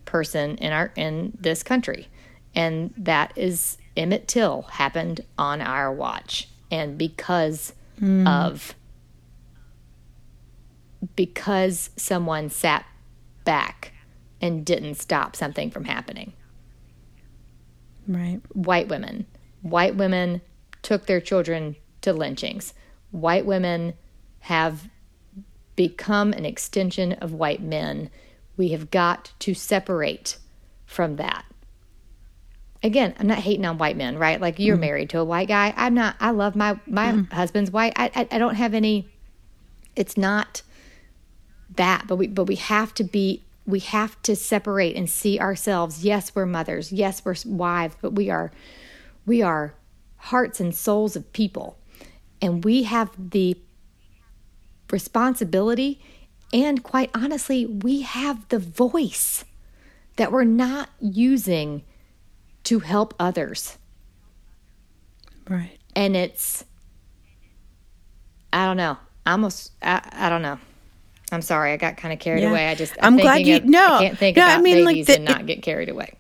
person 0.06 0.58
in 0.58 0.72
our 0.72 0.92
in 0.96 1.38
this 1.40 1.64
country. 1.64 2.08
And 2.56 2.94
that 2.98 3.34
is 3.36 3.78
Emmett 3.98 4.28
Till 4.28 4.64
happened 4.64 5.22
on 5.38 5.62
our 5.62 5.92
watch. 5.92 6.50
And 6.70 6.98
because 6.98 7.74
mm. 8.00 8.28
of 8.28 8.76
because 11.16 11.90
someone 11.98 12.50
sat 12.50 12.86
back 13.44 13.94
and 14.42 14.66
didn't 14.66 14.96
stop 14.96 15.36
something 15.36 15.72
from 15.72 15.86
happening. 15.86 16.34
Right. 18.08 18.42
White 18.54 18.88
women. 18.88 19.26
White 19.62 19.96
women 19.96 20.42
took 20.82 21.06
their 21.06 21.22
children 21.22 21.76
to 22.02 22.14
lynchings. 22.14 22.74
White 23.14 23.46
women 23.46 23.94
have 24.40 24.90
become 25.76 26.34
an 26.34 26.46
extension 26.46 27.14
of 27.14 27.32
white 27.32 27.62
men. 27.62 28.10
We 28.58 28.70
have 28.70 28.90
got 28.90 29.34
to 29.40 29.54
separate 29.54 30.38
from 30.86 31.18
that. 31.18 31.46
Again, 32.82 33.14
I'm 33.20 33.28
not 33.28 33.38
hating 33.38 33.66
on 33.66 33.78
white 33.78 33.96
men, 33.96 34.18
right? 34.18 34.42
Like 34.42 34.58
you're 34.58 34.78
mm. 34.78 34.82
married 34.82 35.12
to 35.12 35.20
a 35.20 35.24
white 35.24 35.48
guy. 35.48 35.74
I'm 35.78 35.94
not. 35.94 36.16
I 36.20 36.32
love 36.32 36.56
my 36.56 36.80
my 36.88 37.12
mm. 37.12 37.32
husband's 37.32 37.72
white. 37.72 37.94
I, 37.96 38.12
I 38.16 38.28
I 38.32 38.38
don't 38.40 38.56
have 38.56 38.74
any. 38.74 39.08
It's 39.96 40.18
not 40.18 40.64
that, 41.76 42.06
but 42.08 42.16
we 42.16 42.28
but 42.28 42.46
we 42.46 42.56
have 42.56 42.96
to 42.96 43.04
be 43.04 43.44
we 43.66 43.80
have 43.80 44.22
to 44.24 44.36
separate 44.36 44.96
and 44.96 45.08
see 45.08 45.40
ourselves. 45.40 46.04
Yes, 46.04 46.34
we're 46.36 46.48
mothers. 46.48 46.92
Yes, 46.92 47.24
we're 47.24 47.36
wives, 47.46 47.96
but 48.02 48.14
we 48.16 48.30
are 48.30 48.52
we 49.26 49.42
are 49.42 49.76
hearts 50.18 50.60
and 50.60 50.74
souls 50.74 51.16
of 51.16 51.32
people. 51.34 51.78
And 52.44 52.62
we 52.66 52.84
have 52.84 53.10
the 53.32 53.58
responsibility 54.92 56.02
and 56.52 56.84
quite 56.84 57.10
honestly, 57.16 57.66
we 57.66 58.02
have 58.02 58.48
the 58.50 58.60
voice 58.60 59.46
that 60.18 60.30
we're 60.32 60.44
not 60.44 60.90
using 61.00 61.84
to 62.66 62.80
help 62.80 63.14
others. 63.18 63.78
Right. 65.50 65.80
And 65.96 66.18
it's 66.18 66.66
I 68.52 68.66
don't 68.66 68.78
know. 68.78 68.98
I 69.26 69.32
almost 69.32 69.72
I, 69.82 70.02
I 70.12 70.30
don't 70.30 70.42
know. 70.42 70.60
I'm 71.32 71.42
sorry, 71.42 71.72
I 71.72 71.78
got 71.78 71.96
kind 71.96 72.14
of 72.14 72.20
carried 72.20 72.44
yeah. 72.44 72.52
away. 72.52 72.68
I 72.68 72.76
just 72.76 72.94
I'm, 73.02 73.14
I'm 73.14 73.20
glad 73.20 73.48
you 73.48 73.56
of, 73.56 73.66
no. 73.66 73.96
I 73.96 74.04
can't 74.04 74.18
think 74.18 74.38
no, 74.38 74.44
about 74.44 74.60
I 74.60 74.62
mean, 74.62 74.86
babies 74.86 75.08
like 75.08 75.08
the, 75.08 75.16
and 75.16 75.26
not 75.26 75.46
get 75.46 75.64
carried 75.64 75.88
away. 75.88 76.14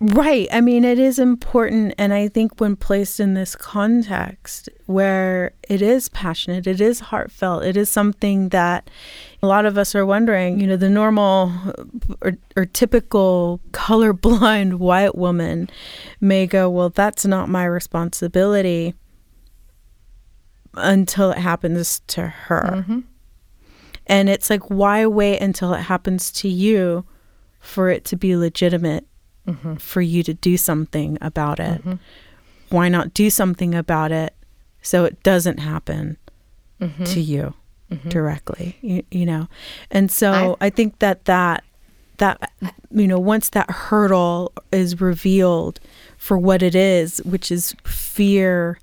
Right. 0.00 0.46
I 0.52 0.60
mean, 0.60 0.84
it 0.84 0.98
is 1.00 1.18
important. 1.18 1.92
And 1.98 2.14
I 2.14 2.28
think 2.28 2.60
when 2.60 2.76
placed 2.76 3.18
in 3.18 3.34
this 3.34 3.56
context 3.56 4.68
where 4.86 5.52
it 5.68 5.82
is 5.82 6.08
passionate, 6.10 6.68
it 6.68 6.80
is 6.80 7.00
heartfelt, 7.00 7.64
it 7.64 7.76
is 7.76 7.90
something 7.90 8.50
that 8.50 8.88
a 9.42 9.46
lot 9.46 9.66
of 9.66 9.76
us 9.76 9.96
are 9.96 10.06
wondering, 10.06 10.60
you 10.60 10.68
know, 10.68 10.76
the 10.76 10.88
normal 10.88 11.52
or, 12.22 12.38
or 12.56 12.64
typical 12.64 13.60
colorblind 13.72 14.74
white 14.78 15.16
woman 15.16 15.68
may 16.20 16.46
go, 16.46 16.70
well, 16.70 16.90
that's 16.90 17.26
not 17.26 17.48
my 17.48 17.64
responsibility 17.64 18.94
until 20.74 21.32
it 21.32 21.38
happens 21.38 22.00
to 22.06 22.28
her. 22.28 22.70
Mm-hmm. 22.76 23.00
And 24.06 24.28
it's 24.28 24.48
like, 24.48 24.70
why 24.70 25.06
wait 25.06 25.40
until 25.40 25.74
it 25.74 25.82
happens 25.82 26.30
to 26.32 26.48
you 26.48 27.04
for 27.58 27.90
it 27.90 28.04
to 28.06 28.16
be 28.16 28.36
legitimate 28.36 29.04
mm-hmm. 29.48 29.74
for 29.76 30.00
you 30.00 30.22
to 30.22 30.34
do 30.34 30.56
something 30.56 31.18
about 31.20 31.58
it. 31.58 31.80
Mm-hmm. 31.80 31.94
Why 32.70 32.88
not 32.88 33.14
do 33.14 33.30
something 33.30 33.74
about 33.74 34.12
it 34.12 34.34
so 34.82 35.04
it 35.04 35.22
doesn't 35.22 35.58
happen 35.58 36.18
mm-hmm. 36.80 37.04
to 37.04 37.20
you 37.20 37.54
mm-hmm. 37.90 38.08
directly? 38.08 38.76
You, 38.82 39.02
you, 39.10 39.26
know, 39.26 39.48
and 39.90 40.10
so 40.10 40.56
I, 40.60 40.66
I 40.66 40.70
think 40.70 40.98
that 40.98 41.24
that 41.24 41.64
that 42.18 42.52
you 42.90 43.08
know 43.08 43.18
once 43.18 43.48
that 43.50 43.70
hurdle 43.70 44.52
is 44.70 45.00
revealed 45.00 45.80
for 46.18 46.36
what 46.36 46.62
it 46.62 46.74
is, 46.74 47.22
which 47.24 47.50
is 47.50 47.74
fear 47.84 48.78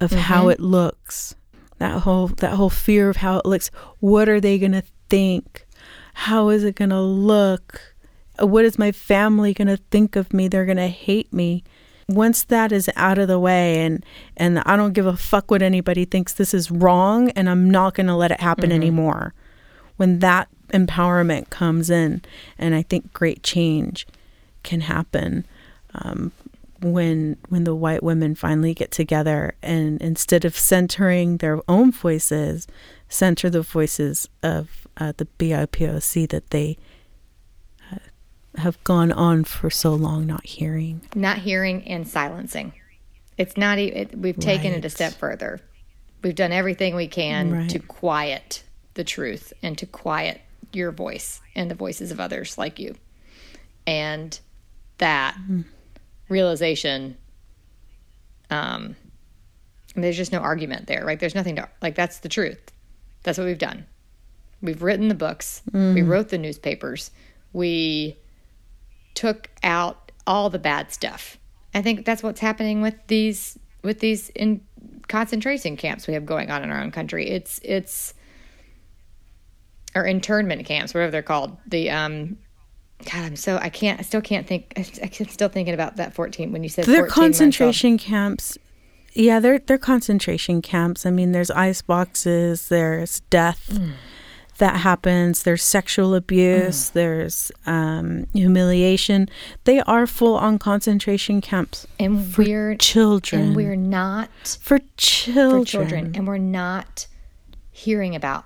of 0.00 0.12
how 0.12 0.42
mm-hmm. 0.42 0.50
it 0.50 0.60
looks 0.60 1.34
that 1.78 2.00
whole 2.02 2.28
that 2.28 2.54
whole 2.54 2.70
fear 2.70 3.08
of 3.08 3.16
how 3.16 3.38
it 3.38 3.46
looks 3.46 3.70
what 4.00 4.28
are 4.28 4.40
they 4.40 4.58
going 4.58 4.72
to 4.72 4.82
think 5.08 5.66
how 6.14 6.48
is 6.48 6.64
it 6.64 6.74
going 6.74 6.90
to 6.90 7.00
look 7.00 7.94
what 8.40 8.64
is 8.64 8.78
my 8.78 8.92
family 8.92 9.54
going 9.54 9.68
to 9.68 9.76
think 9.90 10.16
of 10.16 10.32
me? 10.32 10.48
They're 10.48 10.64
going 10.64 10.76
to 10.76 10.88
hate 10.88 11.32
me. 11.32 11.64
Once 12.08 12.44
that 12.44 12.70
is 12.70 12.88
out 12.94 13.18
of 13.18 13.26
the 13.26 13.38
way 13.38 13.80
and 13.84 14.04
and 14.36 14.60
I 14.60 14.76
don't 14.76 14.92
give 14.92 15.06
a 15.06 15.16
fuck 15.16 15.50
what 15.50 15.60
anybody 15.60 16.04
thinks 16.04 16.32
this 16.32 16.54
is 16.54 16.70
wrong 16.70 17.30
and 17.30 17.50
I'm 17.50 17.68
not 17.68 17.94
going 17.94 18.06
to 18.06 18.14
let 18.14 18.30
it 18.30 18.40
happen 18.40 18.66
mm-hmm. 18.66 18.74
anymore. 18.80 19.34
When 19.96 20.20
that 20.20 20.48
empowerment 20.68 21.50
comes 21.50 21.90
in 21.90 22.22
and 22.58 22.76
I 22.76 22.82
think 22.82 23.12
great 23.12 23.42
change 23.42 24.06
can 24.62 24.82
happen. 24.82 25.46
Um, 25.94 26.30
when 26.80 27.38
when 27.48 27.64
the 27.64 27.74
white 27.74 28.02
women 28.02 28.34
finally 28.34 28.74
get 28.74 28.90
together 28.90 29.54
and 29.62 30.00
instead 30.00 30.44
of 30.44 30.56
centering 30.56 31.38
their 31.38 31.60
own 31.68 31.90
voices, 31.90 32.68
center 33.08 33.50
the 33.50 33.62
voices 33.62 34.28
of 34.42 34.86
uh, 34.98 35.12
the 35.16 35.26
BIPOC 35.38 36.28
that 36.28 36.50
they 36.50 36.76
have 38.58 38.82
gone 38.84 39.12
on 39.12 39.44
for 39.44 39.70
so 39.70 39.94
long 39.94 40.26
not 40.26 40.44
hearing. 40.44 41.02
Not 41.14 41.38
hearing 41.38 41.82
and 41.84 42.06
silencing. 42.06 42.72
It's 43.38 43.56
not 43.56 43.78
even, 43.78 44.22
we've 44.22 44.38
taken 44.38 44.72
right. 44.72 44.78
it 44.78 44.84
a 44.84 44.90
step 44.90 45.12
further. 45.14 45.60
We've 46.22 46.34
done 46.34 46.52
everything 46.52 46.96
we 46.96 47.08
can 47.08 47.52
right. 47.52 47.70
to 47.70 47.78
quiet 47.78 48.62
the 48.94 49.04
truth 49.04 49.52
and 49.62 49.76
to 49.78 49.86
quiet 49.86 50.40
your 50.72 50.90
voice 50.90 51.40
and 51.54 51.70
the 51.70 51.74
voices 51.74 52.10
of 52.10 52.18
others 52.18 52.56
like 52.56 52.78
you. 52.78 52.94
And 53.86 54.38
that 54.98 55.36
mm. 55.36 55.64
realization, 56.28 57.16
um, 58.50 58.96
there's 59.94 60.16
just 60.16 60.32
no 60.32 60.40
argument 60.40 60.86
there, 60.86 61.04
right? 61.04 61.20
There's 61.20 61.34
nothing 61.34 61.56
to, 61.56 61.68
like, 61.82 61.94
that's 61.94 62.18
the 62.20 62.28
truth. 62.28 62.72
That's 63.22 63.38
what 63.38 63.46
we've 63.46 63.58
done. 63.58 63.86
We've 64.62 64.82
written 64.82 65.08
the 65.08 65.14
books, 65.14 65.62
mm. 65.70 65.94
we 65.94 66.02
wrote 66.02 66.30
the 66.30 66.38
newspapers, 66.38 67.10
we 67.52 68.16
took 69.16 69.50
out 69.64 70.12
all 70.26 70.48
the 70.50 70.58
bad 70.58 70.92
stuff. 70.92 71.38
I 71.74 71.82
think 71.82 72.04
that's 72.04 72.22
what's 72.22 72.40
happening 72.40 72.80
with 72.80 72.94
these 73.08 73.58
with 73.82 73.98
these 73.98 74.28
in 74.30 74.60
concentration 75.08 75.76
camps 75.76 76.06
we 76.06 76.14
have 76.14 76.26
going 76.26 76.50
on 76.50 76.62
in 76.62 76.70
our 76.70 76.80
own 76.80 76.92
country. 76.92 77.28
It's 77.28 77.58
it's 77.64 78.14
or 79.94 80.04
internment 80.04 80.64
camps, 80.66 80.94
whatever 80.94 81.10
they're 81.10 81.22
called. 81.22 81.56
The 81.66 81.90
um 81.90 82.36
God, 83.04 83.24
I'm 83.24 83.36
so 83.36 83.58
I 83.60 83.68
can't 83.68 83.98
I 83.98 84.02
still 84.04 84.22
can't 84.22 84.46
think 84.46 84.72
I'm 84.76 85.28
still 85.28 85.48
thinking 85.48 85.74
about 85.74 85.96
that 85.96 86.14
14 86.14 86.52
when 86.52 86.62
you 86.62 86.68
said 86.68 86.84
they're 86.84 87.06
concentration 87.06 87.98
camps. 87.98 88.56
Yeah, 89.12 89.40
they're 89.40 89.58
they're 89.58 89.78
concentration 89.78 90.62
camps. 90.62 91.06
I 91.06 91.10
mean, 91.10 91.32
there's 91.32 91.50
ice 91.50 91.82
boxes, 91.82 92.68
there's 92.68 93.20
death. 93.20 93.70
Mm 93.72 93.92
that 94.58 94.76
happens. 94.76 95.42
There's 95.42 95.62
sexual 95.62 96.14
abuse. 96.14 96.90
Mm. 96.90 96.92
There's 96.92 97.52
um, 97.66 98.26
humiliation. 98.32 99.28
They 99.64 99.80
are 99.80 100.06
full 100.06 100.36
on 100.36 100.58
concentration 100.58 101.40
camps 101.40 101.86
and 101.98 102.24
for 102.24 102.42
we're 102.42 102.76
children. 102.76 103.42
And 103.42 103.56
we're 103.56 103.76
not 103.76 104.58
for 104.60 104.80
children. 104.96 105.64
For 105.64 105.70
children, 105.70 106.12
and 106.14 106.26
we're 106.26 106.38
not 106.38 107.06
hearing 107.70 108.14
about 108.14 108.44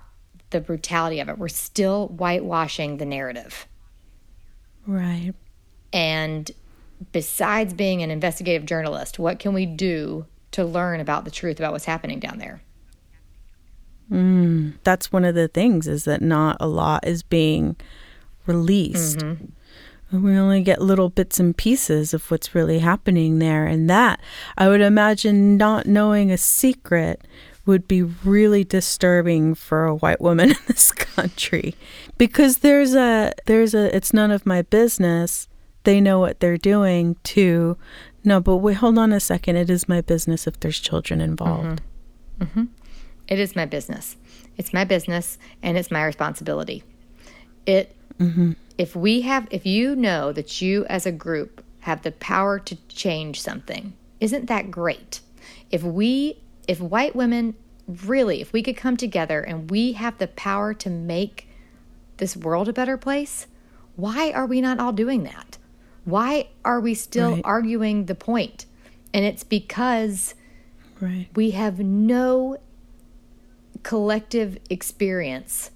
the 0.49 0.59
brutality 0.59 1.19
of 1.19 1.29
it. 1.29 1.37
We're 1.37 1.47
still 1.47 2.09
whitewashing 2.09 2.97
the 2.97 3.05
narrative. 3.05 3.67
Right. 4.85 5.33
And 5.93 6.51
besides 7.11 7.73
being 7.73 8.01
an 8.03 8.11
investigative 8.11 8.65
journalist, 8.65 9.19
what 9.19 9.39
can 9.39 9.53
we 9.53 9.65
do 9.65 10.25
to 10.51 10.65
learn 10.65 10.99
about 10.99 11.23
the 11.23 11.31
truth 11.31 11.59
about 11.59 11.71
what's 11.71 11.85
happening 11.85 12.19
down 12.19 12.37
there? 12.37 12.61
Mm, 14.11 14.73
that's 14.83 15.11
one 15.11 15.25
of 15.25 15.35
the 15.35 15.47
things 15.47 15.87
is 15.87 16.03
that 16.03 16.21
not 16.21 16.57
a 16.59 16.67
lot 16.67 17.07
is 17.07 17.23
being 17.23 17.75
released. 18.45 19.19
Mm-hmm. 19.19 19.45
We 20.25 20.37
only 20.37 20.61
get 20.61 20.81
little 20.81 21.07
bits 21.07 21.39
and 21.39 21.55
pieces 21.55 22.13
of 22.13 22.29
what's 22.29 22.53
really 22.53 22.79
happening 22.79 23.39
there. 23.39 23.65
And 23.65 23.89
that, 23.89 24.19
I 24.57 24.67
would 24.67 24.81
imagine, 24.81 25.55
not 25.55 25.85
knowing 25.85 26.31
a 26.31 26.37
secret 26.37 27.25
would 27.65 27.87
be 27.87 28.03
really 28.03 28.63
disturbing 28.63 29.55
for 29.55 29.85
a 29.85 29.95
white 29.95 30.19
woman 30.19 30.51
in 30.51 30.57
this 30.67 30.91
country 30.91 31.75
because 32.17 32.57
there's 32.57 32.95
a 32.95 33.31
there's 33.45 33.73
a 33.73 33.95
it's 33.95 34.13
none 34.13 34.31
of 34.31 34.45
my 34.45 34.61
business 34.63 35.47
they 35.83 36.01
know 36.01 36.19
what 36.19 36.39
they're 36.39 36.57
doing 36.57 37.15
to 37.23 37.77
no 38.23 38.39
but 38.39 38.57
wait 38.57 38.77
hold 38.77 38.97
on 38.97 39.13
a 39.13 39.19
second 39.19 39.55
it 39.55 39.69
is 39.69 39.87
my 39.87 40.01
business 40.01 40.47
if 40.47 40.59
there's 40.59 40.79
children 40.79 41.21
involved 41.21 41.81
mm-hmm. 42.39 42.59
Mm-hmm. 42.59 42.80
It 43.31 43.39
is 43.39 43.55
my 43.55 43.65
business 43.65 44.15
it's 44.57 44.73
my 44.73 44.83
business 44.83 45.39
and 45.63 45.77
it's 45.77 45.89
my 45.89 46.03
responsibility 46.03 46.83
it 47.65 47.95
mm-hmm. 48.19 48.51
if 48.77 48.95
we 48.95 49.21
have 49.21 49.47
if 49.49 49.65
you 49.65 49.95
know 49.95 50.31
that 50.31 50.61
you 50.61 50.85
as 50.85 51.05
a 51.05 51.11
group 51.11 51.63
have 51.79 52.03
the 52.03 52.11
power 52.11 52.59
to 52.59 52.75
change 52.87 53.41
something 53.41 53.93
isn't 54.19 54.47
that 54.47 54.69
great 54.69 55.21
if 55.71 55.81
we 55.81 56.37
if 56.67 56.79
white 56.79 57.15
women 57.15 57.55
really, 58.05 58.41
if 58.41 58.53
we 58.53 58.63
could 58.63 58.77
come 58.77 58.97
together 58.97 59.41
and 59.41 59.69
we 59.69 59.93
have 59.93 60.17
the 60.17 60.27
power 60.27 60.73
to 60.75 60.89
make 60.89 61.47
this 62.17 62.37
world 62.37 62.67
a 62.67 62.73
better 62.73 62.97
place, 62.97 63.47
why 63.95 64.31
are 64.31 64.45
we 64.45 64.61
not 64.61 64.79
all 64.79 64.93
doing 64.93 65.23
that? 65.23 65.57
Why 66.05 66.49
are 66.65 66.79
we 66.79 66.93
still 66.93 67.33
right. 67.33 67.41
arguing 67.45 68.05
the 68.05 68.15
point? 68.15 68.65
And 69.13 69.25
it's 69.25 69.43
because 69.43 70.33
right. 70.99 71.27
we 71.35 71.51
have 71.51 71.79
no 71.79 72.57
collective 73.83 74.57
experience 74.69 75.71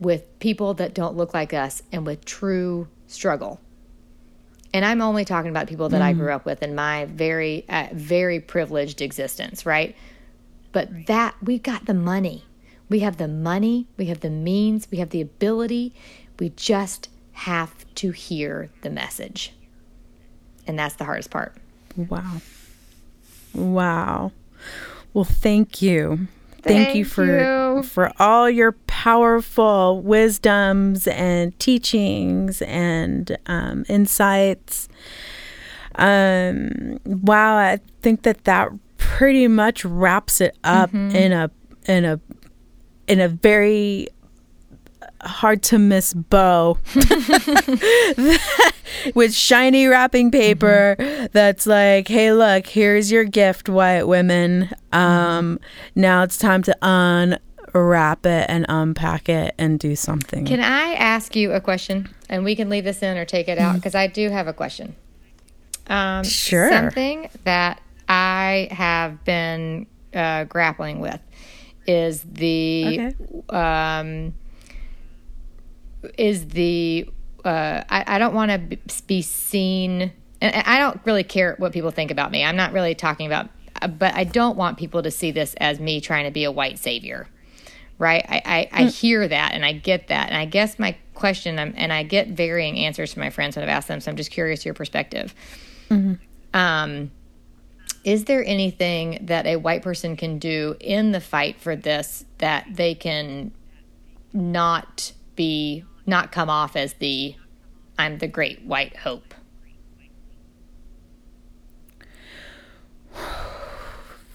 with 0.00 0.38
people 0.38 0.74
that 0.74 0.94
don't 0.94 1.16
look 1.16 1.34
like 1.34 1.52
us 1.52 1.82
and 1.92 2.06
with 2.06 2.24
true 2.24 2.88
struggle. 3.06 3.60
And 4.72 4.84
I'm 4.84 5.00
only 5.00 5.24
talking 5.24 5.50
about 5.50 5.66
people 5.66 5.88
that 5.88 6.00
mm. 6.00 6.04
I 6.04 6.12
grew 6.12 6.32
up 6.32 6.44
with 6.44 6.62
in 6.62 6.74
my 6.74 7.06
very, 7.06 7.64
uh, 7.68 7.88
very 7.92 8.38
privileged 8.38 9.00
existence, 9.00 9.64
right? 9.64 9.96
But 10.72 11.06
that, 11.06 11.34
we've 11.42 11.62
got 11.62 11.86
the 11.86 11.94
money. 11.94 12.44
We 12.90 13.00
have 13.00 13.16
the 13.16 13.28
money, 13.28 13.86
we 13.96 14.06
have 14.06 14.20
the 14.20 14.30
means, 14.30 14.88
we 14.90 14.98
have 14.98 15.10
the 15.10 15.20
ability. 15.20 15.94
We 16.38 16.50
just 16.50 17.10
have 17.32 17.84
to 17.96 18.12
hear 18.12 18.70
the 18.82 18.90
message. 18.90 19.52
And 20.66 20.78
that's 20.78 20.94
the 20.94 21.04
hardest 21.04 21.30
part. 21.30 21.54
Wow. 21.96 22.40
Wow. 23.54 24.32
Well, 25.12 25.24
thank 25.24 25.82
you. 25.82 26.28
Thank, 26.68 26.86
thank 26.86 26.96
you 26.96 27.04
for 27.04 27.76
you. 27.76 27.82
for 27.82 28.12
all 28.18 28.48
your 28.48 28.72
powerful 28.72 30.00
wisdoms 30.02 31.06
and 31.08 31.58
teachings 31.58 32.62
and 32.62 33.36
um, 33.46 33.84
insights. 33.88 34.88
Um, 35.96 37.00
wow, 37.04 37.56
I 37.56 37.80
think 38.02 38.22
that 38.22 38.44
that 38.44 38.70
pretty 38.98 39.48
much 39.48 39.84
wraps 39.84 40.40
it 40.40 40.56
up 40.62 40.90
mm-hmm. 40.90 41.16
in 41.16 41.32
a 41.32 41.50
in 41.86 42.04
a 42.04 42.20
in 43.08 43.20
a 43.20 43.28
very 43.28 44.08
hard 45.22 45.62
to 45.64 45.78
miss 45.78 46.14
bow 46.14 46.78
with 49.14 49.34
shiny 49.34 49.86
wrapping 49.86 50.30
paper 50.30 50.96
mm-hmm. 50.98 51.26
that's 51.32 51.66
like 51.66 52.08
hey 52.08 52.32
look 52.32 52.66
here's 52.66 53.10
your 53.10 53.24
gift 53.24 53.68
white 53.68 54.04
women. 54.04 54.70
Um 54.92 55.58
now 55.94 56.22
it's 56.22 56.38
time 56.38 56.62
to 56.62 56.76
unwrap 56.82 58.26
it 58.26 58.46
and 58.48 58.66
unpack 58.68 59.28
it 59.28 59.54
and 59.58 59.78
do 59.78 59.96
something. 59.96 60.44
Can 60.44 60.60
i 60.60 60.94
ask 60.94 61.34
you 61.34 61.52
a 61.52 61.60
question? 61.60 62.08
And 62.28 62.44
we 62.44 62.54
can 62.54 62.68
leave 62.68 62.84
this 62.84 63.02
in 63.02 63.16
or 63.16 63.24
take 63.24 63.48
it 63.48 63.58
out 63.58 63.74
because 63.74 63.94
mm-hmm. 63.94 64.02
i 64.02 64.06
do 64.06 64.30
have 64.30 64.46
a 64.46 64.52
question. 64.52 64.94
Um 65.88 66.24
sure. 66.24 66.70
something 66.70 67.28
that 67.44 67.80
I 68.08 68.68
have 68.70 69.24
been 69.24 69.86
uh, 70.14 70.44
grappling 70.44 71.00
with 71.00 71.20
is 71.86 72.22
the 72.22 73.12
okay. 73.50 73.56
um, 73.56 74.34
is 76.16 76.48
the 76.48 77.08
uh, 77.44 77.84
I, 77.88 78.04
I 78.06 78.18
don't 78.18 78.34
want 78.34 78.50
to 78.70 79.02
be 79.06 79.22
seen 79.22 80.12
and 80.40 80.54
I 80.54 80.78
don't 80.78 81.00
really 81.04 81.24
care 81.24 81.56
what 81.58 81.72
people 81.72 81.90
think 81.90 82.10
about 82.10 82.30
me. 82.30 82.44
I'm 82.44 82.56
not 82.56 82.72
really 82.72 82.94
talking 82.94 83.26
about 83.26 83.48
uh, 83.80 83.88
but 83.88 84.14
I 84.14 84.24
don't 84.24 84.56
want 84.56 84.78
people 84.78 85.02
to 85.02 85.10
see 85.10 85.30
this 85.30 85.54
as 85.54 85.80
me 85.80 86.00
trying 86.00 86.24
to 86.24 86.30
be 86.30 86.44
a 86.44 86.52
white 86.52 86.78
savior. 86.78 87.28
Right? 87.98 88.24
I, 88.28 88.42
I, 88.44 88.82
I 88.82 88.84
mm. 88.84 88.94
hear 88.96 89.26
that 89.26 89.54
and 89.54 89.64
I 89.64 89.72
get 89.72 90.06
that. 90.08 90.28
And 90.28 90.36
I 90.36 90.44
guess 90.44 90.78
my 90.78 90.96
question, 91.14 91.58
um, 91.58 91.74
and 91.76 91.92
I 91.92 92.04
get 92.04 92.28
varying 92.28 92.78
answers 92.78 93.12
from 93.12 93.22
my 93.22 93.30
friends 93.30 93.56
when 93.56 93.64
I've 93.64 93.68
asked 93.68 93.88
them, 93.88 94.00
so 94.00 94.08
I'm 94.10 94.16
just 94.16 94.30
curious 94.30 94.64
your 94.64 94.74
perspective. 94.74 95.34
Mm-hmm. 95.90 96.14
Um, 96.54 97.10
is 98.04 98.24
there 98.24 98.44
anything 98.44 99.18
that 99.22 99.46
a 99.46 99.56
white 99.56 99.82
person 99.82 100.16
can 100.16 100.38
do 100.38 100.76
in 100.78 101.10
the 101.10 101.20
fight 101.20 101.60
for 101.60 101.74
this 101.74 102.24
that 102.38 102.66
they 102.70 102.94
can 102.94 103.52
not 104.32 105.12
be 105.34 105.84
not 106.08 106.32
come 106.32 106.50
off 106.50 106.74
as 106.74 106.94
the 106.94 107.36
I'm 107.98 108.18
the 108.18 108.28
great 108.28 108.62
white 108.62 108.96
hope? 108.98 109.34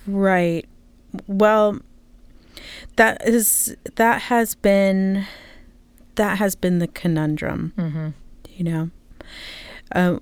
Right. 0.06 0.66
Well, 1.28 1.80
that 2.98 3.26
is 3.28 3.76
that 3.96 4.24
has 4.24 4.56
been 4.56 5.26
that 6.16 6.38
has 6.38 6.56
been 6.56 6.80
the 6.80 6.88
conundrum. 6.88 7.74
Mm-hmm. 7.78 8.10
You 8.50 8.64
know, 8.64 8.92
uh, 9.94 10.20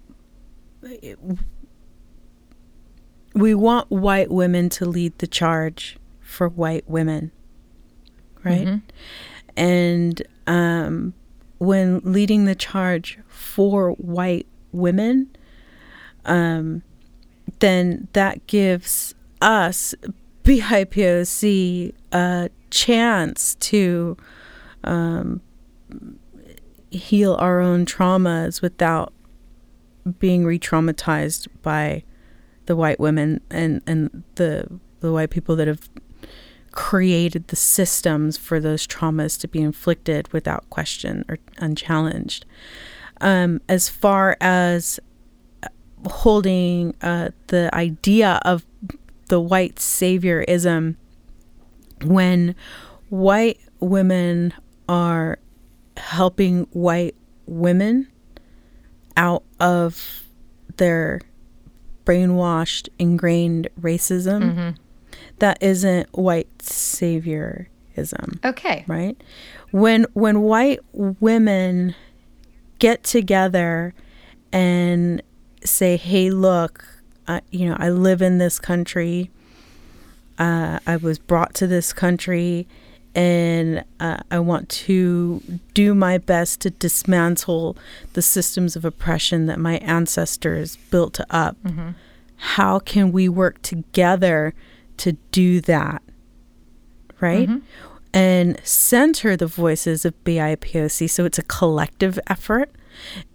we 3.34 3.56
want 3.56 3.90
white 3.90 4.32
women 4.32 4.70
to 4.70 4.86
lead 4.86 5.18
the 5.18 5.28
charge 5.28 5.98
for 6.22 6.48
white 6.48 6.90
women, 6.90 7.32
right? 8.44 8.68
Mm-hmm. 8.68 8.78
And 9.58 10.22
um, 10.48 11.14
when 11.62 12.02
leading 12.04 12.46
the 12.46 12.56
charge 12.56 13.20
for 13.28 13.92
white 13.92 14.48
women, 14.72 15.30
um, 16.26 16.82
then 17.60 18.08
that 18.14 18.48
gives 18.48 19.14
us 19.42 19.94
BIPOC 20.44 21.94
a 22.12 22.50
chance 22.72 23.54
to 23.54 24.18
um, 24.84 25.40
heal 26.90 27.36
our 27.36 27.60
own 27.60 27.86
traumas 27.86 28.64
without 28.64 29.14
being 30.18 30.44
re 30.44 30.58
traumatized 30.58 31.48
by 31.62 32.04
the 32.66 32.76
white 32.76 33.00
women 33.00 33.40
and 33.52 33.84
and 33.86 34.24
the 34.34 34.66
the 35.02 35.12
white 35.12 35.30
people 35.30 35.56
that 35.56 35.68
have 35.68 35.88
created 36.72 37.48
the 37.48 37.56
systems 37.56 38.38
for 38.38 38.60
those 38.60 38.88
traumas 38.88 39.40
to 39.40 39.48
be 39.48 39.62
inflicted 39.62 40.32
without 40.32 40.70
question 40.70 41.26
or 41.28 41.38
unchallenged. 41.58 42.46
Um, 43.20 43.62
as 43.70 43.90
far 43.90 44.38
as 44.42 45.00
holding 46.10 46.96
uh, 47.02 47.30
the 47.48 47.70
idea 47.74 48.40
of 48.44 48.66
the 49.28 49.40
white 49.40 49.76
saviorism, 49.76 50.96
when 52.04 52.56
white 53.10 53.60
women 53.80 54.54
are 54.90 55.38
helping 55.98 56.64
white 56.72 57.16
women 57.46 58.08
out 59.16 59.44
of 59.60 60.24
their 60.78 61.22
brainwashed, 62.06 62.90
ingrained 62.98 63.68
racism 63.80 64.42
mm-hmm. 64.42 64.70
that 65.40 65.58
isn't 65.62 66.10
white 66.18 66.51
saviorism. 66.70 68.44
Okay. 68.44 68.84
Right? 68.88 69.22
When 69.72 70.06
when 70.14 70.42
white 70.42 70.80
women 70.94 71.96
get 72.80 73.04
together 73.04 73.94
and 74.52 75.22
say, 75.64 75.98
"Hey, 75.98 76.30
look, 76.30 76.86
I, 77.28 77.42
you 77.52 77.70
know, 77.70 77.78
I 77.80 77.90
live 77.90 78.22
in 78.22 78.38
this 78.38 78.60
country. 78.60 79.30
Uh, 80.38 80.80
I 80.88 80.98
was 80.98 81.20
brought 81.20 81.54
to 81.56 81.68
this 81.68 81.94
country, 81.94 82.68
and 83.14 83.84
uh, 84.00 84.18
I 84.30 84.40
want 84.40 84.70
to 84.70 85.42
do 85.74 85.94
my 85.94 86.18
best 86.18 86.62
to 86.62 86.70
dismantle 86.72 87.78
the 88.14 88.22
systems 88.22 88.76
of 88.76 88.84
oppression 88.84 89.46
that 89.46 89.60
my 89.60 89.78
ancestors 89.78 90.78
built 90.90 91.20
up. 91.30 91.58
Mm-hmm. 91.64 91.92
How 92.38 92.80
can 92.80 93.12
we 93.12 93.30
work 93.30 93.62
together 93.62 94.54
to 94.98 95.14
do 95.32 95.62
that? 95.62 96.02
Right? 97.22 97.48
Mm-hmm. 97.48 97.66
and 98.14 98.60
center 98.66 99.38
the 99.38 99.48
voices 99.48 100.06
of 100.06 100.22
BIPOC 100.24 101.10
so 101.10 101.24
it's 101.26 101.40
a 101.40 101.44
collective 101.44 102.20
effort 102.28 102.72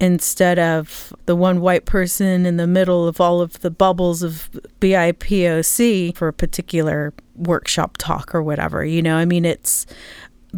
instead 0.01 0.59
of 0.59 1.13
the 1.27 1.37
one 1.37 1.61
white 1.61 1.87
person 1.87 2.47
in 2.47 2.57
the 2.57 2.67
middle 2.67 3.09
of 3.09 3.21
all 3.21 3.41
of 3.41 3.61
the 3.61 3.71
bubbles 3.71 4.23
of 4.23 4.51
BIPOC 4.81 6.17
for 6.17 6.29
a 6.29 6.33
particular 6.33 7.13
workshop 7.35 7.97
talk 7.99 8.35
or 8.35 8.43
whatever. 8.43 8.85
You 8.85 9.03
know, 9.03 9.17
I 9.17 9.25
mean, 9.25 9.45
it's 9.45 9.87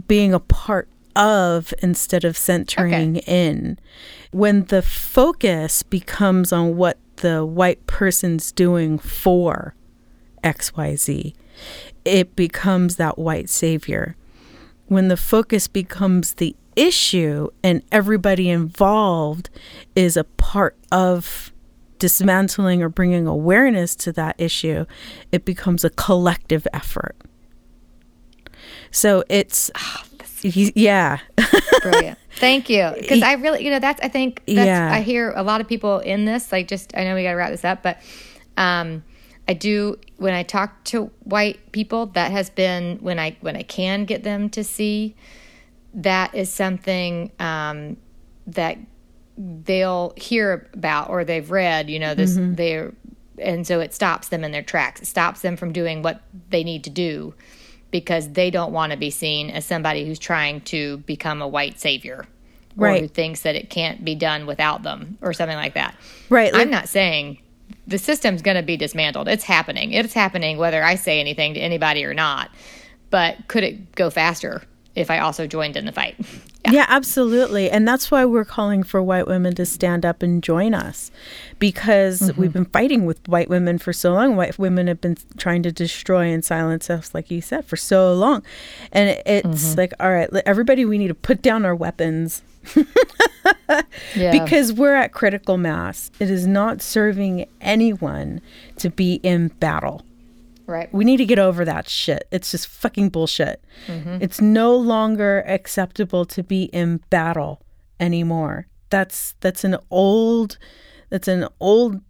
being 0.07 0.33
a 0.33 0.41
part 0.41 0.89
of 1.17 1.75
instead 1.83 2.25
of 2.25 2.37
centering 2.37 3.19
okay. 3.19 3.49
in. 3.49 3.79
When 4.31 4.65
the 4.65 4.83
focus 4.83 5.83
becomes 5.83 6.53
on 6.53 6.77
what 6.77 6.99
the 7.17 7.45
white 7.45 7.87
person's 7.87 8.53
doing 8.53 8.99
for 8.99 9.75
XYZ, 10.45 11.35
it 12.05 12.37
becomes 12.37 12.97
that 12.97 13.19
white 13.19 13.49
savior. 13.49 14.17
When 14.87 15.09
the 15.09 15.17
focus 15.17 15.69
becomes 15.69 16.35
the 16.35 16.57
issue 16.77 17.49
and 17.63 17.83
everybody 17.93 18.49
involved 18.49 19.51
is 19.95 20.17
a 20.17 20.25
part 20.25 20.77
of 20.91 21.53
dismantling 21.99 22.83
or 22.83 22.89
bringing 22.89 23.27
awareness 23.27 23.95
to 23.97 24.13
that 24.13 24.37
issue, 24.39 24.87
it 25.33 25.45
becomes 25.45 25.85
a 25.85 25.91
collective 25.91 26.67
effort. 26.73 27.17
So 28.91 29.25
it's, 29.29 29.71
oh, 29.75 30.05
yeah. 30.43 31.19
Brilliant. 31.83 32.19
Thank 32.37 32.71
you. 32.71 32.93
Because 32.99 33.23
I 33.23 33.35
really, 33.35 33.65
you 33.65 33.71
know, 33.71 33.81
that's, 33.81 34.01
I 34.01 34.09
think, 34.09 34.43
that's, 34.47 34.67
yeah. 34.67 34.91
I 34.93 35.01
hear 35.01 35.33
a 35.33 35.43
lot 35.43 35.61
of 35.61 35.69
people 35.69 35.99
in 35.99 36.25
this, 36.25 36.53
like, 36.53 36.69
just, 36.69 36.97
I 36.97 37.05
know 37.05 37.15
we 37.15 37.25
got 37.25 37.31
to 37.31 37.37
wrap 37.37 37.51
this 37.51 37.65
up, 37.65 37.83
but, 37.83 37.99
um, 38.57 39.03
I 39.49 39.55
do 39.55 39.99
when 40.19 40.35
I 40.35 40.43
talk 40.43 40.85
to 40.85 41.11
white 41.25 41.73
people 41.73 42.07
that 42.07 42.31
has 42.31 42.51
been 42.51 42.99
when 42.99 43.19
I 43.19 43.37
when 43.41 43.57
I 43.57 43.63
can 43.63 44.05
get 44.05 44.23
them 44.23 44.51
to 44.51 44.63
see 44.63 45.17
that 45.95 46.35
is 46.35 46.53
something 46.53 47.33
um, 47.39 47.97
that 48.47 48.77
they'll 49.39 50.13
hear 50.17 50.69
about 50.75 51.09
or 51.09 51.25
they've 51.25 51.51
read 51.51 51.89
you 51.89 51.99
know 51.99 52.15
this 52.15 52.37
mm-hmm. 52.37 52.55
they're 52.55 52.93
and 53.39 53.67
so 53.67 53.79
it 53.81 53.95
stops 53.95 54.29
them 54.29 54.43
in 54.43 54.51
their 54.51 54.63
tracks 54.63 55.01
it 55.01 55.07
stops 55.07 55.43
them 55.43 55.57
from 55.57 55.73
doing 55.73 56.03
what 56.03 56.21
they 56.51 56.65
need 56.65 56.83
to 56.85 56.91
do 56.91 57.33
because 57.91 58.33
they 58.33 58.51
don't 58.51 58.73
want 58.73 58.91
to 58.91 58.99
be 58.99 59.11
seen 59.11 59.49
as 59.49 59.65
somebody 59.65 60.05
who's 60.05 60.19
trying 60.19 60.61
to 60.61 60.99
become 60.99 61.41
a 61.41 61.49
white 61.49 61.79
savior 61.79 62.27
right. 62.77 62.99
or 62.99 63.03
who 63.03 63.09
thinks 63.09 63.43
that 63.43 63.55
it 63.55 63.71
can't 63.71 64.05
be 64.05 64.17
done 64.17 64.45
without 64.45 64.83
them 64.83 65.17
or 65.23 65.33
something 65.33 65.57
like 65.57 65.75
that 65.75 65.95
right 66.29 66.53
i'm 66.53 66.71
not 66.71 66.89
saying 66.89 67.39
the 67.89 67.99
system's 67.99 68.43
going 68.43 68.57
to 68.57 68.63
be 68.63 68.77
dismantled. 68.77 69.29
It's 69.29 69.45
happening. 69.45 69.93
It's 69.93 70.13
happening 70.13 70.59
whether 70.59 70.85
I 70.85 70.95
say 70.95 71.19
anything 71.21 71.55
to 71.55 71.61
anybody 71.61 72.05
or 72.05 72.15
not. 72.15 72.51
But 73.11 73.49
could 73.49 73.65
it 73.65 73.95
go 73.95 74.11
faster 74.11 74.63
if 74.95 75.11
I 75.11 75.19
also 75.19 75.47
joined 75.47 75.77
in 75.77 75.87
the 75.87 75.93
fight? 75.93 76.17
Yeah. 76.65 76.73
yeah. 76.73 76.87
absolutely. 76.89 77.71
And 77.71 77.87
that's 77.87 78.11
why 78.11 78.25
we're 78.25 78.45
calling 78.45 78.83
for 78.83 79.01
white 79.01 79.29
women 79.29 79.55
to 79.55 79.65
stand 79.65 80.05
up 80.05 80.25
and 80.25 80.43
join 80.43 80.75
us 80.75 81.13
because 81.61 82.21
mm-hmm. 82.21 82.39
we've 82.39 82.53
been 82.53 82.65
fighting 82.65 83.07
with 83.07 83.27
white 83.29 83.49
women 83.49 83.79
for 83.79 83.93
so 83.93 84.13
long. 84.13 84.35
White 84.35 84.59
women 84.59 84.89
have 84.89 85.01
been 85.01 85.17
trying 85.39 85.63
to 85.63 85.73
destroy 85.73 86.27
and 86.27 86.45
silence 86.45 86.91
us, 86.91 87.15
like 87.15 87.31
you 87.31 87.41
said, 87.41 87.65
for 87.65 87.77
so 87.77 88.13
long. 88.13 88.43
And 88.93 89.23
it's 89.25 89.69
mm-hmm. 89.69 89.79
like, 89.79 89.93
all 90.01 90.11
right, 90.11 90.29
everybody, 90.45 90.85
we 90.85 90.99
need 90.99 91.09
to 91.09 91.15
put 91.15 91.43
down 91.43 91.65
our 91.65 91.77
weapons 91.77 92.43
yeah. 94.17 94.33
Because 94.33 94.73
we're 94.73 94.95
at 94.95 95.13
critical 95.13 95.57
mass. 95.57 96.11
It 96.19 96.31
is 96.31 96.47
not 96.47 96.83
serving 96.83 97.47
anyone 97.61 98.41
to 98.77 98.91
be 98.91 99.15
in 99.23 99.49
battle. 99.61 100.05
Right. 100.67 100.93
We 100.93 101.05
need 101.05 101.17
to 101.17 101.25
get 101.25 101.39
over 101.39 101.65
that 101.65 101.89
shit. 101.89 102.29
It's 102.31 102.51
just 102.51 102.67
fucking 102.67 103.09
bullshit. 103.09 103.65
Mm-hmm. 103.87 104.19
It's 104.21 104.41
no 104.41 104.77
longer 104.77 105.43
acceptable 105.47 106.27
to 106.27 106.43
be 106.43 106.65
in 106.65 106.99
battle 107.09 107.63
anymore. 107.99 108.67
That's 108.91 109.35
that's 109.41 109.65
an 109.65 109.79
old 109.91 110.59
that's 111.09 111.27
an 111.29 111.49
old 111.59 112.03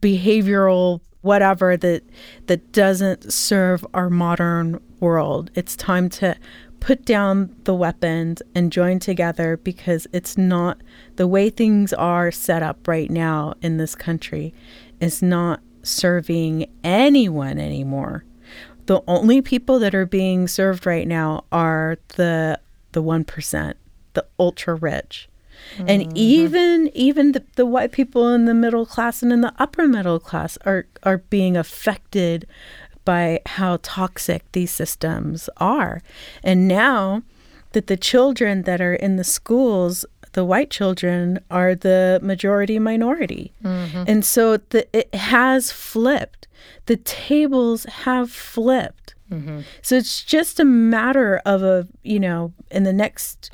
behavioral 0.00 1.00
whatever 1.22 1.76
that 1.76 2.02
that 2.46 2.72
doesn't 2.72 3.32
serve 3.32 3.84
our 3.94 4.10
modern 4.10 4.80
world. 5.00 5.50
It's 5.54 5.76
time 5.76 6.08
to 6.10 6.36
put 6.80 7.04
down 7.04 7.54
the 7.64 7.74
weapons 7.74 8.42
and 8.54 8.72
join 8.72 8.98
together 8.98 9.56
because 9.56 10.06
it's 10.12 10.38
not 10.38 10.80
the 11.16 11.26
way 11.26 11.50
things 11.50 11.92
are 11.92 12.30
set 12.30 12.62
up 12.62 12.86
right 12.86 13.10
now 13.10 13.54
in 13.62 13.76
this 13.76 13.94
country 13.94 14.54
is 15.00 15.22
not 15.22 15.60
serving 15.82 16.66
anyone 16.84 17.58
anymore. 17.58 18.24
The 18.86 19.02
only 19.06 19.42
people 19.42 19.78
that 19.80 19.94
are 19.94 20.06
being 20.06 20.48
served 20.48 20.86
right 20.86 21.06
now 21.06 21.44
are 21.52 21.98
the 22.16 22.58
the 22.92 23.02
1%, 23.02 23.74
the 24.14 24.26
ultra 24.38 24.74
rich. 24.74 25.28
Mm-hmm. 25.74 25.88
And 25.88 26.16
even 26.16 26.90
even 26.94 27.32
the, 27.32 27.44
the 27.56 27.66
white 27.66 27.92
people 27.92 28.28
in 28.28 28.46
the 28.46 28.54
middle 28.54 28.86
class 28.86 29.22
and 29.22 29.32
in 29.32 29.40
the 29.40 29.52
upper 29.58 29.86
middle 29.86 30.18
class 30.18 30.56
are 30.64 30.86
are 31.02 31.18
being 31.18 31.56
affected 31.56 32.46
by 33.08 33.40
how 33.46 33.78
toxic 33.80 34.42
these 34.52 34.70
systems 34.70 35.48
are. 35.56 36.02
And 36.42 36.68
now 36.68 37.22
that 37.72 37.86
the 37.86 37.96
children 37.96 38.64
that 38.64 38.82
are 38.82 38.92
in 38.92 39.16
the 39.16 39.24
schools, 39.24 40.04
the 40.32 40.44
white 40.44 40.68
children, 40.68 41.38
are 41.50 41.74
the 41.74 42.20
majority 42.22 42.78
minority. 42.78 43.54
Mm-hmm. 43.64 44.04
And 44.06 44.26
so 44.26 44.58
the, 44.58 44.86
it 44.94 45.14
has 45.14 45.72
flipped. 45.72 46.48
The 46.84 46.98
tables 46.98 47.84
have 47.84 48.30
flipped. 48.30 49.14
Mm-hmm. 49.32 49.60
So 49.80 49.96
it's 49.96 50.22
just 50.22 50.60
a 50.60 50.66
matter 50.66 51.40
of 51.46 51.62
a, 51.62 51.88
you 52.02 52.20
know, 52.20 52.52
in 52.70 52.82
the 52.82 52.92
next 52.92 53.50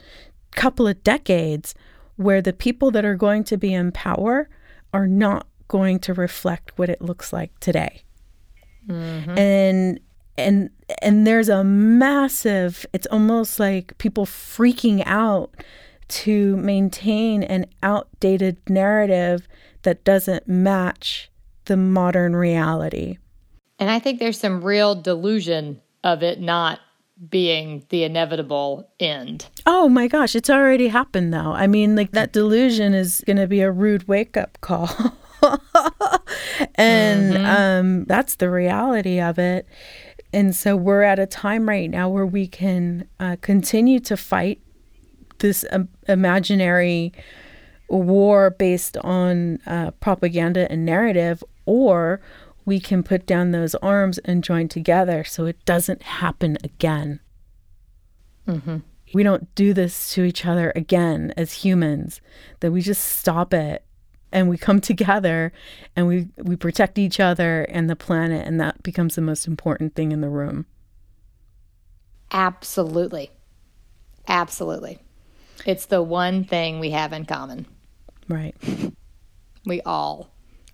couple 0.57 0.89
of 0.89 1.01
decades 1.05 1.77
where 2.17 2.43
the 2.43 2.53
people 2.53 2.91
that 2.91 3.05
are 3.05 3.15
going 3.15 3.45
to 3.45 3.57
be 3.57 3.73
in 3.73 3.93
power 3.93 4.49
are 4.93 5.07
not 5.07 5.47
going 5.69 6.01
to 6.01 6.13
reflect 6.13 6.77
what 6.77 6.89
it 6.89 7.01
looks 7.01 7.33
like 7.33 7.57
today. 7.61 8.04
Mm-hmm. 8.89 9.39
And 9.39 10.01
and 10.37 10.71
and 11.01 11.27
there's 11.27 11.49
a 11.49 11.65
massive 11.65 12.85
it's 12.93 13.07
almost 13.07 13.61
like 13.61 13.97
people 13.99 14.27
freaking 14.27 15.03
out 15.07 15.55
to 16.09 16.57
maintain 16.57 17.43
an 17.43 17.67
outdated 17.83 18.59
narrative 18.69 19.49
that 19.83 20.05
doesn't 20.05 20.47
match 20.47 21.31
the 21.65 21.77
modern 21.77 22.37
reality. 22.37 23.19
And 23.79 23.91
I 23.91 23.99
think 23.99 24.19
there's 24.19 24.39
some 24.39 24.63
real 24.63 24.95
delusion 24.95 25.81
of 26.03 26.23
it 26.23 26.41
not 26.41 26.81
being 27.31 27.85
the 27.89 28.05
inevitable 28.05 28.89
end. 29.01 29.47
Oh 29.67 29.89
my 29.89 30.09
gosh, 30.09 30.35
it's 30.35 30.51
already 30.51 30.89
happened 30.89 31.33
though. 31.33 31.53
I 31.53 31.67
mean, 31.67 31.97
like 31.97 32.11
that 32.13 32.33
delusion 32.33 32.93
is 32.93 33.23
going 33.27 33.37
to 33.37 33.47
be 33.47 33.61
a 33.61 33.71
rude 33.71 34.09
wake 34.09 34.37
up 34.37 34.59
call. 34.61 34.89
and 36.75 37.35
mm-hmm. 37.35 37.47
um, 37.47 38.05
that's 38.05 38.37
the 38.37 38.51
reality 38.51 39.21
of 39.21 39.39
it. 39.39 39.67
And 40.33 40.55
so 40.55 40.75
we're 40.75 41.03
at 41.03 41.19
a 41.19 41.27
time 41.27 41.69
right 41.69 41.89
now 41.89 42.09
where 42.09 42.27
we 42.27 42.47
can 42.47 43.09
uh, 43.21 43.37
continue 43.41 44.01
to 44.01 44.17
fight 44.17 44.61
this 45.39 45.65
um, 45.71 45.89
imaginary 46.09 47.13
war 47.89 48.51
based 48.51 48.97
on 48.99 49.59
uh, 49.67 49.93
propaganda 49.93 50.71
and 50.71 50.85
narrative, 50.85 51.45
or 51.67 52.21
we 52.65 52.81
can 52.81 53.03
put 53.03 53.27
down 53.27 53.51
those 53.51 53.75
arms 53.77 54.19
and 54.19 54.43
join 54.43 54.69
together 54.69 55.23
so 55.23 55.47
it 55.47 55.65
doesn't 55.65 56.03
happen 56.03 56.59
again. 56.65 57.21
Mm-hmm. 58.49 58.79
We 59.13 59.23
don't 59.23 59.55
do 59.55 59.73
this 59.73 60.13
to 60.15 60.25
each 60.25 60.45
other 60.45 60.73
again 60.75 61.33
as 61.37 61.53
humans, 61.53 62.21
that 62.61 62.73
we 62.73 62.81
just 62.81 63.05
stop 63.05 63.55
it 63.55 63.84
and 64.35 64.49
we 64.49 64.59
come 64.59 64.81
together 64.93 65.53
and 65.97 66.07
we 66.07 66.29
we 66.37 66.57
protect 66.57 66.99
each 66.99 67.21
other 67.21 67.63
and 67.63 67.89
the 67.89 67.97
planet 67.97 68.47
and 68.47 68.61
that 68.61 68.83
becomes 68.83 69.15
the 69.15 69.23
most 69.23 69.47
important 69.47 69.95
thing 69.95 70.13
in 70.13 70.21
the 70.21 70.29
room. 70.29 70.67
Absolutely. 72.31 73.31
Absolutely. 74.29 74.99
It's 75.65 75.87
the 75.87 76.03
one 76.03 76.45
thing 76.45 76.81
we 76.81 76.91
have 76.91 77.13
in 77.13 77.25
common. 77.25 77.67
Right. 78.29 78.55
We 79.67 79.81
all. 79.81 80.29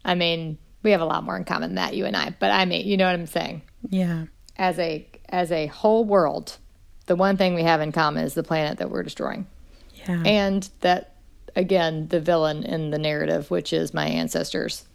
I 0.05 0.17
mean 0.17 0.59
we 0.83 0.91
have 0.91 1.01
a 1.01 1.05
lot 1.05 1.23
more 1.23 1.37
in 1.37 1.45
common 1.45 1.69
than 1.69 1.75
that 1.77 1.95
you 1.95 2.07
and 2.07 2.17
i 2.17 2.35
but 2.41 2.51
i 2.51 2.65
mean 2.65 2.85
you 2.89 2.97
know 2.97 3.07
what 3.07 3.15
i'm 3.15 3.27
saying? 3.27 3.63
Yeah. 3.89 4.25
As 4.57 4.81
a 4.81 5.07
as 5.29 5.53
a 5.53 5.67
whole 5.67 6.05
world 6.05 6.59
the 7.07 7.15
one 7.15 7.37
thing 7.37 7.55
we 7.55 7.63
have 7.63 7.81
in 7.81 7.93
common 7.93 8.25
is 8.25 8.35
the 8.35 8.43
planet 8.43 8.79
that 8.79 8.91
we're 8.91 9.05
destroying. 9.05 9.47
Yeah. 9.95 10.23
And 10.25 10.69
that 10.81 11.10
again 11.57 12.09
the 12.09 12.21
villain 12.21 12.63
in 12.65 12.91
the 12.91 12.99
narrative, 12.99 13.51
which 13.51 13.73
is 13.73 13.95
my 13.95 14.07
ancestors 14.07 14.87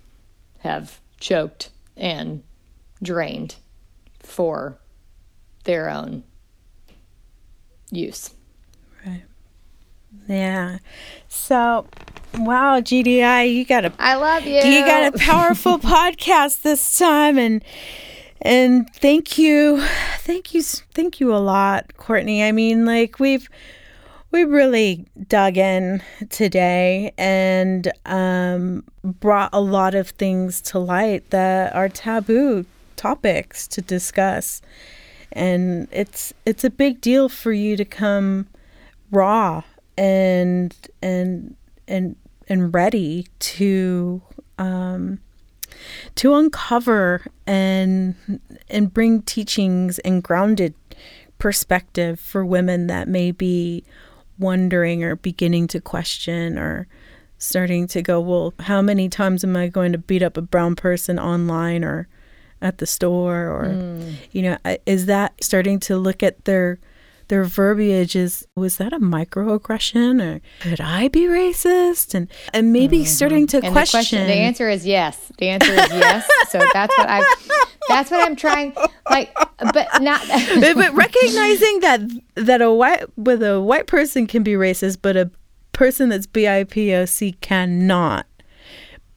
have 0.59 0.99
choked 1.19 1.69
and 1.97 2.43
drained 3.01 3.55
for 4.19 4.77
their 5.65 5.89
own 5.89 6.23
use. 7.91 8.31
Right. 9.05 9.23
Yeah. 10.27 10.79
So, 11.27 11.87
wow, 12.37 12.79
GDI, 12.81 13.53
you 13.53 13.65
got 13.65 13.85
a 13.85 13.93
I 13.99 14.15
love 14.15 14.45
you. 14.45 14.55
You 14.55 14.85
got 14.85 15.13
a 15.13 15.17
powerful 15.17 15.77
podcast 15.79 16.61
this 16.61 16.97
time 16.97 17.37
and 17.37 17.63
And 18.41 18.87
thank 18.93 19.37
you, 19.37 19.81
thank 20.19 20.53
you, 20.53 20.61
thank 20.61 21.19
you 21.19 21.33
a 21.33 21.37
lot, 21.37 21.95
Courtney. 21.97 22.43
I 22.43 22.51
mean, 22.51 22.85
like 22.85 23.19
we've 23.19 23.49
we 24.35 24.43
really 24.43 25.05
dug 25.29 25.57
in 25.57 26.03
today 26.29 27.13
and 27.17 27.89
um, 28.05 28.83
brought 29.01 29.49
a 29.53 29.61
lot 29.61 29.95
of 29.95 30.09
things 30.09 30.59
to 30.59 30.77
light 30.77 31.29
that 31.29 31.73
are 31.73 31.87
taboo 31.87 32.65
topics 32.97 33.65
to 33.65 33.81
discuss. 33.81 34.61
And 35.31 35.87
it's 35.89 36.33
it's 36.45 36.65
a 36.65 36.69
big 36.69 36.99
deal 36.99 37.29
for 37.29 37.53
you 37.53 37.77
to 37.77 37.85
come 37.85 38.47
raw 39.09 39.63
and 39.97 40.75
and 41.01 41.55
and 41.87 42.17
and 42.49 42.73
ready 42.73 43.27
to 43.39 44.21
um, 44.57 45.19
to 46.15 46.35
uncover 46.35 47.25
and 47.47 48.15
and 48.69 48.93
bring 48.93 49.21
teachings 49.21 49.97
and 49.99 50.21
grounded 50.21 50.73
perspective 51.37 52.19
for 52.19 52.45
women 52.45 52.87
that 52.87 53.07
may 53.07 53.31
be 53.31 53.85
wondering 54.37 55.03
or 55.03 55.15
beginning 55.15 55.67
to 55.67 55.81
question 55.81 56.57
or 56.57 56.87
starting 57.37 57.87
to 57.87 58.01
go, 58.01 58.19
well, 58.19 58.53
how 58.61 58.81
many 58.81 59.09
times 59.09 59.43
am 59.43 59.55
I 59.55 59.67
going 59.67 59.91
to 59.91 59.97
beat 59.97 60.23
up 60.23 60.37
a 60.37 60.41
brown 60.41 60.75
person 60.75 61.19
online 61.19 61.83
or 61.83 62.07
at 62.61 62.77
the 62.77 62.87
store 62.87 63.47
or 63.47 63.65
mm. 63.65 64.15
you 64.31 64.41
know, 64.41 64.57
is 64.85 65.05
that 65.05 65.33
starting 65.41 65.79
to 65.81 65.97
look 65.97 66.23
at 66.23 66.45
their 66.45 66.79
their 67.27 67.43
verbiage 67.43 68.15
is 68.15 68.47
was 68.55 68.77
that 68.77 68.93
a 68.93 68.99
microaggression 68.99 70.21
or 70.21 70.41
could 70.59 70.81
I 70.81 71.07
be 71.07 71.21
racist 71.21 72.13
and 72.13 72.29
and 72.53 72.71
maybe 72.71 72.99
mm-hmm. 72.99 73.05
starting 73.05 73.47
to 73.47 73.57
and 73.57 73.71
question. 73.71 73.99
The, 73.99 74.03
question. 74.03 74.27
the 74.27 74.33
answer 74.33 74.69
is 74.69 74.85
yes. 74.85 75.31
The 75.37 75.49
answer 75.49 75.71
is 75.71 75.89
yes. 75.91 76.27
so 76.49 76.59
that's 76.73 76.95
what 76.97 77.09
I 77.09 77.23
that's 77.87 78.11
what 78.11 78.25
I'm 78.25 78.35
trying 78.35 78.73
like 79.09 79.33
but 79.73 80.01
not 80.01 80.25
but, 80.59 80.75
but 80.75 80.93
recognizing 80.93 81.79
that 81.81 82.01
that 82.35 82.61
a 82.61 82.71
white 82.71 83.05
with 83.17 83.41
a 83.43 83.61
white 83.61 83.87
person 83.87 84.27
can 84.27 84.43
be 84.43 84.53
racist 84.53 84.99
but 85.01 85.17
a 85.17 85.31
person 85.71 86.09
that's 86.09 86.27
BIPOC 86.27 87.39
cannot 87.41 88.25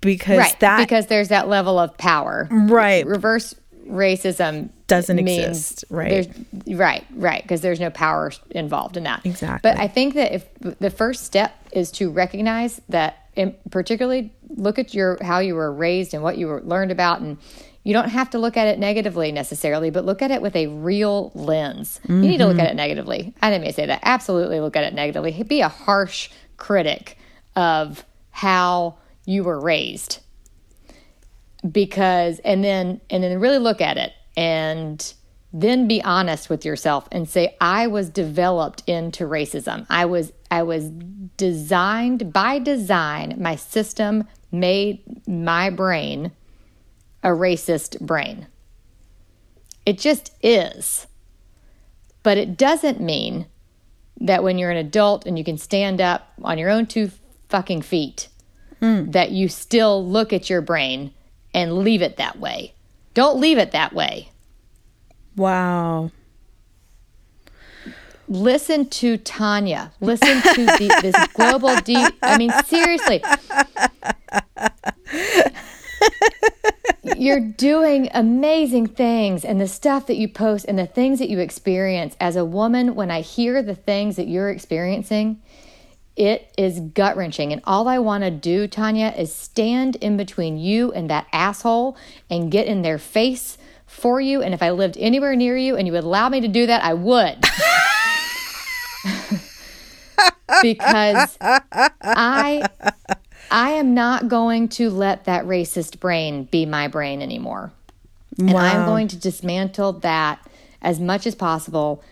because 0.01 0.39
right, 0.39 0.61
that 0.61 0.79
because 0.79 1.07
there's 1.07 1.29
that 1.29 1.49
level 1.49 1.79
of 1.79 1.97
power. 1.99 2.49
Right. 2.51 3.07
Reverse 3.07 3.55
racism 3.89 4.71
doesn't 4.89 5.19
exist. 5.19 5.85
Right. 5.91 6.29
Right. 6.67 7.07
Right. 7.15 7.43
Because 7.43 7.61
there's 7.61 7.79
no 7.79 7.91
power 7.91 8.33
involved 8.51 8.97
in 8.97 9.05
that. 9.05 9.25
Exactly. 9.25 9.71
But 9.71 9.79
I 9.79 9.87
think 9.87 10.15
that 10.15 10.35
if 10.35 10.47
the 10.61 10.91
first 10.91 11.25
step 11.25 11.55
is 11.73 11.93
to 11.93 12.11
recognize 12.11 12.81
that, 12.89 13.29
in, 13.37 13.55
particularly 13.71 14.33
look 14.49 14.79
at 14.79 14.95
your 14.95 15.19
how 15.23 15.39
you 15.39 15.55
were 15.55 15.73
raised 15.73 16.15
and 16.15 16.23
what 16.23 16.39
you 16.39 16.49
were 16.49 16.63
learned 16.63 16.91
about, 16.91 17.21
and 17.21 17.39
you 17.85 17.93
don't 17.93 18.09
have 18.09 18.31
to 18.31 18.39
look 18.39 18.57
at 18.57 18.67
it 18.67 18.79
negatively 18.79 19.31
necessarily, 19.31 19.91
but 19.91 20.05
look 20.05 20.23
at 20.23 20.31
it 20.31 20.43
with 20.43 20.57
a 20.57 20.67
real 20.67 21.31
lens. 21.35 22.01
Mm-hmm. 22.05 22.23
You 22.23 22.29
need 22.31 22.39
to 22.39 22.47
look 22.47 22.59
at 22.59 22.69
it 22.69 22.75
negatively. 22.75 23.35
I 23.41 23.51
didn't 23.51 23.63
mean 23.63 23.71
to 23.71 23.77
say 23.77 23.87
that. 23.87 24.01
Absolutely, 24.03 24.59
look 24.61 24.75
at 24.75 24.85
it 24.85 24.95
negatively. 24.95 25.43
Be 25.45 25.61
a 25.61 25.69
harsh 25.69 26.31
critic 26.57 27.17
of 27.55 28.05
how 28.31 28.97
you 29.27 29.45
were 29.45 29.61
raised 29.61 30.21
because 31.71 32.39
and 32.41 32.63
then 32.65 33.01
and 33.11 33.23
then 33.23 33.39
really 33.41 33.59
look 33.59 33.81
at 33.81 33.97
it 33.97 34.13
and 34.39 35.15
then 35.53 35.89
be 35.89 36.03
honest 36.03 36.49
with 36.49 36.65
yourself 36.65 37.09
and 37.11 37.29
say 37.29 37.57
i 37.61 37.87
was 37.87 38.09
developed 38.09 38.83
into 38.87 39.25
racism 39.25 39.85
i 39.91 40.05
was 40.05 40.33
i 40.51 40.63
was 40.63 40.91
designed 41.37 42.33
by 42.33 42.59
design 42.59 43.35
my 43.39 43.57
system 43.57 44.25
made 44.53 45.03
my 45.27 45.69
brain 45.69 46.31
a 47.23 47.29
racist 47.29 48.01
brain 48.01 48.47
it 49.85 49.99
just 49.99 50.33
is 50.43 51.07
but 52.23 52.39
it 52.39 52.57
doesn't 52.57 53.01
mean 53.01 53.47
that 54.21 54.43
when 54.43 54.59
you're 54.59 54.71
an 54.71 54.77
adult 54.77 55.27
and 55.27 55.39
you 55.39 55.45
can 55.45 55.59
stand 55.59 56.01
up 56.01 56.33
on 56.43 56.59
your 56.59 56.71
own 56.71 56.87
two 56.87 57.11
fucking 57.49 57.83
feet 57.83 58.29
mm. 58.81 59.11
that 59.13 59.31
you 59.31 59.49
still 59.49 60.07
look 60.07 60.33
at 60.33 60.51
your 60.51 60.61
brain 60.61 61.13
and 61.55 61.79
leave 61.79 62.03
it 62.03 62.17
that 62.17 62.39
way. 62.39 62.75
Don't 63.15 63.41
leave 63.41 63.59
it 63.59 63.73
that 63.73 63.93
way. 63.93 64.31
Wow. 65.37 66.11
Listen 68.29 68.89
to 68.91 69.17
Tanya. 69.17 69.93
Listen 70.01 70.43
to 70.43 70.65
the, 70.67 70.99
this 71.01 71.27
global 71.35 71.75
deep. 71.77 72.15
I 72.23 72.37
mean, 72.37 72.53
seriously. 72.67 73.23
You're 77.17 77.41
doing 77.41 78.11
amazing 78.13 78.89
things, 78.89 79.45
and 79.45 79.61
the 79.61 79.67
stuff 79.67 80.07
that 80.07 80.17
you 80.17 80.29
post 80.29 80.67
and 80.69 80.79
the 80.79 80.87
things 80.87 81.19
that 81.21 81.31
you 81.31 81.39
experience 81.39 82.17
as 82.21 82.37
a 82.37 82.45
woman, 82.45 82.95
when 82.95 83.11
I 83.11 83.23
hear 83.23 83.63
the 83.63 83.75
things 83.75 84.17
that 84.17 84.29
you're 84.29 84.51
experiencing, 84.51 85.41
it 86.19 86.53
is 86.59 86.81
gut 86.81 87.17
wrenching. 87.17 87.53
And 87.53 87.63
all 87.65 87.87
I 87.87 88.01
want 88.01 88.25
to 88.25 88.31
do, 88.31 88.67
Tanya, 88.67 89.15
is 89.17 89.33
stand 89.33 89.95
in 89.97 90.17
between 90.17 90.59
you 90.59 90.93
and 90.93 91.09
that 91.09 91.29
asshole 91.33 91.97
and 92.29 92.51
get 92.51 92.67
in 92.67 92.83
their 92.83 92.99
face 92.99 93.57
for 93.87 94.21
you. 94.21 94.43
And 94.43 94.53
if 94.53 94.63
I 94.63 94.71
lived 94.71 94.97
anywhere 94.99 95.37
near 95.37 95.57
you 95.57 95.77
and 95.77 95.87
you 95.87 95.93
would 95.93 96.03
allow 96.03 96.29
me 96.29 96.41
to 96.41 96.49
do 96.49 96.67
that, 96.67 96.83
I 96.83 96.95
would. 96.95 97.39
because 100.63 101.39
I 101.41 102.67
I 103.51 103.71
am 103.71 103.95
not 103.95 104.29
going 104.29 104.69
to 104.71 104.91
let 104.91 105.25
that 105.25 105.45
racist 105.45 106.01
brain 106.01 106.45
be 106.45 106.67
my 106.67 106.89
brain 106.89 107.23
anymore. 107.23 107.71
Wow. 108.37 108.49
And 108.49 108.59
I'm 108.59 108.87
going 108.87 109.07
to 109.09 109.17
dismantle 109.17 109.93
that 110.01 110.41
as 110.83 110.99
much 110.99 111.27
as 111.27 111.37
possible 111.37 112.03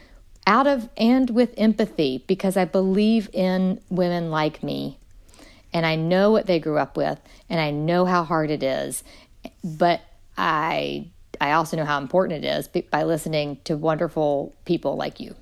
out 0.46 0.66
of 0.66 0.88
and 0.96 1.30
with 1.30 1.52
empathy 1.56 2.24
because 2.26 2.56
I 2.56 2.64
believe 2.64 3.28
in 3.32 3.80
women 3.90 4.30
like 4.30 4.62
me 4.62 4.98
and 5.72 5.84
I 5.84 5.96
know 5.96 6.30
what 6.30 6.46
they 6.46 6.60
grew 6.60 6.78
up 6.78 6.96
with 6.96 7.18
and 7.50 7.60
I 7.60 7.70
know 7.70 8.04
how 8.04 8.24
hard 8.24 8.50
it 8.50 8.62
is 8.62 9.02
but 9.64 10.00
I 10.36 11.08
I 11.40 11.52
also 11.52 11.76
know 11.76 11.84
how 11.84 11.98
important 11.98 12.44
it 12.44 12.48
is 12.48 12.68
by 12.68 13.02
listening 13.02 13.58
to 13.64 13.76
wonderful 13.76 14.54
people 14.64 14.96
like 14.96 15.20
you. 15.20 15.34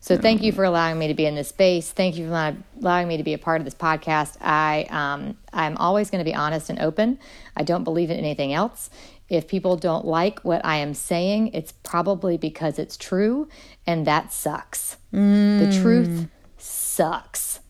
So 0.00 0.18
thank 0.18 0.42
you 0.42 0.52
for 0.52 0.64
allowing 0.64 0.98
me 0.98 1.08
to 1.08 1.14
be 1.14 1.24
in 1.24 1.34
this 1.34 1.48
space. 1.48 1.90
Thank 1.90 2.16
you 2.16 2.28
for 2.28 2.56
allowing 2.78 3.08
me 3.08 3.16
to 3.16 3.22
be 3.22 3.32
a 3.32 3.38
part 3.38 3.62
of 3.62 3.64
this 3.64 3.74
podcast. 3.74 4.36
I 4.40 4.86
um, 4.90 5.38
I'm 5.52 5.78
always 5.78 6.10
going 6.10 6.22
to 6.22 6.30
be 6.30 6.34
honest 6.34 6.68
and 6.68 6.78
open. 6.78 7.18
I 7.56 7.62
don't 7.62 7.84
believe 7.84 8.10
in 8.10 8.18
anything 8.18 8.52
else. 8.52 8.90
If 9.28 9.48
people 9.48 9.76
don't 9.76 10.04
like 10.04 10.40
what 10.40 10.64
I 10.64 10.76
am 10.76 10.94
saying, 10.94 11.48
it's 11.54 11.72
probably 11.72 12.36
because 12.36 12.78
it's 12.78 12.96
true, 12.96 13.48
and 13.86 14.06
that 14.06 14.32
sucks. 14.32 14.98
Mm. 15.12 15.58
The 15.60 15.80
truth 15.80 16.28
sucks. 16.58 17.60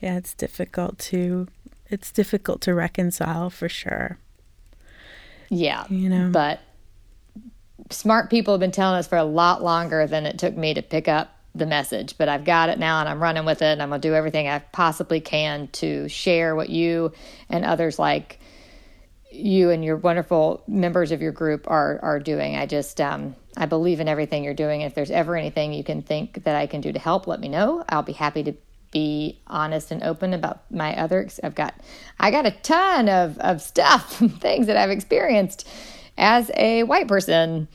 Yeah, 0.00 0.16
it's 0.16 0.34
difficult 0.34 0.98
to 1.00 1.48
it's 1.90 2.10
difficult 2.10 2.60
to 2.62 2.74
reconcile 2.74 3.50
for 3.50 3.68
sure. 3.68 4.18
Yeah. 5.48 5.84
You 5.88 6.08
know. 6.08 6.30
But 6.30 6.60
smart 7.90 8.30
people 8.30 8.54
have 8.54 8.60
been 8.60 8.70
telling 8.70 8.98
us 8.98 9.06
for 9.06 9.18
a 9.18 9.24
lot 9.24 9.62
longer 9.62 10.06
than 10.06 10.26
it 10.26 10.38
took 10.38 10.56
me 10.56 10.74
to 10.74 10.82
pick 10.82 11.08
up 11.08 11.34
the 11.54 11.66
message, 11.66 12.16
but 12.18 12.28
I've 12.28 12.44
got 12.44 12.68
it 12.68 12.78
now 12.78 13.00
and 13.00 13.08
I'm 13.08 13.22
running 13.22 13.44
with 13.44 13.62
it 13.62 13.72
and 13.72 13.82
I'm 13.82 13.88
going 13.88 14.00
to 14.00 14.08
do 14.08 14.14
everything 14.14 14.48
I 14.48 14.58
possibly 14.58 15.20
can 15.20 15.68
to 15.68 16.08
share 16.08 16.54
what 16.54 16.68
you 16.68 17.12
and 17.48 17.64
others 17.64 17.98
like 17.98 18.38
you 19.38 19.70
and 19.70 19.84
your 19.84 19.96
wonderful 19.96 20.62
members 20.66 21.12
of 21.12 21.22
your 21.22 21.32
group 21.32 21.70
are 21.70 21.98
are 22.02 22.20
doing. 22.20 22.56
I 22.56 22.66
just 22.66 23.00
um, 23.00 23.36
I 23.56 23.66
believe 23.66 24.00
in 24.00 24.08
everything 24.08 24.44
you're 24.44 24.54
doing. 24.54 24.82
If 24.82 24.94
there's 24.94 25.10
ever 25.10 25.36
anything 25.36 25.72
you 25.72 25.84
can 25.84 26.02
think 26.02 26.44
that 26.44 26.56
I 26.56 26.66
can 26.66 26.80
do 26.80 26.92
to 26.92 26.98
help, 26.98 27.26
let 27.26 27.40
me 27.40 27.48
know. 27.48 27.84
I'll 27.88 28.02
be 28.02 28.12
happy 28.12 28.42
to 28.44 28.54
be 28.90 29.40
honest 29.46 29.90
and 29.90 30.02
open 30.02 30.32
about 30.32 30.70
my 30.70 30.96
other. 30.96 31.28
I've 31.42 31.54
got 31.54 31.74
I 32.18 32.30
got 32.30 32.46
a 32.46 32.50
ton 32.50 33.08
of 33.08 33.38
of 33.38 33.62
stuff, 33.62 34.18
things 34.40 34.66
that 34.66 34.76
I've 34.76 34.90
experienced 34.90 35.66
as 36.16 36.50
a 36.54 36.82
white 36.82 37.08
person. 37.08 37.68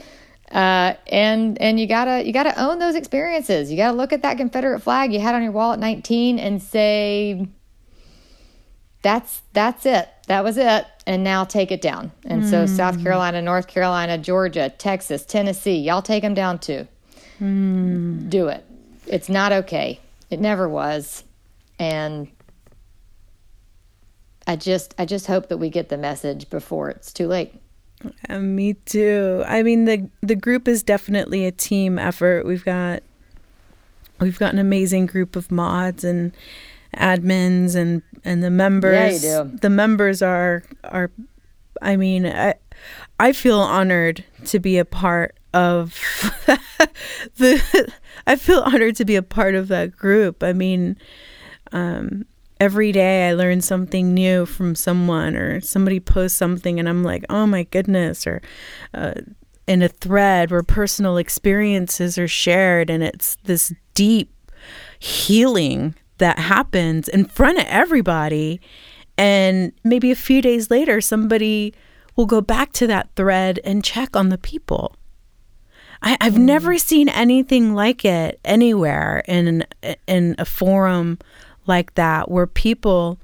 Uh, 0.52 0.94
and 1.08 1.60
and 1.60 1.80
you 1.80 1.88
gotta 1.88 2.26
you 2.26 2.34
gotta 2.34 2.60
own 2.62 2.80
those 2.80 2.96
experiences. 2.96 3.72
You 3.72 3.78
gotta 3.78 3.98
look 3.98 4.14
at 4.14 4.22
that 4.22 4.38
Confederate 4.38 4.82
flag 4.82 5.12
you 5.14 5.20
had 5.20 5.34
on 5.34 5.42
your 5.42 5.52
wall 5.52 5.74
at 5.74 5.80
19 5.80 6.38
and 6.38 6.62
say, 6.62 7.48
"That's 9.02 9.42
that's 9.54 9.86
it. 9.86 10.08
That 10.28 10.44
was 10.44 10.58
it." 10.58 10.86
And 11.06 11.24
now 11.24 11.44
take 11.44 11.72
it 11.72 11.82
down. 11.82 12.12
And 12.26 12.44
mm. 12.44 12.50
so 12.50 12.66
South 12.66 13.02
Carolina, 13.02 13.42
North 13.42 13.68
Carolina, 13.68 14.18
Georgia, 14.18 14.70
Texas, 14.70 15.26
Tennessee, 15.26 15.78
y'all 15.78 16.02
take 16.02 16.24
them 16.24 16.34
down 16.34 16.60
too. 16.60 16.88
Mm. 17.42 18.30
Do 18.30 18.48
it. 18.48 18.66
It's 19.08 19.30
not 19.30 19.52
okay. 19.52 20.00
It 20.30 20.40
never 20.40 20.68
was. 20.70 21.24
And 21.80 22.30
I 24.48 24.56
just 24.56 24.94
I 24.98 25.06
just 25.06 25.28
hope 25.28 25.50
that 25.50 25.58
we 25.58 25.70
get 25.70 25.90
the 25.90 25.98
message 25.98 26.50
before 26.50 26.90
it's 26.90 27.12
too 27.14 27.28
late. 27.28 27.54
Uh, 28.30 28.40
me 28.40 28.74
too. 28.74 29.44
I 29.48 29.64
mean 29.64 29.86
the 29.86 30.10
the 30.22 30.36
group 30.36 30.68
is 30.68 30.84
definitely 30.84 31.46
a 31.46 31.52
team 31.52 31.98
effort. 31.98 32.46
We've 32.46 32.66
got 32.66 33.04
we've 34.20 34.40
got 34.40 34.54
an 34.54 34.60
amazing 34.60 35.06
group 35.06 35.36
of 35.36 35.52
mods 35.52 36.04
and 36.04 36.34
admins 36.94 37.76
and 37.76 38.02
and 38.24 38.44
the 38.44 38.52
members. 38.52 39.24
Yeah, 39.24 39.44
you 39.44 39.50
do. 39.50 39.58
The 39.58 39.70
members 39.70 40.22
are 40.22 40.64
are. 40.84 41.12
I 41.82 41.96
mean, 41.96 42.26
I 42.26 42.56
I 43.20 43.34
feel 43.34 43.60
honored 43.60 44.24
to 44.46 44.60
be 44.60 44.78
a 44.78 44.86
part 44.86 45.38
of 45.54 46.00
the 47.38 47.94
I 48.26 48.36
feel 48.36 48.62
honored 48.62 48.96
to 48.98 49.06
be 49.06 49.16
a 49.16 49.24
part 49.24 49.56
of 49.56 49.68
that 49.68 49.96
group. 49.96 50.44
I 50.44 50.54
mean, 50.54 50.98
um, 51.72 52.26
every 52.60 52.92
day 52.92 53.30
I 53.30 53.34
learn 53.34 53.62
something 53.62 54.14
new 54.14 54.46
from 54.46 54.76
someone 54.76 55.36
or 55.36 55.62
somebody 55.62 56.00
posts 56.00 56.38
something 56.38 56.80
and 56.80 56.88
I'm 56.88 57.04
like, 57.04 57.26
oh 57.30 57.46
my 57.46 57.64
goodness, 57.64 58.26
or 58.26 58.42
uh, 58.94 59.14
in 59.68 59.82
a 59.82 59.90
thread 59.90 60.52
where 60.52 60.64
personal 60.64 61.18
experiences 61.18 62.18
are 62.18 62.28
shared 62.28 62.90
and 62.90 63.04
it's 63.04 63.38
this 63.44 63.74
deep 63.94 64.34
healing 65.00 65.96
that 66.24 66.40
happens 66.40 67.10
in 67.10 67.26
front 67.26 67.60
of 67.60 67.66
everybody. 67.68 68.62
And 69.18 69.74
maybe 69.84 70.10
a 70.10 70.16
few 70.16 70.42
days 70.42 70.72
later, 70.72 71.02
somebody 71.02 71.74
will 72.16 72.26
go 72.26 72.40
back 72.40 72.72
to 72.74 72.88
that 72.88 73.10
thread 73.18 73.60
and 73.66 73.84
check 73.84 74.16
on 74.16 74.30
the 74.30 74.38
people. 74.38 74.96
I, 76.02 76.18
have 76.22 76.36
mm. 76.36 76.46
never 76.46 76.78
seen 76.78 77.10
anything 77.10 77.76
like 77.76 78.06
it 78.06 78.40
anywhere 78.46 79.24
in 79.28 79.66
in 80.08 80.36
a 80.38 80.46
forum 80.46 81.20
like 81.66 81.94
that 81.96 82.32
where 82.32 82.48
people 82.48 83.20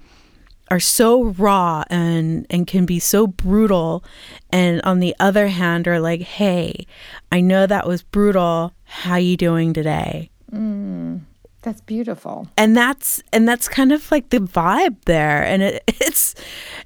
are 0.69 0.79
so 0.79 1.23
raw 1.23 1.83
and 1.89 2.45
and 2.49 2.67
can 2.67 2.85
be 2.85 2.99
so 2.99 3.27
brutal 3.27 4.03
and 4.51 4.81
on 4.83 4.99
the 4.99 5.15
other 5.19 5.47
hand 5.47 5.87
are 5.87 5.99
like 5.99 6.21
hey 6.21 6.85
i 7.31 7.41
know 7.41 7.65
that 7.65 7.87
was 7.87 8.01
brutal 8.01 8.71
how 8.83 9.15
you 9.15 9.35
doing 9.35 9.73
today 9.73 10.29
mm, 10.53 11.19
that's 11.61 11.81
beautiful. 11.81 12.47
And 12.57 12.75
that's 12.75 13.21
and 13.33 13.47
that's 13.47 13.67
kind 13.67 13.91
of 13.91 14.09
like 14.11 14.29
the 14.29 14.39
vibe 14.39 14.97
there. 15.05 15.43
And 15.43 15.61
it, 15.61 15.83
it's 15.87 16.35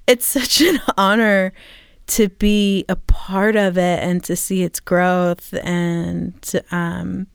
it's 0.08 0.26
such 0.26 0.62
an 0.62 0.80
honor 0.98 1.54
to 2.06 2.30
be 2.30 2.86
a 2.90 2.96
part 2.96 3.56
of 3.56 3.78
it 3.78 4.04
and 4.04 4.24
to 4.24 4.36
see 4.36 4.64
its 4.64 4.80
growth 4.80 5.54
and 5.64 6.40
to, 6.42 6.64
um, 6.76 7.28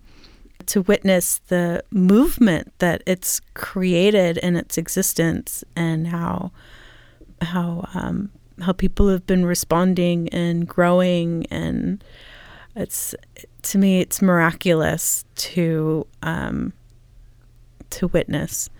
to 0.67 0.83
witness 0.83 1.39
the 1.49 1.83
movement 1.91 2.73
that 2.79 3.03
it's 3.07 3.41
created 3.55 4.37
in 4.39 4.57
its 4.57 4.77
existence 4.77 5.65
and 5.75 6.09
how 6.09 6.51
how 7.41 7.89
um, 7.95 8.31
how 8.61 8.73
people 8.73 9.09
have 9.09 9.27
been 9.27 9.47
responding 9.47 10.29
and 10.31 10.67
growing. 10.67 11.47
And 11.51 12.03
it's 12.75 13.15
to 13.63 13.79
me 13.79 14.01
it's 14.01 14.21
miraculous 14.21 15.25
to 15.37 16.07
um, 16.23 16.73
to 17.91 18.09
witness. 18.09 18.71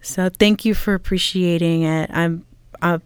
So 0.00 0.28
thank 0.28 0.64
you 0.64 0.74
for 0.74 0.94
appreciating 0.94 1.82
it. 1.82 2.10
I'm 2.12 2.44
I 2.80 3.00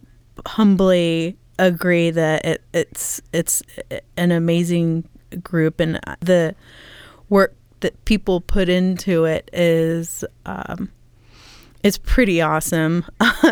humbly 0.46 1.36
agree 1.58 2.10
that 2.10 2.44
it, 2.44 2.62
it's 2.72 3.20
it's 3.32 3.62
an 4.16 4.30
amazing 4.32 5.08
group 5.42 5.80
and 5.80 6.00
the 6.20 6.54
work 7.28 7.54
that 7.80 8.04
people 8.04 8.40
put 8.40 8.68
into 8.68 9.24
it 9.24 9.50
is 9.52 10.24
um, 10.46 10.90
it's 11.82 11.98
pretty 11.98 12.40
awesome. 12.40 13.04
mm-hmm. 13.20 13.48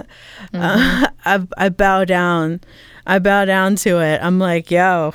uh, 0.54 1.08
I, 1.24 1.46
I 1.56 1.68
bow 1.68 2.04
down. 2.04 2.60
I 3.06 3.18
bow 3.18 3.44
down 3.44 3.76
to 3.76 4.00
it. 4.00 4.20
I'm 4.22 4.38
like, 4.38 4.70
yo, 4.70 5.12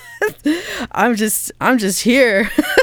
I'm 0.92 1.14
just, 1.14 1.52
I'm 1.60 1.78
just 1.78 2.02
here. 2.02 2.50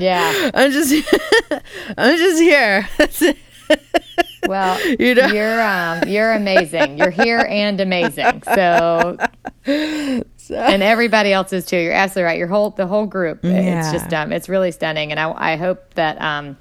yeah, 0.00 0.50
I'm 0.54 0.70
just, 0.70 0.92
I'm 1.98 2.16
just 2.16 2.40
here. 2.40 2.88
well, 4.46 4.80
you 4.98 5.14
know? 5.14 5.26
you're 5.26 5.60
um, 5.60 6.08
you're 6.08 6.32
amazing. 6.32 6.98
You're 6.98 7.10
here 7.10 7.46
and 7.48 7.80
amazing. 7.80 8.42
So, 8.44 9.18
so, 9.64 10.54
and 10.54 10.82
everybody 10.82 11.32
else 11.32 11.52
is 11.52 11.66
too. 11.66 11.76
You're 11.76 11.92
absolutely 11.92 12.24
right. 12.24 12.38
Your 12.38 12.48
whole 12.48 12.70
the 12.70 12.86
whole 12.86 13.06
group. 13.06 13.40
Yeah. 13.44 13.80
It's 13.80 13.92
just 13.92 14.12
um, 14.14 14.32
it's 14.32 14.48
really 14.48 14.72
stunning. 14.72 15.10
And 15.10 15.20
I 15.20 15.52
I 15.52 15.56
hope 15.56 15.94
that 15.94 16.20
um, 16.20 16.56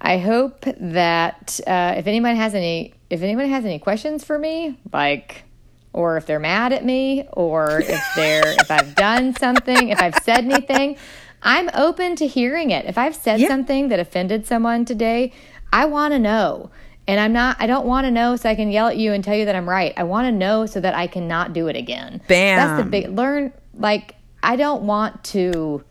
I 0.00 0.18
hope 0.18 0.64
that 0.78 1.60
uh, 1.66 1.94
if 1.96 2.06
anyone 2.06 2.36
has 2.36 2.54
any 2.54 2.94
if 3.10 3.22
anyone 3.22 3.48
has 3.48 3.64
any 3.64 3.78
questions 3.78 4.24
for 4.24 4.38
me, 4.38 4.78
like 4.92 5.44
or 5.92 6.16
if 6.16 6.26
they're 6.26 6.40
mad 6.40 6.72
at 6.72 6.84
me 6.84 7.28
or 7.32 7.80
if 7.80 8.02
they're 8.16 8.52
if 8.58 8.70
I've 8.70 8.94
done 8.94 9.36
something, 9.36 9.90
if 9.90 10.00
I've 10.00 10.16
said 10.22 10.44
anything, 10.44 10.96
I'm 11.42 11.70
open 11.74 12.16
to 12.16 12.26
hearing 12.26 12.70
it. 12.70 12.86
If 12.86 12.96
I've 12.96 13.16
said 13.16 13.40
yeah. 13.40 13.48
something 13.48 13.88
that 13.88 13.98
offended 13.98 14.46
someone 14.46 14.84
today, 14.84 15.32
I 15.72 15.86
want 15.86 16.12
to 16.12 16.18
know. 16.18 16.70
And 17.08 17.18
I'm 17.18 17.32
not, 17.32 17.56
I 17.58 17.66
don't 17.66 17.84
want 17.84 18.04
to 18.04 18.12
know 18.12 18.36
so 18.36 18.48
I 18.48 18.54
can 18.54 18.70
yell 18.70 18.86
at 18.86 18.96
you 18.96 19.12
and 19.12 19.24
tell 19.24 19.34
you 19.34 19.44
that 19.46 19.56
I'm 19.56 19.68
right. 19.68 19.92
I 19.96 20.04
want 20.04 20.26
to 20.26 20.32
know 20.32 20.66
so 20.66 20.80
that 20.80 20.94
I 20.94 21.08
cannot 21.08 21.52
do 21.52 21.66
it 21.66 21.74
again. 21.74 22.20
Bam. 22.28 22.56
That's 22.56 22.84
the 22.84 22.88
big, 22.88 23.10
learn, 23.10 23.52
like, 23.74 24.14
I 24.40 24.54
don't 24.54 24.84
want 24.84 25.24
to, 25.24 25.82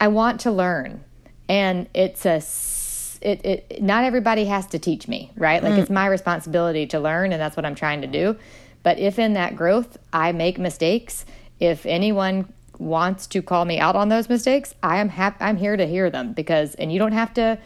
I 0.00 0.08
want 0.08 0.40
to 0.42 0.52
learn. 0.52 1.02
And 1.48 1.88
it's 1.92 2.24
a, 2.24 2.40
it, 3.20 3.44
it, 3.44 3.82
not 3.82 4.04
everybody 4.04 4.44
has 4.44 4.66
to 4.68 4.78
teach 4.78 5.08
me, 5.08 5.32
right? 5.36 5.62
Like, 5.62 5.74
mm. 5.74 5.78
it's 5.78 5.90
my 5.90 6.06
responsibility 6.06 6.86
to 6.88 7.00
learn, 7.00 7.32
and 7.32 7.40
that's 7.40 7.56
what 7.56 7.66
I'm 7.66 7.74
trying 7.74 8.02
to 8.02 8.06
do. 8.06 8.36
But 8.84 8.98
if 8.98 9.18
in 9.18 9.34
that 9.34 9.56
growth 9.56 9.96
I 10.12 10.32
make 10.32 10.58
mistakes, 10.58 11.24
if 11.58 11.84
anyone 11.86 12.52
wants 12.82 13.26
to 13.28 13.42
call 13.42 13.64
me 13.64 13.78
out 13.78 13.96
on 13.96 14.08
those 14.08 14.28
mistakes, 14.28 14.74
I 14.82 14.98
am 14.98 15.08
happy, 15.08 15.36
I'm 15.40 15.56
here 15.56 15.76
to 15.76 15.86
hear 15.86 16.10
them 16.10 16.32
because, 16.32 16.74
and 16.74 16.92
you 16.92 16.98
don't 16.98 17.12
have 17.12 17.32
to, 17.34 17.58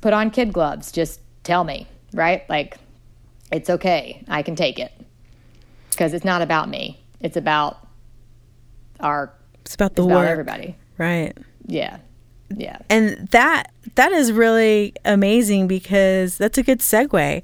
put 0.00 0.12
on 0.12 0.30
kid 0.30 0.52
gloves. 0.52 0.92
Just 0.92 1.20
tell 1.42 1.64
me, 1.64 1.86
right? 2.12 2.48
Like, 2.48 2.78
it's 3.50 3.70
okay. 3.70 4.24
I 4.28 4.42
can 4.42 4.54
take 4.54 4.78
it. 4.78 4.92
Because 5.90 6.14
it's 6.14 6.24
not 6.24 6.42
about 6.42 6.68
me. 6.68 7.02
It's 7.20 7.36
about 7.36 7.78
our. 9.00 9.32
It's 9.64 9.74
about 9.74 9.96
the 9.96 10.02
it's 10.02 10.10
work. 10.10 10.22
About 10.22 10.30
everybody. 10.30 10.76
Right. 10.96 11.36
Yeah. 11.66 11.98
Yeah. 12.54 12.78
And 12.88 13.28
that 13.32 13.72
that 13.96 14.12
is 14.12 14.32
really 14.32 14.94
amazing 15.04 15.66
because 15.66 16.38
that's 16.38 16.56
a 16.56 16.62
good 16.62 16.78
segue. 16.78 17.42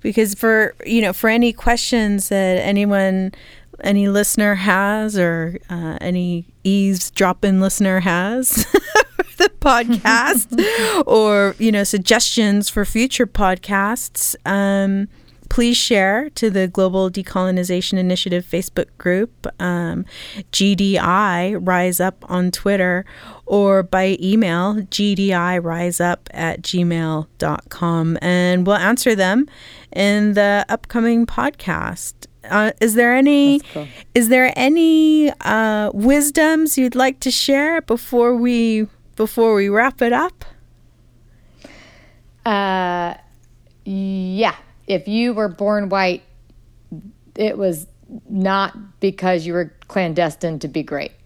Because 0.00 0.34
for 0.34 0.74
you 0.84 1.00
know, 1.00 1.12
for 1.12 1.30
any 1.30 1.52
questions 1.52 2.30
that 2.30 2.58
anyone 2.58 3.32
any 3.80 4.08
listener 4.08 4.54
has 4.54 5.18
or 5.18 5.58
uh, 5.70 5.98
any 6.00 6.46
eavesdropping 6.64 7.60
listener 7.60 8.00
has 8.00 8.66
the 9.36 9.50
podcast 9.60 11.02
or 11.06 11.54
you 11.58 11.72
know 11.72 11.84
suggestions 11.84 12.68
for 12.68 12.84
future 12.84 13.26
podcasts 13.26 14.36
um, 14.46 15.08
please 15.50 15.76
share 15.76 16.30
to 16.30 16.50
the 16.50 16.66
global 16.68 17.10
decolonization 17.10 17.98
initiative 17.98 18.44
facebook 18.44 18.88
group 18.98 19.46
um, 19.60 20.04
gdi 20.52 21.58
rise 21.60 22.00
up 22.00 22.24
on 22.30 22.50
twitter 22.50 23.04
or 23.46 23.82
by 23.82 24.16
email 24.20 24.74
gdi 24.74 25.62
rise 25.62 26.00
up 26.00 26.28
at 26.32 26.62
gmail.com 26.62 28.18
and 28.22 28.66
we'll 28.66 28.76
answer 28.76 29.14
them 29.14 29.46
in 29.92 30.34
the 30.34 30.64
upcoming 30.68 31.26
podcast 31.26 32.26
uh, 32.50 32.72
is 32.80 32.94
there 32.94 33.14
any 33.14 33.60
cool. 33.60 33.86
is 34.14 34.28
there 34.28 34.52
any 34.56 35.30
uh, 35.40 35.90
wisdoms 35.94 36.78
you'd 36.78 36.94
like 36.94 37.20
to 37.20 37.30
share 37.30 37.80
before 37.82 38.34
we 38.36 38.86
before 39.16 39.54
we 39.54 39.68
wrap 39.68 40.02
it 40.02 40.12
up? 40.12 40.44
Uh, 42.44 43.14
yeah. 43.84 44.56
If 44.86 45.08
you 45.08 45.32
were 45.32 45.48
born 45.48 45.88
white, 45.88 46.22
it 47.34 47.56
was 47.56 47.86
not 48.28 49.00
because 49.00 49.46
you 49.46 49.54
were 49.54 49.72
clandestine 49.88 50.58
to 50.58 50.68
be 50.68 50.82
great. 50.82 51.12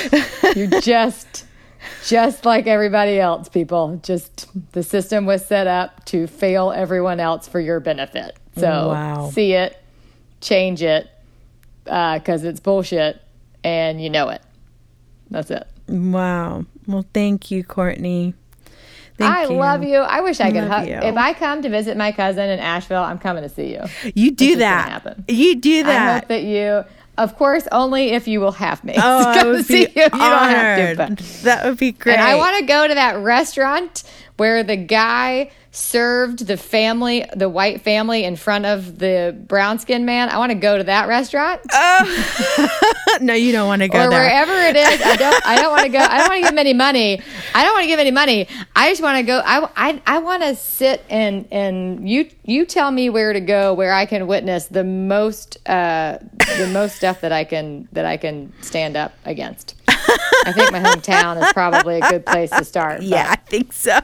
You're 0.56 0.80
just 0.80 1.46
just 2.10 2.44
like 2.44 2.66
everybody 2.66 3.20
else, 3.20 3.48
people. 3.48 4.00
Just 4.02 4.48
the 4.72 4.82
system 4.82 5.26
was 5.26 5.46
set 5.46 5.68
up 5.68 6.04
to 6.06 6.26
fail 6.26 6.72
everyone 6.72 7.20
else 7.20 7.46
for 7.46 7.60
your 7.60 7.78
benefit. 7.78 8.36
So 8.56 8.88
wow. 8.88 9.30
see 9.30 9.52
it, 9.52 9.80
change 10.40 10.82
it, 10.82 11.08
because 11.84 12.44
uh, 12.44 12.48
it's 12.48 12.58
bullshit, 12.58 13.22
and 13.62 14.02
you 14.02 14.10
know 14.10 14.28
it. 14.28 14.42
That's 15.30 15.52
it. 15.52 15.66
Wow. 15.88 16.66
Well, 16.88 17.06
thank 17.14 17.52
you, 17.52 17.62
Courtney. 17.62 18.34
Thank 19.16 19.32
I 19.32 19.44
you. 19.44 19.50
love 19.50 19.84
you. 19.84 19.98
I 19.98 20.20
wish 20.22 20.40
I 20.40 20.50
could. 20.50 20.64
Hu- 20.64 21.06
if 21.06 21.16
I 21.16 21.32
come 21.34 21.62
to 21.62 21.68
visit 21.68 21.96
my 21.96 22.10
cousin 22.10 22.48
in 22.48 22.58
Asheville, 22.58 23.02
I'm 23.02 23.18
coming 23.18 23.44
to 23.44 23.48
see 23.48 23.72
you. 23.72 23.84
You 24.14 24.32
do 24.32 24.56
that. 24.56 24.88
Happen. 24.88 25.24
You 25.28 25.56
do 25.56 25.84
that. 25.84 26.08
I 26.08 26.18
hope 26.20 26.28
that 26.28 26.42
you 26.42 26.84
of 27.20 27.36
course, 27.36 27.68
only 27.70 28.12
if 28.12 28.26
you 28.26 28.40
will 28.40 28.52
have 28.52 28.82
me. 28.82 28.94
Oh, 28.96 29.00
I 29.26 29.44
would 29.44 29.68
be 29.68 29.80
you. 29.80 29.86
You 29.94 30.08
honored. 30.12 31.18
That 31.42 31.64
would 31.66 31.78
be 31.78 31.92
great. 31.92 32.14
And 32.14 32.22
I 32.22 32.36
want 32.36 32.58
to 32.58 32.64
go 32.64 32.88
to 32.88 32.94
that 32.94 33.18
restaurant 33.18 34.02
where 34.38 34.62
the 34.62 34.76
guy 34.76 35.50
served 35.72 36.46
the 36.46 36.56
family, 36.56 37.24
the 37.34 37.48
white 37.48 37.82
family, 37.82 38.24
in 38.24 38.36
front 38.36 38.66
of 38.66 38.98
the 38.98 39.36
brown 39.46 39.78
skinned 39.78 40.04
man. 40.04 40.28
I 40.28 40.38
want 40.38 40.50
to 40.50 40.58
go 40.58 40.76
to 40.76 40.84
that 40.84 41.08
restaurant. 41.08 41.60
Uh, 41.72 42.68
no, 43.20 43.34
you 43.34 43.52
don't 43.52 43.66
want 43.66 43.82
to 43.82 43.88
go 43.88 44.06
or 44.06 44.10
there. 44.10 44.20
wherever 44.20 44.52
it 44.52 44.76
is. 44.76 45.00
I 45.02 45.16
don't. 45.16 45.46
I 45.46 45.56
don't 45.60 45.70
want 45.70 45.82
to 45.82 45.88
go. 45.88 45.98
I 45.98 46.18
don't 46.18 46.28
want 46.28 46.38
to 46.38 46.42
give 46.42 46.52
him 46.52 46.58
any 46.58 46.74
money. 46.74 47.22
I 47.54 47.64
don't 47.64 47.74
want 47.74 47.84
to 47.84 47.88
give 47.88 48.00
any 48.00 48.10
money. 48.10 48.48
I 48.74 48.90
just 48.90 49.02
want 49.02 49.18
to 49.18 49.22
go. 49.22 49.40
I 49.44 49.68
I, 49.76 50.02
I 50.06 50.18
want 50.18 50.42
to 50.42 50.56
sit 50.56 51.04
and 51.08 51.46
and 51.50 52.08
you 52.08 52.28
you 52.44 52.66
tell 52.66 52.90
me 52.90 53.10
where 53.10 53.32
to 53.32 53.40
go 53.40 53.74
where 53.74 53.92
I 53.92 54.06
can 54.06 54.26
witness 54.26 54.66
the 54.66 54.84
most 54.84 55.56
uh, 55.68 56.18
the 56.58 56.70
most 56.72 56.96
stuff 56.96 57.20
that 57.20 57.32
I 57.32 57.44
can 57.44 57.88
that 57.92 58.04
I 58.04 58.16
can 58.16 58.52
stand 58.60 58.96
up 58.96 59.12
against. 59.24 59.74
I 60.46 60.52
think 60.52 60.72
my 60.72 60.80
hometown 60.80 61.42
is 61.42 61.52
probably 61.52 61.98
a 61.98 62.08
good 62.08 62.26
place 62.26 62.50
to 62.50 62.64
start. 62.64 63.02
Yeah, 63.02 63.26
I 63.28 63.36
think 63.36 63.72
so. 63.72 63.98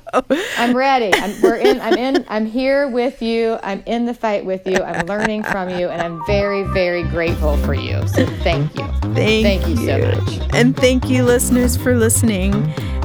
I'm 0.58 0.76
ready. 0.76 1.12
I'm, 1.14 1.40
we're 1.42 1.56
in. 1.56 1.80
I'm 1.80 1.94
in. 1.94 2.24
I'm 2.28 2.46
here 2.46 2.88
with 2.88 3.22
you. 3.22 3.58
I'm 3.62 3.82
in 3.86 4.06
the 4.06 4.14
fight 4.14 4.44
with 4.44 4.66
you. 4.66 4.76
I'm 4.78 5.06
learning 5.06 5.42
from 5.44 5.70
you, 5.70 5.88
and 5.88 6.02
I'm 6.02 6.24
very, 6.26 6.62
very 6.64 7.02
grateful 7.04 7.56
for 7.58 7.74
you. 7.74 8.06
So 8.08 8.26
thank 8.42 8.76
you. 8.76 8.86
Thank, 9.14 9.62
thank 9.62 9.68
you 9.68 9.76
so 9.76 9.98
much. 9.98 10.54
And 10.54 10.76
thank 10.76 11.08
you, 11.08 11.24
listeners, 11.24 11.76
for 11.76 11.96
listening 11.96 12.54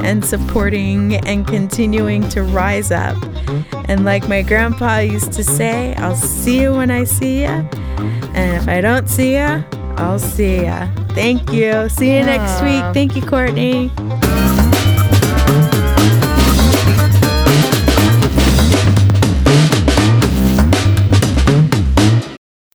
and 0.04 0.24
supporting 0.26 1.16
and 1.28 1.48
continuing 1.48 2.28
to 2.30 2.44
rise 2.44 2.92
up. 2.92 3.18
And 3.90 4.06
like 4.06 4.28
my 4.28 4.42
grandpa 4.42 5.00
used 5.00 5.34
to 5.34 5.44
say, 5.44 5.94
I'll 5.96 6.16
see 6.16 6.62
you 6.62 6.74
when 6.74 6.92
I 6.92 7.04
see 7.04 7.42
you. 7.42 7.48
And 8.34 8.62
if 8.62 8.68
I 8.68 8.82
don't 8.82 9.10
see 9.10 9.34
you, 9.34 9.64
I'll 9.98 10.20
see 10.20 10.64
ya. 10.64 10.88
Thank 11.10 11.52
you. 11.52 11.90
See 11.90 12.16
you 12.16 12.24
next 12.24 12.62
week. 12.62 12.84
Thank 12.94 13.16
you, 13.16 13.22
Courtney. 13.22 13.92